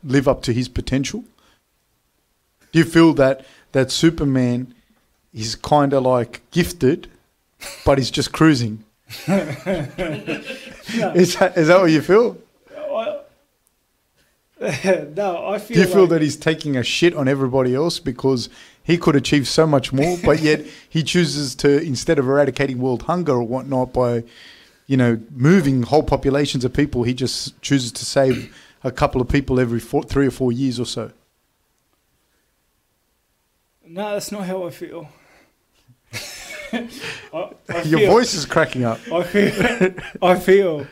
[0.03, 1.23] live up to his potential?
[2.71, 4.73] Do you feel that that Superman
[5.34, 7.09] is kind of like gifted,
[7.85, 8.84] but he's just cruising?
[9.27, 9.34] No,
[11.15, 12.38] Is that, is that what you feel?
[15.15, 15.76] No, I feel.
[15.76, 18.49] Do you feel like- that he's taking a shit on everybody else because
[18.84, 23.03] he could achieve so much more, but yet he chooses to instead of eradicating world
[23.03, 24.26] hunger or whatnot by,
[24.89, 28.51] you know, moving whole populations of people, he just chooses to save
[28.83, 31.11] a couple of people every four, three or four years or so.
[33.85, 35.09] No, that's not how I feel.
[36.73, 36.87] I,
[37.69, 38.99] I Your feel- voice is cracking up.
[39.11, 39.93] I feel,
[40.23, 40.87] I feel,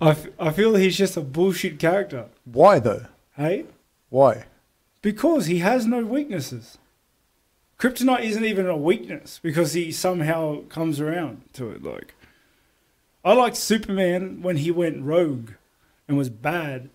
[0.00, 2.26] I, f- I feel he's just a bullshit character.
[2.44, 3.06] Why though?
[3.36, 3.66] Hey,
[4.10, 4.44] Why?
[5.02, 6.78] because he has no weaknesses.
[7.80, 11.82] Kryptonite isn't even a weakness because he somehow comes around to it.
[11.82, 12.14] Like,
[13.24, 15.50] I liked Superman when he went rogue
[16.06, 16.90] and was bad,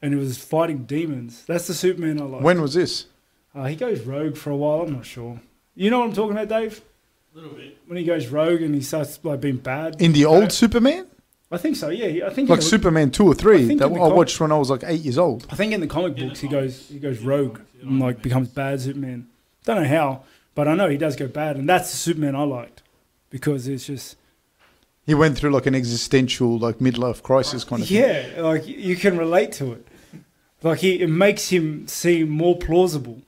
[0.00, 1.44] and he was fighting demons.
[1.46, 2.42] That's the Superman I like.
[2.42, 3.06] When was this?
[3.54, 5.40] uh, he goes rogue for a while, I'm not sure.
[5.74, 6.80] You know what I'm talking about, Dave?
[7.34, 7.78] A little bit.
[7.86, 10.00] When he goes rogue and he starts like being bad.
[10.00, 11.06] In the old Superman?
[11.50, 11.90] I think so.
[11.90, 14.40] Yeah, I think Like Superman two or three think that in the I com- watched
[14.40, 15.46] when I was like eight years old.
[15.50, 17.70] I think in the comic In the books he goes he goes In rogue comics,
[17.78, 19.28] you know and like becomes bad Superman.
[19.64, 20.22] Don't know how,
[20.54, 22.82] but I know he does go bad, and that's the Superman I liked
[23.28, 24.16] because it's just
[25.04, 27.98] He went through like an existential, like midlife crisis kind of thing.
[27.98, 29.86] yeah, like you can relate to it.
[30.62, 33.20] Like he it makes him seem more plausible,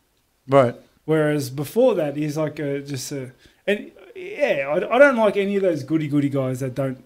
[0.48, 0.74] Right.
[1.04, 3.32] whereas before that he's like a just a
[3.66, 7.02] and yeah, I, I don't like any of those goody goody guys that don't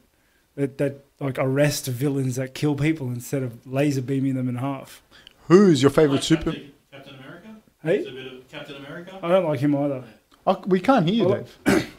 [0.57, 5.03] that that like arrest villains that kill people instead of laser beaming them in half.
[5.47, 6.53] Who's your favorite Like super?
[6.53, 7.49] Captain, Captain America?
[7.83, 9.19] Hey, a bit of Captain America?
[9.23, 10.05] I don't like him either.
[10.47, 11.91] Oh, we can't hear you, Well, Dave.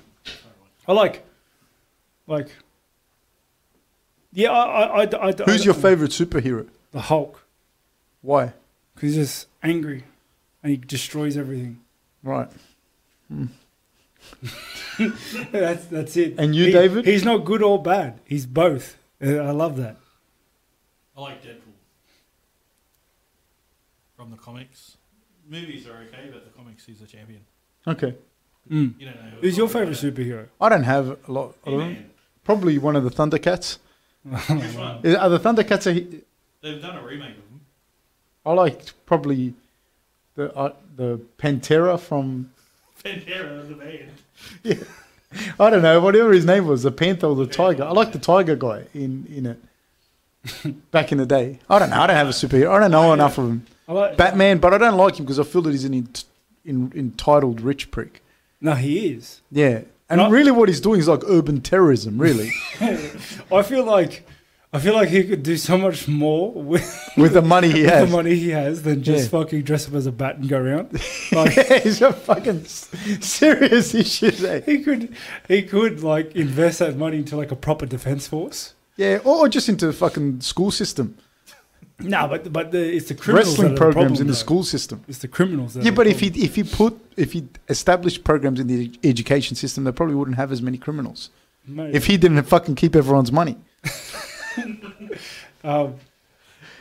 [0.87, 1.25] I like,
[2.29, 2.49] like,
[4.31, 4.51] yeah.
[4.51, 6.67] I, I, I, I Who's I- your favorite superhero?
[6.91, 7.43] The Hulk,
[8.21, 8.53] Why?
[8.95, 10.03] because he's just angry,
[10.63, 11.79] and he destroys everything.
[12.23, 12.49] Right.
[15.51, 16.35] that's that's it.
[16.37, 17.05] And you, He- David?
[17.05, 18.19] He's not good or bad.
[18.25, 18.97] He's both.
[19.23, 19.97] Uh, I love that.
[21.15, 21.57] I like Deadpool.
[24.15, 24.97] From the comics.
[25.49, 27.41] Movies are okay, but the comics, he's a champion.
[27.87, 28.13] Okay.
[28.69, 28.93] Mm.
[28.99, 29.31] You don't know.
[29.41, 30.47] Who's your favorite superhero?
[30.61, 31.55] I don't have a lot.
[31.65, 31.85] I don't know.
[31.85, 32.08] He-Man.
[32.49, 33.77] Probably one of the Thundercats.
[34.23, 35.01] Which one?
[35.03, 35.85] Is- Are the Thundercats?
[35.85, 36.23] A,
[36.63, 37.61] They've done a remake of them.
[38.43, 39.53] I liked probably
[40.33, 42.49] the uh, the Pantera from
[43.03, 44.87] Pantera, the band.
[45.59, 47.83] I don't know whatever his name was, the Panther or the Tiger.
[47.83, 50.81] I like the Tiger guy in in it.
[50.91, 51.97] Back in the day, I don't know.
[52.01, 52.71] I don't have a superhero.
[52.71, 53.65] I don't know enough of him.
[53.87, 56.23] I like Batman, but I don't like him because I feel that he's an ent-
[56.65, 58.23] in, entitled rich prick.
[58.59, 59.41] No, he is.
[59.51, 62.17] Yeah, and really, what he's doing is like urban terrorism.
[62.19, 64.25] Really, I feel like
[64.71, 67.89] I feel like he could do so much more with, with the money he with
[67.91, 68.09] has.
[68.09, 69.39] the money he has than just Yeah.
[69.39, 71.01] fucking dress up as a bat and go around.
[71.31, 71.53] Like,
[71.83, 74.43] he's got fucking serious issues.
[74.43, 74.61] Eh?
[74.65, 75.15] He could,
[75.47, 78.73] he could like invest that money into like a proper defense force.
[78.97, 81.17] Yeah, or, or just into the fucking school system,
[82.01, 84.37] No, but but the, it's the criminals wrestling are the programs problem, in the though.
[84.37, 85.03] school system.
[85.07, 85.73] It's the criminals.
[85.73, 89.55] That Yeah, but if he if he put if he established programs in the education
[89.55, 91.29] system, they probably wouldn't have as many criminals.
[91.67, 93.57] Mate, If he didn't fucking keep everyone's money.
[95.63, 95.95] um,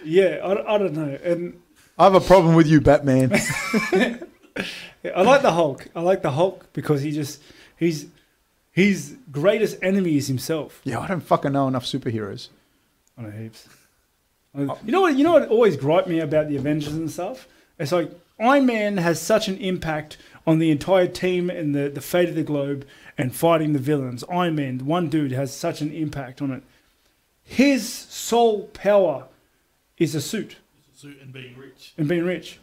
[0.05, 1.61] yeah, I, I don't know, and
[1.99, 3.33] I have a problem with you, Batman.
[5.15, 5.89] I like the Hulk.
[5.95, 7.43] I like the Hulk because he just
[7.77, 8.07] he's
[8.71, 10.81] his greatest enemy is himself.
[10.85, 12.49] yeah, I don't fucking know enough superheroes.
[13.17, 13.69] I know heaps.
[14.55, 15.17] I- You know what?
[15.17, 17.47] You know what always griped me about the Avengers and stuff.
[17.79, 18.11] It's like
[18.41, 20.17] Iron Man has such an impact
[20.47, 24.25] on the entire team and the the fate of the globe and fighting the villains.
[24.31, 26.63] Iron Man, one dude, has such an impact on it.
[27.43, 29.25] His sole power
[29.97, 30.57] is a suit
[30.95, 31.93] Suit and being rich.
[31.97, 32.59] and being rich.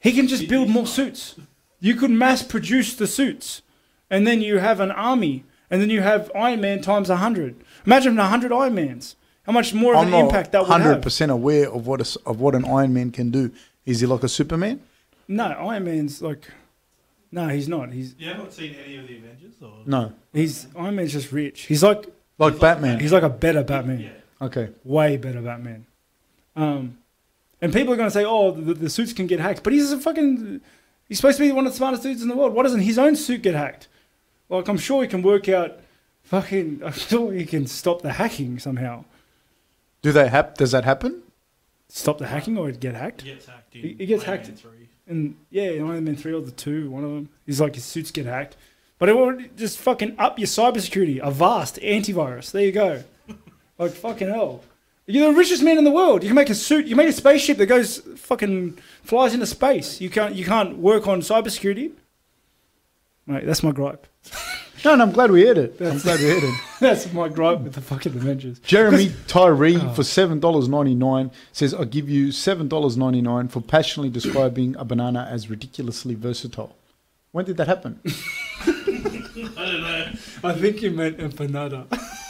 [0.00, 1.34] He can just build more suits.
[1.80, 3.62] You could mass produce the suits,
[4.10, 7.56] and then you have an army, and then you have Iron Man times a hundred.
[7.86, 9.16] Imagine a hundred Iron Mans.
[9.48, 10.82] How much more of I'm an not impact that would have.
[10.82, 13.50] Hundred percent aware of what a s of what an Iron Man can do.
[13.86, 14.82] Is he like a Superman?
[15.26, 16.48] No, Iron Man's like,
[17.32, 17.90] no, he's not.
[17.90, 21.62] He's You haven't seen any of the Avengers, or No, he's Iron Man's just rich.
[21.62, 22.04] He's like
[22.36, 23.00] like Batman.
[23.00, 24.00] he's like a better Batman.
[24.00, 25.86] yeah, Okay, way better Batman.
[26.54, 26.98] Um,
[27.62, 29.90] and people are going to say, "Oh, the, the suits can get hacked," but he's
[29.90, 30.60] a fucking.
[31.08, 32.52] He's supposed to be one of the smartest dudes in the world.
[32.52, 33.88] Why doesn't his own suit get hacked?
[34.50, 35.80] Like, I'm sure he can work out.
[36.24, 39.04] Fucking, I'm sure he can stop the hacking somehow.
[40.02, 41.22] Do they hap- Does that happen?
[41.88, 43.22] Stop the hacking or it get hacked.
[43.22, 43.74] he gets hacked.
[43.74, 44.48] In He- he gets Iron hacked.
[44.48, 44.88] Man Three.
[45.06, 47.30] And yeah, in Iron Man three or the two, one of them.
[47.46, 48.56] He's like his suits get hacked,
[48.98, 51.18] but it will just fucking up your cybersecurity.
[51.20, 52.50] Avast antivirus.
[52.50, 53.02] There you go.
[53.78, 54.62] like fucking hell.
[55.06, 56.22] You're the richest man in the world.
[56.22, 56.84] You can make a suit.
[56.86, 59.98] You make a spaceship that goes fucking flies into space.
[60.02, 60.34] You can't.
[60.34, 61.92] You can't work on cybersecurity.
[63.26, 64.06] Mate, that's my gripe.
[64.84, 65.04] No, no.
[65.04, 65.72] I'm glad we heard it.
[65.80, 66.54] I'm That's- glad we heard it.
[66.80, 68.58] That's my gripe with the fucking Avengers.
[68.60, 69.92] Jeremy Tyree Oh.
[69.94, 74.10] for seven dollars ninety nine says, "I give you seven dollars ninety nine for passionately
[74.10, 76.76] describing a banana as ridiculously versatile."
[77.32, 78.00] When did that happen?
[78.06, 78.66] I
[79.36, 80.06] don't know.
[80.44, 81.86] I think you meant empanada.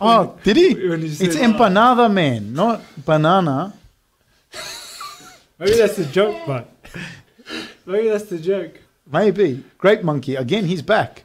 [0.00, 0.68] Oh, did he?
[0.74, 3.72] You It's empanada, man, not banana.
[5.58, 6.68] Maybe that's the joke, but
[7.86, 8.80] maybe that's the joke.
[9.10, 9.64] Maybe.
[9.78, 10.34] Great Monkey.
[10.36, 11.24] Again, he's back.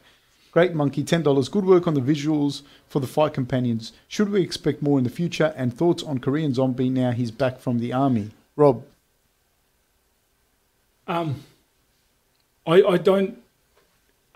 [0.52, 1.52] Great Monkey, $10.
[1.52, 3.94] Good work on the visuals for the fight companions.
[4.08, 5.54] Should we expect more in the future?
[5.56, 8.32] And thoughts on Korean Zombie now he's back from the army?
[8.56, 8.84] Rob.
[11.08, 11.44] Um,
[12.68, 13.38] I I don't.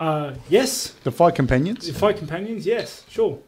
[0.00, 1.86] Uh, yes, The fight companions?
[1.86, 2.66] the fight companions.
[2.66, 3.38] Yes, sure.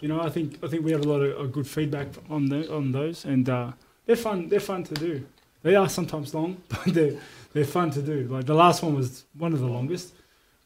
[0.00, 2.46] You know, I think I think we have a lot of, of good feedback on
[2.46, 3.72] the, on those, and uh,
[4.06, 4.48] they're fun.
[4.48, 5.24] They're fun to do.
[5.62, 7.16] They are sometimes long, but they're
[7.54, 8.28] they're fun to do.
[8.28, 10.12] Like the last one was one of the longest,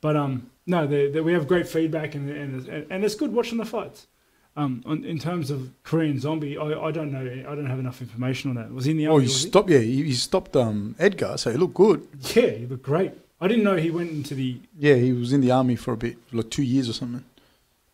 [0.00, 3.58] but um, no, they, they, we have great feedback, and and and it's good watching
[3.58, 4.08] the fights.
[4.56, 7.20] Um, on, in terms of Korean Zombie, I, I don't know.
[7.48, 8.72] I don't have enough information on that.
[8.72, 9.70] Was in the Oh, you stopped.
[9.70, 12.08] Yeah, you, you stopped um, Edgar, so he looked good.
[12.34, 13.12] Yeah, he looked great.
[13.40, 15.96] I didn't know he went into the Yeah, he was in the army for a
[15.96, 17.24] bit, like two years or something.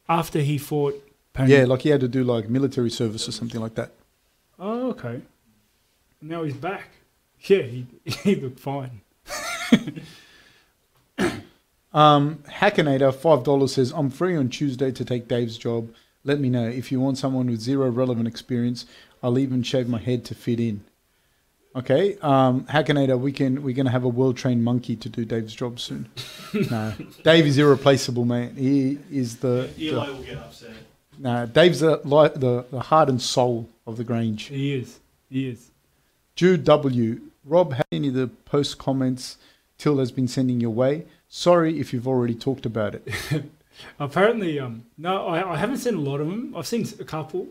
[0.08, 0.94] after he fought.
[1.34, 1.48] Pain.
[1.48, 3.90] Yeah, like he had to do like military service or something like that.
[4.58, 5.20] Oh, okay.
[6.22, 6.88] Now he's back.
[7.44, 9.00] Yeah, he he looked fine.
[11.94, 15.94] Um, Hackinator, $5 says, I'm free on Tuesday to take Dave's job.
[16.24, 16.66] Let me know.
[16.66, 18.84] If you want someone with zero relevant experience,
[19.22, 20.82] I'll even shave my head to fit in.
[21.76, 25.52] Okay, um, Hackinator, we can we're gonna have a well trained monkey to do Dave's
[25.52, 26.08] job soon.
[26.70, 26.94] no,
[27.24, 28.54] Dave is irreplaceable, man.
[28.54, 30.70] He is the, Eli the will get upset.
[31.18, 31.46] no.
[31.46, 34.44] Dave's the, the the heart and soul of the Grange.
[34.44, 35.00] He is.
[35.28, 35.72] He is.
[36.36, 37.20] Jude W.
[37.44, 39.36] Rob, have any of the post comments
[39.76, 41.04] Till has been sending your way?
[41.28, 43.08] Sorry if you've already talked about it.
[43.98, 46.54] Apparently, um, no, I, I haven't seen a lot of them.
[46.56, 47.48] I've seen a couple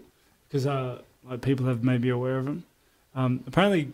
[0.48, 2.64] because uh, like people have made me aware of them.
[3.14, 3.92] Um, apparently,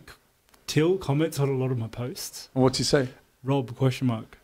[0.66, 2.48] Till comments on a lot of my posts.
[2.52, 3.08] What's he say?
[3.42, 4.38] Rob question mark.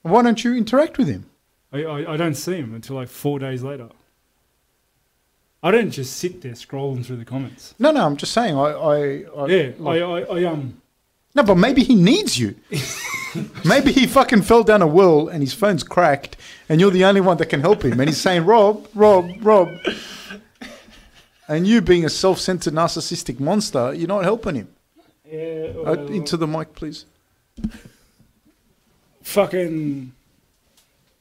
[0.00, 1.26] Why don't you interact with him?
[1.70, 3.90] I, I, I don't see him until like four days later.
[5.62, 7.74] I don't just sit there scrolling through the comments.
[7.78, 8.56] No, no, I'm just saying.
[8.56, 8.96] I, I,
[9.36, 10.80] I yeah, like- I, I, I um.
[11.34, 12.56] no, but maybe he needs you.
[13.64, 16.36] maybe he fucking fell down a well and his phone's cracked,
[16.68, 18.00] and you're the only one that can help him.
[18.00, 19.68] And he's saying, "Rob, Rob, Rob,"
[21.48, 24.68] and you being a self-centered narcissistic monster, you're not helping him.
[25.30, 27.06] Yeah, Uh, into the mic, please.
[29.22, 30.12] fucking.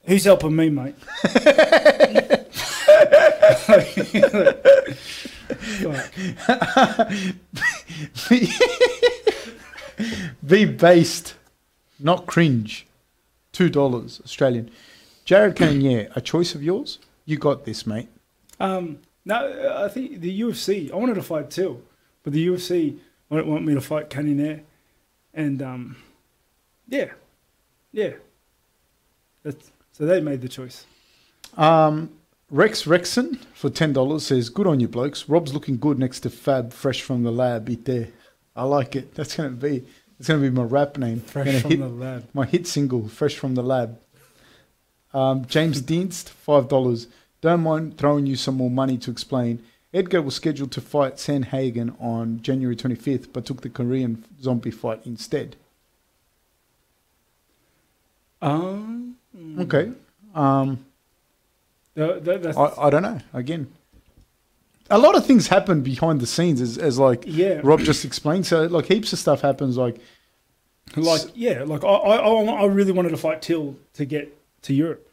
[0.07, 0.95] Who's helping me, mate?
[5.81, 7.11] Fuck.
[10.45, 11.35] Be based,
[11.99, 12.87] not cringe.
[13.51, 14.71] Two dollars Australian.
[15.25, 16.99] Jared yeah, a choice of yours.
[17.25, 18.07] You got this, mate.
[18.59, 20.91] Um, no, I think the UFC.
[20.91, 21.81] I wanted to fight too,
[22.23, 22.97] but the UFC
[23.29, 24.63] want, want me to fight Cannonier,
[25.33, 25.97] and um,
[26.87, 27.11] yeah,
[27.91, 28.13] yeah.
[29.43, 30.85] That's, so they made the choice.
[31.57, 32.09] Um,
[32.51, 35.29] Rex Rexon for ten dollars says, "Good on you, blokes.
[35.29, 37.69] Rob's looking good next to Fab, fresh from the lab.
[37.69, 38.09] Eat there.
[38.55, 39.15] I like it.
[39.15, 39.85] That's gonna be.
[40.19, 41.21] It's gonna be my rap name.
[41.21, 42.27] Fresh from hit, the lab.
[42.33, 43.99] my hit single, fresh from the lab.
[45.13, 47.07] Um, James Dienst, five dollars.
[47.39, 49.63] Don't mind throwing you some more money to explain.
[49.93, 55.01] Edgar was scheduled to fight Sandhagen on January 25th, but took the Korean zombie fight
[55.05, 55.55] instead.
[58.41, 59.15] Um,
[59.57, 59.91] Okay.
[60.35, 60.85] Um,
[61.95, 63.19] that, that, that's, I, I don't know.
[63.33, 63.71] Again,
[64.89, 68.45] a lot of things happen behind the scenes, as, as like yeah, Rob just explained.
[68.45, 69.77] So like heaps of stuff happens.
[69.77, 69.97] Like
[70.95, 75.07] like yeah, like I, I, I really wanted to fight Till to get to Europe.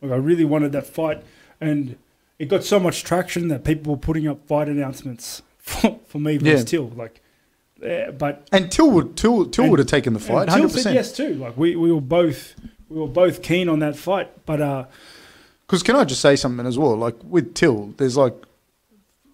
[0.00, 1.22] Like I really wanted that fight,
[1.60, 1.96] and
[2.38, 6.36] it got so much traction that people were putting up fight announcements for, for me
[6.38, 6.78] versus Yeah.
[6.78, 6.88] Till.
[6.88, 7.20] Like,
[7.84, 10.94] uh, but And Till would Till, Till And- would have taken the fight, Till said
[10.94, 11.34] yes too.
[11.34, 12.54] Like we, we were both
[12.88, 14.30] we were both keen on that fight.
[14.46, 14.84] But uh,
[15.68, 16.96] Because can I just say something as well?
[16.96, 18.34] Like with Till, there's like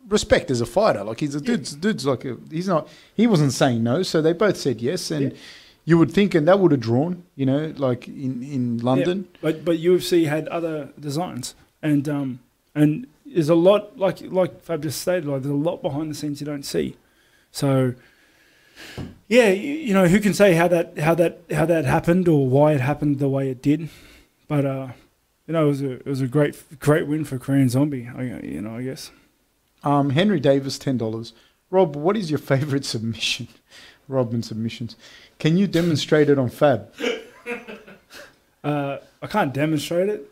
[0.09, 1.05] respect as a fighter.
[1.05, 4.33] Like he's a dude's dude's like a, he's not he wasn't saying no, so they
[4.33, 5.39] both said yes, and Yeah.
[5.85, 9.29] you would think, and that would have drawn, you know, like in in London.
[9.41, 12.41] but but UFC had other designs, and um
[12.75, 15.27] and there's a lot like like Fab just stated.
[15.27, 16.97] Like there's a lot behind the scenes you don't see.
[17.53, 17.95] So
[19.29, 22.47] yeah, you, you know who can say how that how that how that happened or
[22.49, 23.89] why it happened the way it did,
[24.49, 24.89] but uh.
[25.47, 28.09] You know, it was a it was a great great win for Korean Zombie.
[28.15, 29.11] I, you know, I guess.
[29.83, 31.33] Um, Henry Davis, ten dollars.
[31.71, 33.49] Rob, what is your favorite submission?
[34.09, 34.97] Robin submissions.
[35.39, 36.93] Can you demonstrate it on Fab?
[38.63, 40.31] Uh, I can't demonstrate it,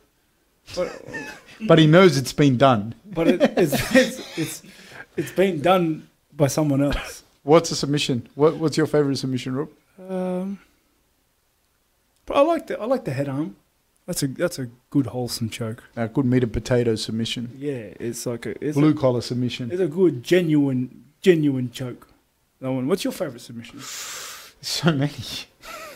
[0.77, 1.05] but
[1.67, 2.95] But he knows it's been done.
[3.07, 4.63] but it, it's, it's it's
[5.17, 7.23] it's been done by someone else.
[7.45, 8.29] What's a submission?
[8.35, 9.69] What, what's your favorite submission, Rob?
[10.09, 10.59] Um,
[12.27, 13.57] but I like the I like the head arm.
[14.07, 15.85] That's a that's a good wholesome choke.
[15.97, 17.51] A good meat and potato submission.
[17.57, 19.71] Yeah, it's like a it's, Blue a, collar submission.
[19.71, 22.09] it's a good genuine genuine choke.
[22.61, 22.89] That one.
[22.89, 23.81] What's your favorite submission?
[24.65, 25.13] So many.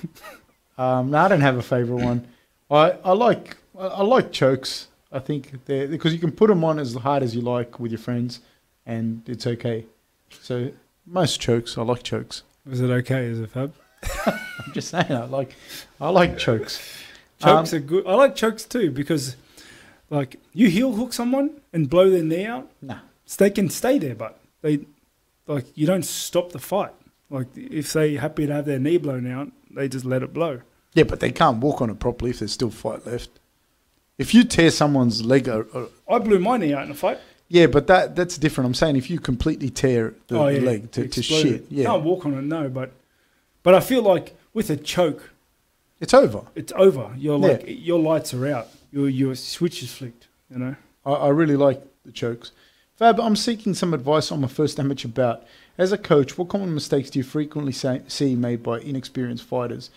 [0.76, 2.26] um, no, I don't have a favorite one.
[2.68, 4.88] I, I like I, I like chokes.
[5.12, 7.92] I think they because you can put them on as hard as you like with
[7.92, 8.40] your friends,
[8.84, 9.86] and it's okay.
[10.30, 10.72] So
[11.06, 12.42] most chokes, I like chokes.
[12.68, 13.72] Was it okay Is it fab?
[14.26, 15.54] I'm just saying, I like
[16.00, 16.82] I like chokes.
[17.42, 18.06] Chokes Um, are good.
[18.06, 19.36] I like chokes too because,
[20.10, 22.70] like, you heel hook someone and blow their knee out.
[22.80, 22.98] Nah.
[23.26, 24.80] So they can stay there, but they,
[25.46, 26.92] like, you don't stop the fight.
[27.28, 30.60] Like, if they're happy to have their knee blown out, they just let it blow.
[30.94, 33.28] Yeah, but they can't walk on it properly if there's still fight left.
[34.16, 37.18] If you tear someone's leg, uh, uh, I blew my knee out in a fight.
[37.48, 38.66] yeah, but that that's different.
[38.66, 41.66] I'm saying if you completely tear the oh yeah, leg to, to shit, it.
[41.68, 42.70] yeah, Can't walk on it, no.
[42.70, 42.92] But,
[43.62, 45.30] but I feel like with a choke,
[46.00, 46.42] it's over.
[46.54, 47.10] it's over.
[47.16, 47.46] You're Yeah.
[47.48, 48.68] like your lights are out.
[48.92, 50.28] Your your switch is flicked.
[50.50, 50.76] You know.
[51.04, 52.52] I, I really like the chokes.
[52.96, 55.44] Fab, I'm seeking some advice on my first amateur bout.
[55.76, 59.90] As a coach, what common mistakes do you frequently say, see made by inexperienced fighters?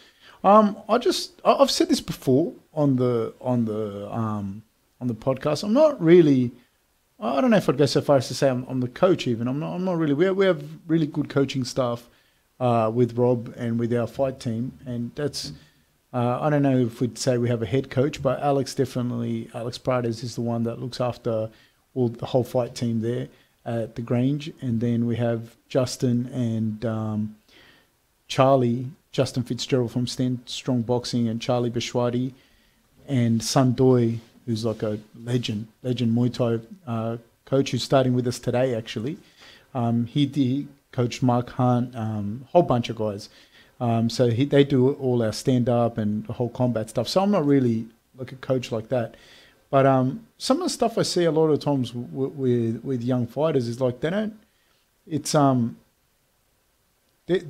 [0.44, 4.64] Um, I just I've said this before on the on the um,
[5.00, 5.64] on the podcast.
[5.64, 6.52] I'm not really.
[7.22, 9.28] I don't know if I'd go so far as to say I'm, I'm the coach.
[9.28, 9.76] Even I'm not.
[9.76, 10.14] I'm not really.
[10.14, 12.08] We have, we have really good coaching staff
[12.60, 15.52] uh, with Rob and with our fight team, and that's.
[16.12, 19.50] Uh, I don't know if we'd say we have a head coach, but Alex definitely,
[19.54, 21.50] Alex Pradas is the one that looks after
[21.94, 23.28] all the whole fight team there
[23.66, 27.36] at the Grange, and then we have Justin and um,
[28.28, 32.34] Charlie, Justin Fitzgerald from Stand Strong Boxing, and Charlie Bashwadi,
[33.08, 38.28] and Sun Doi, who's like a legend, legend Muay Thai uh, coach who's starting with
[38.28, 38.74] us today.
[38.74, 39.18] Actually,
[39.76, 43.30] um, he, he coached Mark Hunt, um, a whole bunch of guys.
[43.80, 47.08] Um, so he, they do all our stand up and the whole combat stuff.
[47.08, 47.88] So I'm not really
[48.18, 49.16] like a coach like that.
[49.70, 53.04] But um, some of the stuff I see a lot of times w- with with
[53.04, 54.38] young fighters is like they don't.
[55.08, 55.78] It's um.
[57.28, 57.44] They,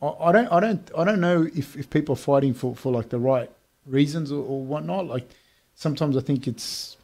[0.00, 2.90] I I don't I don't I don't know if, if people are fighting for, for
[2.90, 3.50] like the right
[3.86, 5.06] reasons or, or whatnot.
[5.06, 5.28] Like
[5.74, 6.96] sometimes I think it's.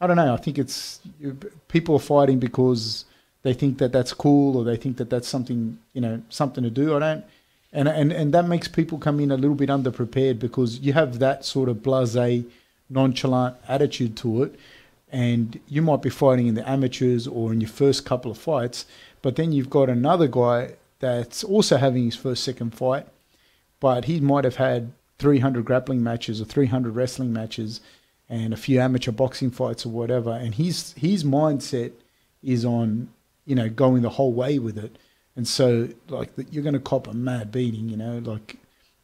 [0.00, 0.32] I don't know.
[0.32, 1.00] I think it's
[1.68, 3.04] people are fighting because
[3.42, 6.70] they think that that's cool or they think that that's something you know something to
[6.70, 6.94] do.
[6.94, 7.24] I don't
[7.72, 11.18] and and and that makes people come in a little bit underprepared because you have
[11.18, 12.44] that sort of blasé,
[12.88, 14.58] nonchalant attitude to it,
[15.10, 18.86] and you might be fighting in the amateurs or in your first couple of fights,
[19.22, 23.06] but then you've got another guy that's also having his first second fight,
[23.80, 27.80] but he might have had 300 grappling matches or 300 wrestling matches,
[28.28, 31.92] and a few amateur boxing fights or whatever, and his his mindset
[32.42, 33.08] is on
[33.44, 34.96] you know going the whole way with it
[35.36, 38.56] and so like that you're going to cop a mad beating you know like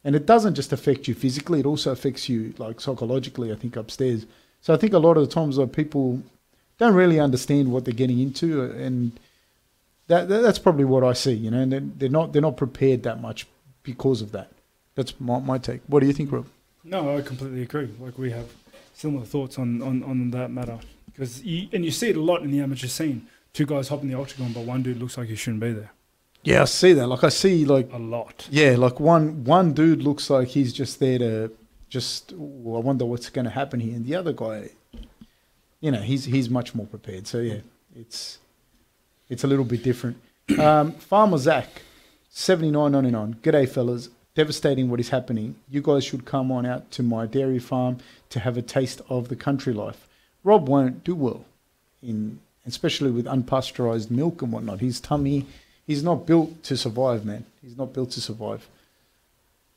[0.03, 3.75] and it doesn't just affect you physically it also affects you like psychologically i think
[3.75, 4.25] upstairs
[4.61, 6.21] so i think a lot of the times like people
[6.77, 9.19] don't really understand what they're getting into uh, and
[10.07, 12.57] that, that that's probably what i see you know and they're, they're not they're not
[12.57, 13.47] prepared that much
[13.83, 14.51] because of that
[14.95, 16.47] that's my, my take what do you think rob
[16.83, 17.89] No, I completely agree.
[17.99, 18.53] Like we have
[18.93, 22.41] similar thoughts on, on, on that matter because you, and you see it a lot
[22.43, 23.27] in the amateur scene.
[23.53, 25.91] Two guys hop in the octagon, but one dude looks like he shouldn't be there.
[26.43, 28.47] Yeah i see that like i see like A lot.
[28.51, 31.51] Yeah, like one one dude looks like he's just there to
[31.89, 32.31] just.
[32.33, 34.69] "Ooh, I wonder what's going to happen here, and the other guy,
[35.79, 37.27] you know, he's he's much more prepared.
[37.27, 37.59] So yeah,
[37.95, 38.39] it's
[39.29, 40.17] it's a little bit different.
[40.59, 41.69] Um, Farmer Zach,
[42.29, 43.35] seventy nine ninety nine.
[43.43, 44.09] G'day, fellas.
[44.35, 45.55] Devastating what is happening.
[45.69, 47.97] You guys should come on out to my dairy farm
[48.31, 50.07] to have a taste of the country life.
[50.43, 51.45] Rob won't do well.
[52.01, 54.79] in especially with unpasteurized milk and whatnot.
[54.79, 55.45] His tummy,
[55.87, 57.45] he's not built to survive, man.
[57.61, 58.67] He's not built to survive.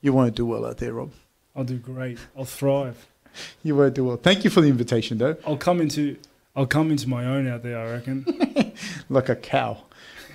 [0.01, 1.11] You won't do well out there, Rob.
[1.55, 2.19] I'll do great.
[2.37, 3.07] I'll thrive.
[3.63, 4.17] You won't do well.
[4.17, 5.37] Thank you for the invitation, though.
[5.47, 6.17] I'll come into
[6.55, 7.79] I'll come into my own out there.
[7.79, 8.25] I reckon.
[9.11, 9.83] Like a cow.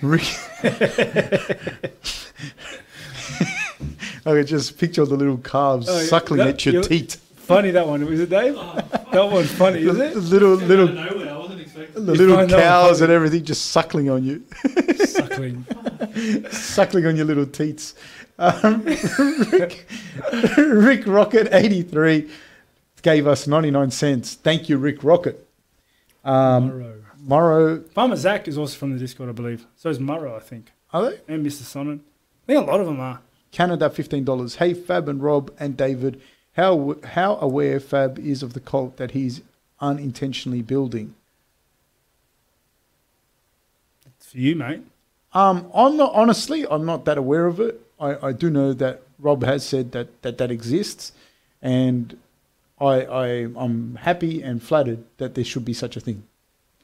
[0.00, 0.22] Rick.
[4.24, 7.14] I could just picture the little calves Oh, suckling That- at your you're- teat.
[7.36, 8.04] funny that one.
[8.06, 8.54] Was it Dave?
[8.54, 10.16] that one's funny, is it?
[10.16, 10.86] little Came little
[11.94, 14.42] the You little find that one cows and everything just suckling on you,
[15.04, 15.66] Suckling.
[16.50, 17.94] suckling on your little teats.
[18.38, 18.82] Um,
[19.52, 19.86] Rick,
[20.56, 22.28] Rick Rocket eighty three
[23.02, 24.34] gave us ninety nine cents.
[24.34, 25.46] Thank you, Rick Rocket.
[26.24, 26.98] Um, Murrow.
[27.24, 29.66] Morrow, Farmer Zach is also from the Discord, I believe.
[29.76, 31.20] So is Morrow, I think, are they?
[31.28, 31.62] and Mr.
[31.62, 32.00] Sonnen.
[32.00, 33.20] I think a lot of them are.
[33.52, 34.56] Canada fifteen dollars.
[34.56, 36.20] Hey Fab and Rob and David,
[36.56, 39.42] how how aware Fab is of the cult that he's
[39.80, 41.14] unintentionally building?
[44.32, 44.80] For you, mate.
[45.34, 46.66] Um, I'm not honestly.
[46.66, 47.80] I'm not that aware of it.
[48.00, 51.12] I, I do know that Rob has said that that, that exists,
[51.60, 52.18] and
[52.80, 53.26] I, I
[53.56, 56.24] I'm happy and flattered that there should be such a thing.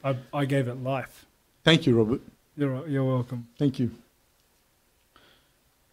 [0.05, 1.25] I, I gave it life.
[1.65, 2.21] Thank you, Robert.
[2.55, 3.49] You're you're welcome.
[3.59, 3.93] Thank you.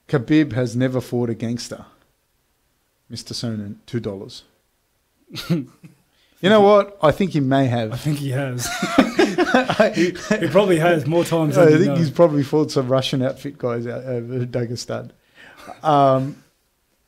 [0.10, 1.86] Khabib has never fought a gangster.
[3.10, 3.34] Mr.
[3.34, 4.44] Sonnen, two dollars.
[6.42, 6.98] you know what?
[7.02, 7.94] I think he may have.
[7.94, 8.68] I think he has.
[9.96, 11.96] he, he probably has more times than I think know.
[11.96, 15.12] he's probably fought some Russian outfit guys out over Dagestan.
[15.84, 16.44] Um,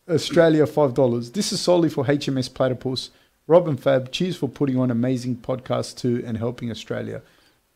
[0.09, 1.31] Australia, five dollars.
[1.31, 3.11] This is solely for HMS Platypus.
[3.47, 7.21] Rob and Fab, cheers for putting on amazing podcast too and helping Australia.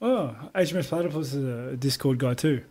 [0.02, 2.64] Oh, HMS Platypus is a Discord guy too.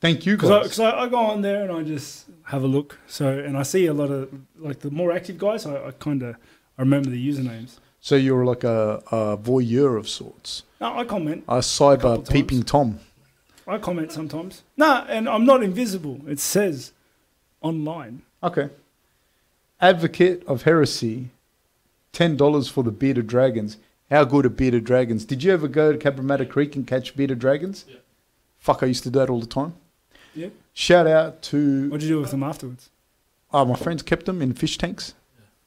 [0.00, 2.98] Thank you Because I, I, I go on there and I just have a look.
[3.06, 5.64] So and I see a lot of like the more active guys.
[5.64, 6.36] I, I kind of
[6.82, 7.78] I remember the usernames.
[8.00, 11.44] so you're like a, a voyeur of sorts, No, I comment.
[11.46, 12.28] a cyber times.
[12.28, 12.98] peeping tom.
[13.68, 14.64] I comment sometimes.
[14.76, 16.20] No, and I'm not invisible.
[16.26, 16.90] It says
[17.60, 18.22] online.
[18.42, 18.70] Okay.
[19.80, 21.28] Advocate of heresy,
[22.12, 23.76] ten dollars for the bearded dragons.
[24.10, 25.24] How good are bearded dragons?
[25.24, 27.84] Did you ever go to Cabramatta Creek and catch bearded dragons?
[27.88, 27.98] Yeah.
[28.58, 29.74] Fuck, I used to do that all the time.
[30.34, 30.48] Yeah.
[30.74, 32.90] Shout out to What'd you do with them afterwards?
[33.52, 35.14] oh, my friends kept them in fish tanks.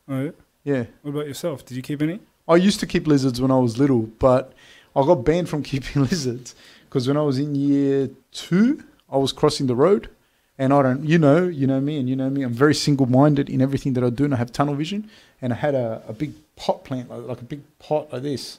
[0.10, 0.32] Oh, yeah.
[0.66, 1.64] Yeah, What about yourself?
[1.64, 2.20] Did you keep any?
[2.48, 4.52] I used to keep lizards when I was little, but
[4.96, 6.56] I got banned from keeping lizards
[6.86, 10.10] because when I was in year two, I was crossing the road,
[10.58, 12.42] and I don't, you know, you know me, and you know me.
[12.42, 15.10] I'm very single-minded in everything that I do, and I have tunnel vision.
[15.42, 18.58] And I had a, a big pot plant, like, like a big pot like this.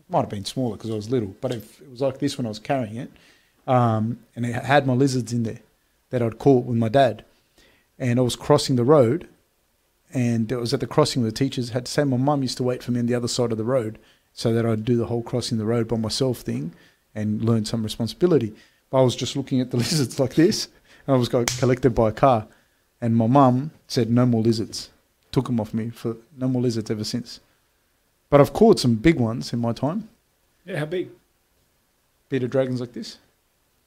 [0.00, 2.38] It might have been smaller because I was little, but if it was like this
[2.38, 3.10] when I was carrying it,
[3.66, 5.60] um, and it had my lizards in there
[6.10, 7.24] that I'd caught with my dad,
[7.98, 9.28] and I was crossing the road,
[10.14, 12.56] and it was at the crossing where the teachers had to say my mum used
[12.58, 13.98] to wait for me on the other side of the road
[14.32, 16.72] so that I'd do the whole crossing the road by myself thing
[17.14, 18.54] and learn some responsibility.
[18.90, 20.68] But I was just looking at the lizards like this,
[21.06, 22.46] and I was got collected by a car,
[23.00, 24.88] and my mum said no more lizards,
[25.32, 27.40] took them off me for no more lizards ever since.
[28.30, 30.08] But I've caught some big ones in my time,
[30.64, 31.10] Yeah, how big?
[32.28, 33.18] bearded dragons like this.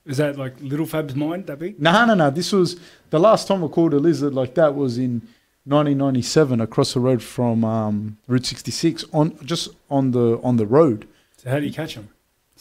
[0.05, 1.81] Is that like Little Fab's mind that big?
[1.81, 2.29] No, no, no.
[2.29, 2.79] This was
[3.09, 5.21] the last time I caught a lizard like that was in
[5.67, 11.07] 1997 across the road from um, Route 66 on just on the on the road.
[11.37, 12.09] So how do you catch them?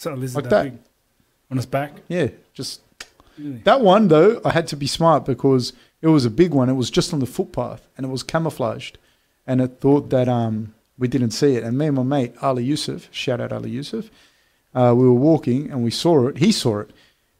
[0.05, 0.71] Not a lizard Like that, that.
[0.73, 0.79] big.
[1.51, 1.93] On its back?
[2.09, 2.81] Yeah, just
[3.39, 3.59] Really?
[3.65, 4.41] that one though.
[4.45, 5.73] I had to be smart because
[6.03, 6.69] it was a big one.
[6.69, 8.99] It was just on the footpath and it was camouflaged,
[9.47, 11.63] and it thought that um we didn't see it.
[11.63, 14.11] And me and my mate Ali Yusuf, shout out Ali Yusuf,
[14.75, 16.39] uh, we were walking and we saw it.
[16.39, 16.91] He saw it,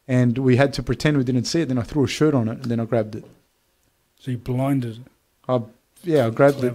[0.07, 1.67] and we had to pretend we didn't see it.
[1.67, 3.25] Then I threw a shirt on it and then I grabbed it.
[4.19, 5.11] So you blinded it.
[5.47, 5.61] I,
[6.03, 6.73] yeah, I grabbed it.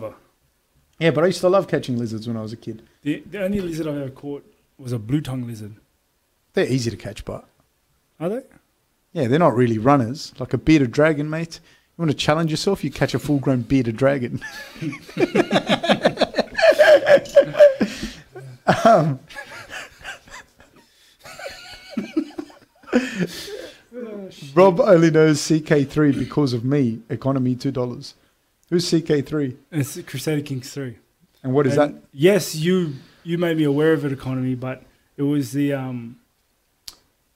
[0.98, 2.82] Yeah, but I used to love catching lizards when I was a kid.
[3.02, 4.44] The, the only lizard I've ever caught
[4.78, 5.74] was a blue tongue lizard.
[6.54, 7.46] They're easy to catch, but
[8.20, 8.42] Are they?
[9.12, 10.32] yeah, they're not really runners.
[10.38, 11.60] Like a bearded dragon, mate.
[11.96, 12.84] You want to challenge yourself?
[12.84, 14.40] You catch a full-grown bearded dragon.
[18.84, 19.18] um,
[24.54, 27.00] Rob only knows CK3 because of me.
[27.08, 28.14] Economy two dollars.
[28.72, 29.54] Who's CK3?
[29.70, 30.96] It's Crusader Kings 3.
[31.42, 32.02] And what is And that?
[32.10, 34.82] Yes, you you made me aware of it, economy, but
[35.18, 36.16] it was the um.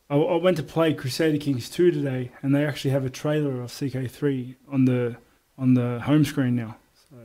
[0.09, 3.61] I, I went to play Crusader Kings 2 today, and they actually have a trailer
[3.61, 5.17] of CK3 on the
[5.59, 6.77] on the home screen now.
[7.11, 7.17] So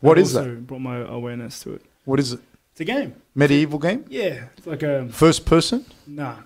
[0.00, 0.66] what is also that?
[0.66, 1.82] Brought my awareness to it.
[2.06, 2.40] What is it?
[2.72, 3.14] It's a game.
[3.36, 4.04] Medieval game?
[4.08, 6.38] Yeah, it's like a First person nah,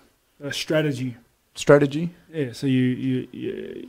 [0.44, 1.16] a strategy.
[1.54, 2.10] strategy?
[2.30, 3.88] Yeah, so you you you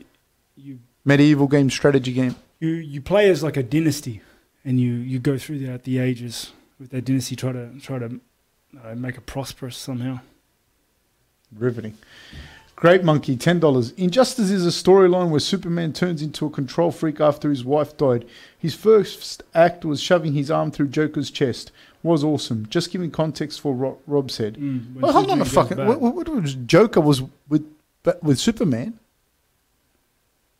[0.55, 2.37] you Medieval game strategy game.
[2.59, 4.21] You, you play as like a dynasty,
[4.65, 7.35] and you, you go through that the ages with that dynasty.
[7.35, 8.19] Try to try to
[8.83, 10.19] uh, make it prosperous somehow.
[11.55, 11.97] Riveting.
[12.75, 13.97] Great Monkey, $10.
[13.97, 18.25] Injustice is a storyline where Superman turns into a control freak after his wife died.
[18.57, 21.73] His first act was shoving his arm through Joker's chest.
[22.03, 22.67] Was awesome.
[22.69, 24.55] Just giving context for what Rob said.
[24.55, 25.85] Mm, Well, hold on a fucking.
[25.85, 27.65] What, what, what was Joker was with
[28.21, 28.97] with Superman?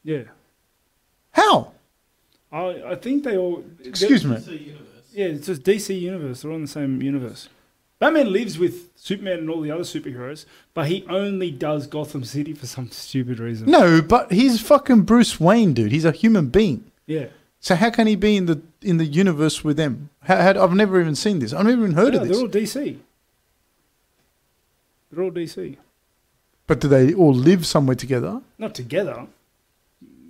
[0.03, 0.23] Yeah,
[1.31, 1.71] How?
[2.51, 3.63] I I think they all.
[3.84, 4.35] Excuse me.
[4.35, 4.47] It's.
[5.13, 6.41] Yeah, it's just DC universe.
[6.41, 7.49] They're all in the same universe.
[7.97, 12.53] Batman lives with Superman and all the other superheroes, but he only does Gotham City
[12.53, 13.69] for some stupid reason.
[13.69, 15.91] No, but he's fucking Bruce Wayne, dude.
[15.91, 16.89] He's a human being.
[17.07, 17.26] Yeah,
[17.59, 20.09] So how can he be in the in the universe with them?
[20.21, 21.51] How, how, I've never even seen this.
[21.53, 22.38] I've never even heard Yeah, of this.
[22.38, 22.76] they're this.
[22.76, 22.97] all DC.
[25.11, 25.76] They're all DC.
[26.67, 28.41] But do they all live somewhere together?
[28.57, 29.26] Not together.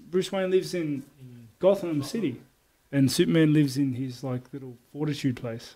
[0.10, 1.04] Bruce Wayne lives in
[1.60, 2.42] Gotham City,
[2.92, 5.76] and Superman lives in his like little fortitude place.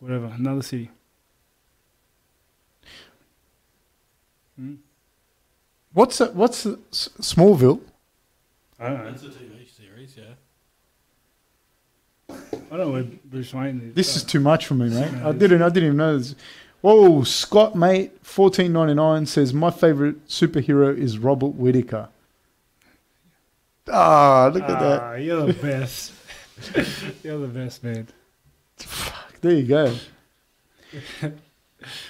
[0.00, 0.90] Whatever, another city.
[4.58, 4.74] Hmm?
[5.92, 7.80] What's a, what's a, S- Smallville?
[8.78, 9.10] I don't know.
[9.10, 10.34] That's a TV series, yeah.
[12.28, 13.94] I don't know where Bruce Wayne lives.
[13.94, 15.14] This is too much for me, mate.
[15.24, 16.34] I didn't I didn't even know this.
[16.82, 22.08] Whoa, Scott mate, fourteen ninety nine says my favorite superhero is Robert Whittaker.
[23.88, 25.00] Ah, look at that.
[25.02, 26.12] Ah, You're the best.
[27.22, 28.08] you're the best, man.
[28.78, 29.94] Fuck, there you go.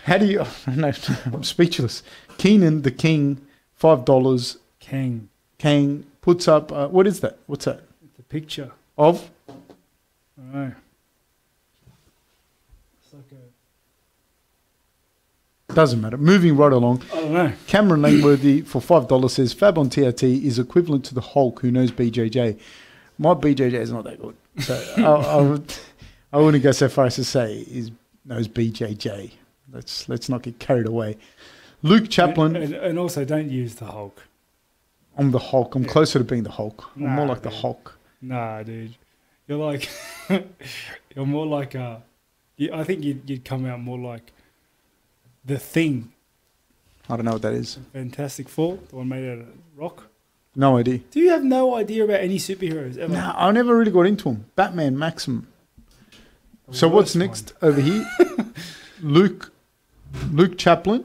[0.05, 0.44] How do you?
[0.69, 0.93] No,
[1.27, 2.03] I'm speechless.
[2.39, 3.40] Keenan the King,
[3.74, 4.59] five dollars.
[4.81, 5.28] Kang.
[5.59, 6.73] Kang puts up.
[6.73, 7.39] Uh, what is that?
[7.47, 7.82] What's that?
[8.05, 8.70] It's a picture.
[8.97, 9.53] Of I
[10.39, 10.73] don't know.
[13.05, 13.35] It's like a.
[15.77, 16.16] doesn't matter.
[16.16, 17.03] Moving right along.
[17.12, 17.53] I don't know.
[17.66, 21.70] Cameron Langworthy for five dollars says Fab on TRT is equivalent to the Hulk who
[21.70, 22.59] knows BJJ.
[23.19, 25.74] My BJJ is not that good, so I, I, would,
[26.32, 27.90] I wouldn't go so far as to say is
[28.24, 29.31] knows BJJ.
[29.73, 31.16] Let's let's not get carried away.
[31.82, 34.23] Luke Chaplin, And, and also, don't use the Hulk.
[35.19, 35.74] I'm the Hulk.
[35.74, 35.89] I'm Yeah.
[35.93, 36.90] closer to being the Hulk.
[36.97, 37.51] I'm more like the.
[37.51, 37.98] Hulk.
[38.23, 38.94] Nah, dude.
[39.47, 39.89] You're like.
[41.15, 42.03] you're more like a.
[42.57, 44.32] You, I think you'd, you'd come out more like.
[45.47, 46.12] The Thing.
[47.09, 47.78] I don't know what that is.
[47.93, 49.47] Fantastic Four, the one made out of
[49.77, 50.09] rock.
[50.56, 50.98] No idea.
[51.10, 53.12] Do you have no idea about any superheroes ever?
[53.12, 54.47] Nah, I never really got into them.
[54.56, 55.47] Batman, Maxim.
[56.68, 58.05] The So what's next over here?
[59.02, 59.52] Luke,
[60.32, 61.05] Luke Chaplin.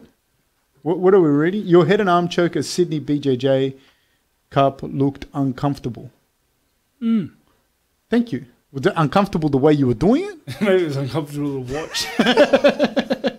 [0.82, 1.68] What, what are we reading?
[1.68, 3.78] Your head and arm choker, Sydney BJJ
[4.50, 6.10] Cup looked uncomfortable.
[7.00, 7.30] one?
[7.30, 7.32] Mm.
[8.10, 8.46] Thank you.
[8.72, 10.62] Was it uncomfortable the way you were doing it?
[10.62, 12.08] Maybe it was uncomfortable to watch.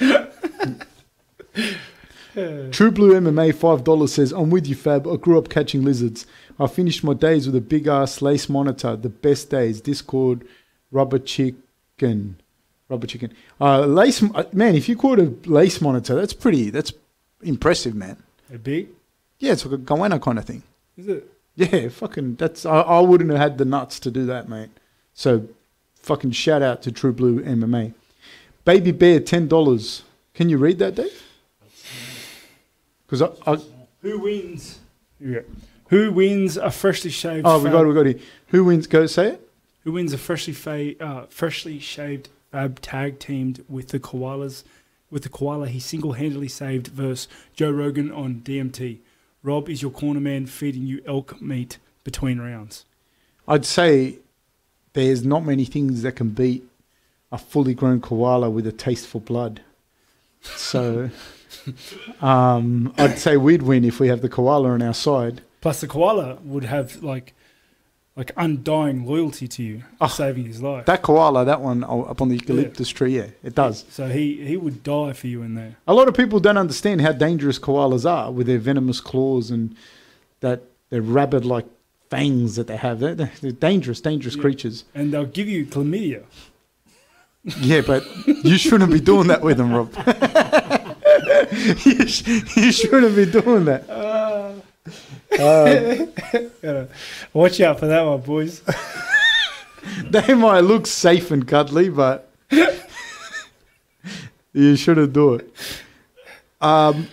[0.00, 1.68] Yeah.
[2.34, 5.06] True Blue MMA five dollars says, "I'm with you, Fab.
[5.06, 6.26] I grew up catching lizards.
[6.58, 8.96] I finished my days with a big ass lace monitor.
[8.96, 9.80] The best days.
[9.80, 10.46] Discord,
[10.90, 12.36] rubber chicken,
[12.88, 13.32] rubber chicken.
[13.60, 14.74] Uh, lace uh, man.
[14.74, 16.70] If you caught a lace monitor, that's pretty.
[16.70, 16.92] That's
[17.42, 18.16] impressive, man.
[18.48, 18.88] They're big,
[19.38, 20.62] Yeah, it's like a goanna kind of thing.
[20.96, 21.30] is it?
[21.56, 22.34] Yeah, fucking.
[22.36, 24.70] That's I, I wouldn't have had the nuts to do that, mate.
[25.12, 25.46] So,
[25.94, 27.94] fucking shout out to True Blue MMA.
[28.64, 30.02] Baby Bear ten dollars.
[30.34, 31.22] Can you read that, Dave?
[33.14, 33.58] Because I, I
[34.02, 34.80] Who wins?
[35.20, 35.40] Yeah.
[35.90, 37.46] Who wins a freshly shaved?
[37.46, 38.20] oh we got it, we got it.
[38.48, 38.86] Who wins?
[38.86, 39.48] Go say it.
[39.84, 44.64] Who wins a freshly fa- uh, freshly shaved Fab tag teamed with the koalas?
[45.10, 48.98] With the koala he single-handedly saved versus Joe Rogan on DMT.
[49.44, 52.84] Rob is your corner man feeding you elk meat between rounds.
[53.46, 54.18] I'd say
[54.94, 56.66] there's not many things that can beat
[57.30, 59.60] a fully grown koala with a taste for blood.
[60.40, 61.10] So,
[62.20, 65.42] um, I'd say we'd win if we have the koala on our side.
[65.60, 67.32] Plus, the koala would have like,
[68.16, 70.86] like undying loyalty to you, Oh, saving his life.
[70.86, 73.84] That koala, that one up on the eucalyptus tree, yeah, it does.
[73.90, 75.76] So he he would die for you in there.
[75.86, 79.74] A lot of people don't understand how dangerous koalas are with their venomous claws and
[80.40, 81.66] that their rabid like
[82.10, 83.00] fangs that they have.
[83.00, 84.42] They're, they're dangerous, dangerous Yeah.
[84.42, 84.84] creatures.
[84.94, 86.24] And they'll give you chlamydia.
[87.60, 89.92] Yeah, but you shouldn't be doing that with them, Rob.
[91.84, 93.88] you, sh- you shouldn't be doing that.
[93.88, 94.54] Uh,
[96.62, 96.88] Gotta
[97.32, 98.62] watch out for that one, boys.
[100.10, 102.30] they might look safe and cuddly, but
[104.52, 105.52] you shouldn't do it.
[106.60, 107.08] Um,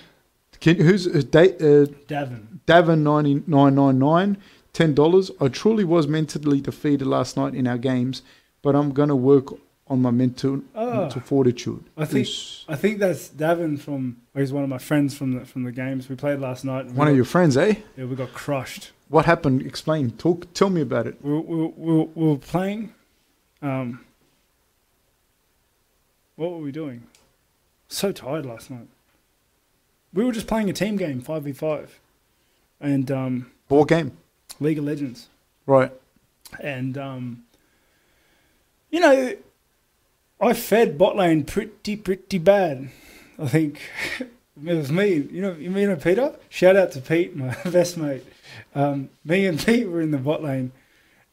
[0.59, 2.59] can, who's uh, da- uh, Davin.
[2.67, 4.37] Davin ninety nine nine nine,
[4.73, 5.31] ten dollars.
[5.41, 8.21] I truly was mentally defeated last night in our games,
[8.61, 9.47] but I'm gonna work
[9.91, 11.01] on my mental, Oh.
[11.01, 11.83] mental fortitude.
[11.97, 14.17] I think Who's I think that's Davin from.
[14.33, 16.85] He's one of my friends from the from the games we played last night.
[17.01, 17.73] one of your friends, eh?
[17.97, 18.91] Yeah, we got crushed.
[19.09, 19.61] What happened?
[19.61, 20.11] Explain.
[20.11, 20.51] Talk.
[20.53, 21.15] Tell me about it.
[21.21, 22.93] We were, we we we were playing.
[23.61, 23.99] Um,
[26.35, 27.03] What were we doing?
[27.87, 28.87] So tired last night.
[30.13, 31.99] We were just playing a team game, five v five,
[32.79, 34.17] and um, Ball game.
[34.59, 35.27] League of Legends,
[35.65, 35.91] Right.
[36.59, 37.43] and um,
[38.91, 39.35] you know,
[40.41, 42.89] I fed bot lane pretty pretty bad.
[43.37, 43.79] I think
[44.19, 44.29] it
[44.75, 45.13] was me.
[45.31, 46.35] You know, you know Peter.
[46.49, 48.25] Shout out to Pete, my best mate.
[48.73, 50.71] Um, me and Pete were in the bot lane,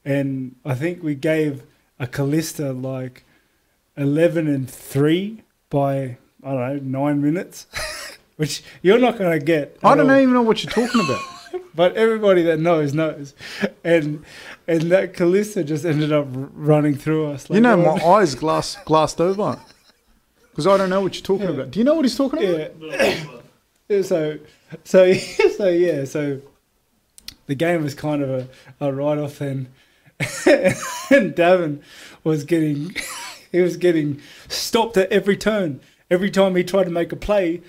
[0.04, 1.62] and I think we gave
[1.98, 3.24] a Kalista like
[3.96, 7.66] eleven and three by I don't know nine minutes,
[8.36, 9.78] which you're not gonna get.
[9.82, 11.37] I don't all even know what you're talking about.
[11.74, 13.34] But everybody that knows knows,
[13.84, 14.24] and
[14.66, 17.48] and that Kalista just ended up running through us.
[17.50, 19.60] you know, my eyes glass glassed over
[20.50, 21.54] because I don't know what you're talking Yeah.
[21.54, 21.70] about.
[21.70, 22.72] Do you know what he's talking about?
[22.80, 23.24] yeah.
[24.02, 24.38] So,
[24.84, 25.14] so,
[25.56, 26.04] so yeah.
[26.04, 26.42] So,
[27.46, 28.48] the game was kind of a,
[28.86, 29.68] a write off then,
[30.20, 31.80] and Davin
[32.22, 32.94] was getting
[33.52, 35.80] he was getting stopped at every turn.
[36.10, 37.62] Every time he tried to make a play,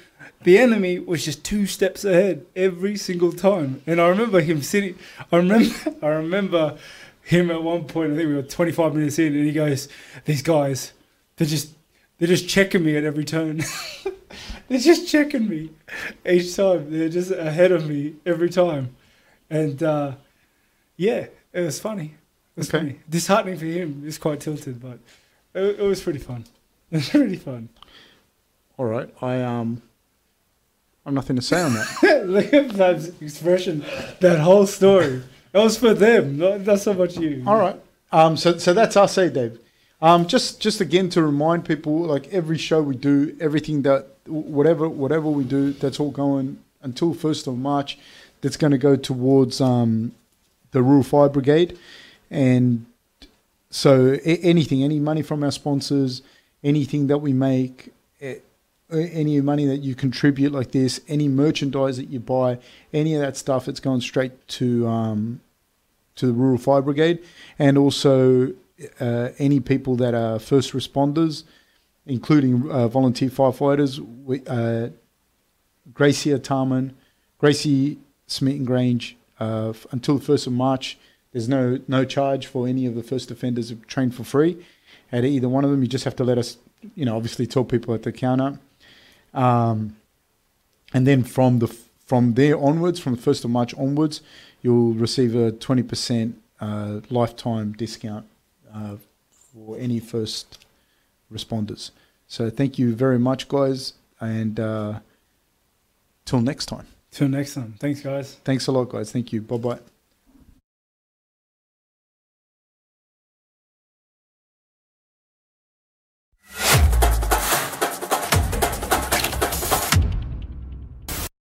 [0.44, 3.82] the enemy was just two steps ahead every single time.
[3.86, 4.98] And I remember him sitting.
[5.32, 5.76] I remember.
[6.02, 6.78] I remember
[7.24, 8.14] him at one point.
[8.14, 9.88] I think we were 25 minutes in, and he goes,
[10.26, 10.94] "These guys,
[11.36, 11.74] they're just
[12.18, 13.62] they're just checking me at every turn."
[14.68, 15.72] They're just checking me
[16.24, 16.92] each time.
[16.92, 18.96] They're just ahead of me every time.
[19.50, 20.12] And uh,
[20.96, 22.14] yeah, it was funny.
[22.56, 22.78] It was Okay.
[22.78, 23.00] funny.
[23.10, 24.04] Disheartening for him.
[24.04, 25.00] He's quite tilted, but
[25.56, 26.46] it, it was pretty fun.
[26.92, 27.70] It was really fun.
[28.78, 29.10] All right.
[29.24, 29.82] I um,
[31.10, 32.28] I've nothing to say on that.
[32.28, 33.84] Look at Fab's expression.
[34.20, 35.24] That whole story.
[35.52, 37.44] That was for them, not, not so much you.
[37.48, 37.82] All right.
[38.12, 39.60] Um, so so that's our say, Dave?
[40.04, 44.88] Um, just just again to remind people, like every show we do, everything that whatever
[44.88, 47.98] whatever we do, that's all going until first of March.
[48.42, 50.14] That's going to go towards um,
[50.72, 51.78] the Rural Fire Brigade,
[52.30, 52.86] and
[53.72, 56.22] so anything, any money from our sponsors,
[56.64, 57.92] anything that we make,
[58.22, 58.36] eh,
[58.92, 62.60] any money that you contribute like this, any merchandise that you buy,
[62.94, 65.42] any of that stuff, it's going straight to um,
[66.16, 67.20] to the Rural Fire Brigade,
[67.58, 68.54] and also
[69.00, 71.44] uh, any people that are first responders,
[72.06, 74.00] including uh, volunteer firefighters.
[74.26, 74.90] We, uh,
[75.94, 76.92] Gracia Tarman,
[77.38, 80.98] Gracie Smeaton Grange, uh, until the first of March.
[81.32, 84.66] There's no no charge for any of the first offenders trained for free
[85.12, 85.84] at either one of them.
[85.84, 86.58] You just have to let us,
[86.96, 88.60] you know, obviously tell people at the counter.
[89.34, 89.96] Um,
[90.94, 91.68] and then from the
[92.06, 94.22] from there onwards, from the first of March onwards,
[94.62, 98.26] you'll receive a twenty percent uh, lifetime discount
[98.74, 98.96] uh,
[99.30, 100.66] for any first
[101.32, 101.92] responders.
[102.28, 105.00] So thank you very much, guys, and uh,
[106.26, 106.88] till next time.
[107.12, 107.76] Till next time.
[107.80, 108.38] Thanks, guys.
[108.44, 109.12] Thanks a lot, guys.
[109.12, 109.42] Thank you.
[109.42, 109.80] Bye bye.